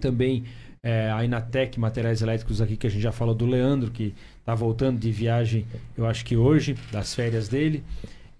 [0.00, 0.42] Também
[0.82, 4.14] é, a Inatec Materiais Elétricos aqui, que a gente já falou do Leandro, que
[4.46, 5.66] está voltando de viagem,
[5.98, 7.82] eu acho que hoje, das férias dele.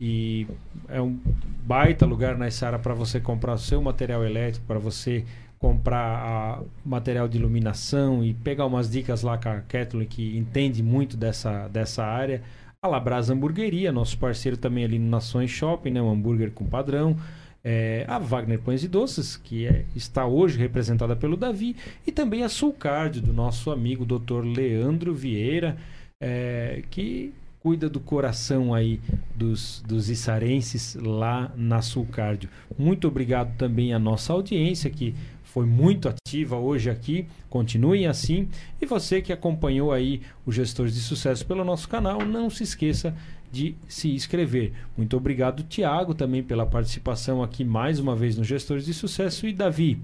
[0.01, 0.47] E
[0.89, 1.19] é um
[1.65, 5.24] baita lugar na Sara para você comprar o seu material elétrico, para você
[5.59, 11.16] comprar material de iluminação e pegar umas dicas lá com a Kathleen que entende muito
[11.16, 12.41] dessa, dessa área.
[12.81, 16.01] A Labrasa Hamburgueria, nosso parceiro também ali no Nações Shopping, né?
[16.01, 17.16] um hambúrguer com padrão.
[17.65, 21.74] É, a Wagner Pães e Doces, que é, está hoje representada pelo Davi,
[22.07, 24.45] e também a Sulcard, do nosso amigo Dr.
[24.45, 25.77] Leandro Vieira,
[26.22, 29.01] é, que cuida do coração aí
[29.34, 32.48] dos, dos içarenses lá na Sulcardio.
[32.78, 37.26] Muito obrigado também à nossa audiência que foi muito ativa hoje aqui.
[37.48, 38.48] Continuem assim.
[38.80, 43.16] E você que acompanhou aí os gestores de sucesso pelo nosso canal, não se esqueça
[43.51, 44.72] de se inscrever.
[44.97, 49.47] Muito obrigado, Tiago, também pela participação aqui mais uma vez nos Gestores de Sucesso.
[49.47, 49.98] E Davi,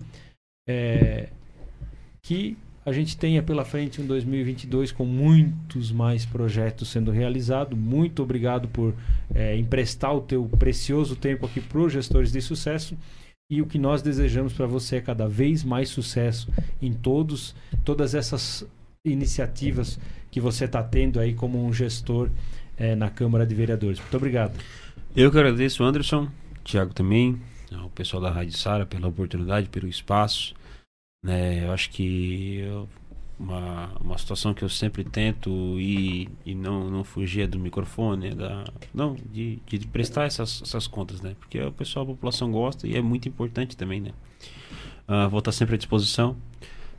[0.66, 1.28] é,
[2.22, 7.78] que a gente tenha pela frente um 2022 com muitos mais projetos sendo realizados.
[7.78, 8.92] Muito obrigado por
[9.32, 12.96] é, emprestar o teu precioso tempo aqui para os gestores de sucesso.
[13.48, 16.50] E o que nós desejamos para você é cada vez mais sucesso
[16.80, 17.54] em todos,
[17.84, 18.66] todas essas
[19.04, 19.98] iniciativas
[20.30, 22.30] que você está tendo aí como um gestor
[22.76, 24.00] é, na Câmara de Vereadores.
[24.00, 24.58] Muito obrigado.
[25.14, 26.28] Eu que agradeço, Anderson,
[26.64, 27.38] Tiago também,
[27.72, 30.54] ao pessoal da Rádio Sara pela oportunidade, pelo espaço.
[31.24, 31.64] Né?
[31.64, 32.64] Eu acho que
[33.38, 38.64] uma, uma situação que eu sempre tento e, e não, não fugir do microfone, da,
[38.94, 41.34] não, de, de prestar essas, essas contas, né?
[41.38, 44.12] Porque o pessoal, a população gosta e é muito importante também, né?
[45.08, 46.36] Uh, vou estar sempre à disposição.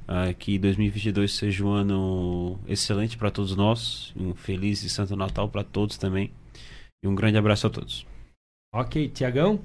[0.03, 5.47] Uh, que 2022 seja um ano excelente para todos nós, um feliz e santo Natal
[5.47, 6.29] para todos também.
[7.01, 8.05] E um grande abraço a todos.
[8.73, 9.61] Ok, Tiagão.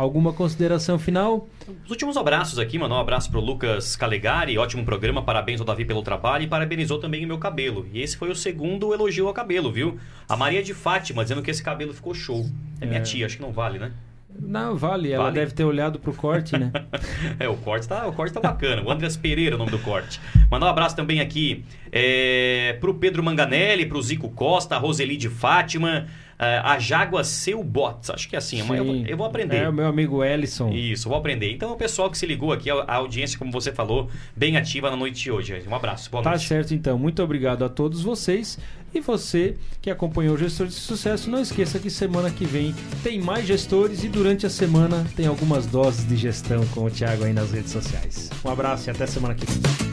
[0.00, 1.46] Alguma consideração final?
[1.84, 2.94] Os últimos abraços aqui, mano.
[2.94, 7.22] Um abraço pro Lucas Calegari, ótimo programa, parabéns ao Davi pelo trabalho e parabenizou também
[7.22, 7.86] o meu cabelo.
[7.92, 9.98] E esse foi o segundo elogio ao cabelo, viu?
[10.26, 12.48] A Maria de Fátima dizendo que esse cabelo ficou show.
[12.80, 13.02] É minha é.
[13.02, 13.92] tia, acho que não vale, né?
[14.40, 15.12] Não, vale.
[15.12, 15.34] Ela vale?
[15.34, 16.72] deve ter olhado pro corte, né?
[17.38, 18.82] é, o corte, tá, o corte tá bacana.
[18.82, 20.18] O Andreas Pereira é o nome do corte.
[20.50, 21.62] Mandar um abraço também aqui
[21.92, 26.06] é, pro Pedro Manganelli, pro Zico Costa, a Roseli de Fátima,
[26.40, 28.10] a Jágua Seu Bots.
[28.10, 28.60] Acho que é assim.
[28.60, 29.56] Eu, eu, vou aprender.
[29.56, 30.70] É o meu amigo Ellison.
[30.72, 31.52] Isso, vou aprender.
[31.52, 34.96] Então, o pessoal que se ligou aqui, a, audiência, como você falou, bem ativa na
[34.96, 35.62] noite de hoje.
[35.68, 36.10] Um abraço.
[36.10, 36.46] Boa tá noite.
[36.46, 36.98] certo, então.
[36.98, 38.58] Muito obrigado a todos vocês.
[38.92, 43.20] E você que acompanhou o Gestor de Sucesso, não esqueça que semana que vem tem
[43.20, 47.32] mais gestores e durante a semana tem algumas doses de gestão com o Thiago aí
[47.32, 48.30] nas redes sociais.
[48.44, 49.89] Um abraço e até semana que vem.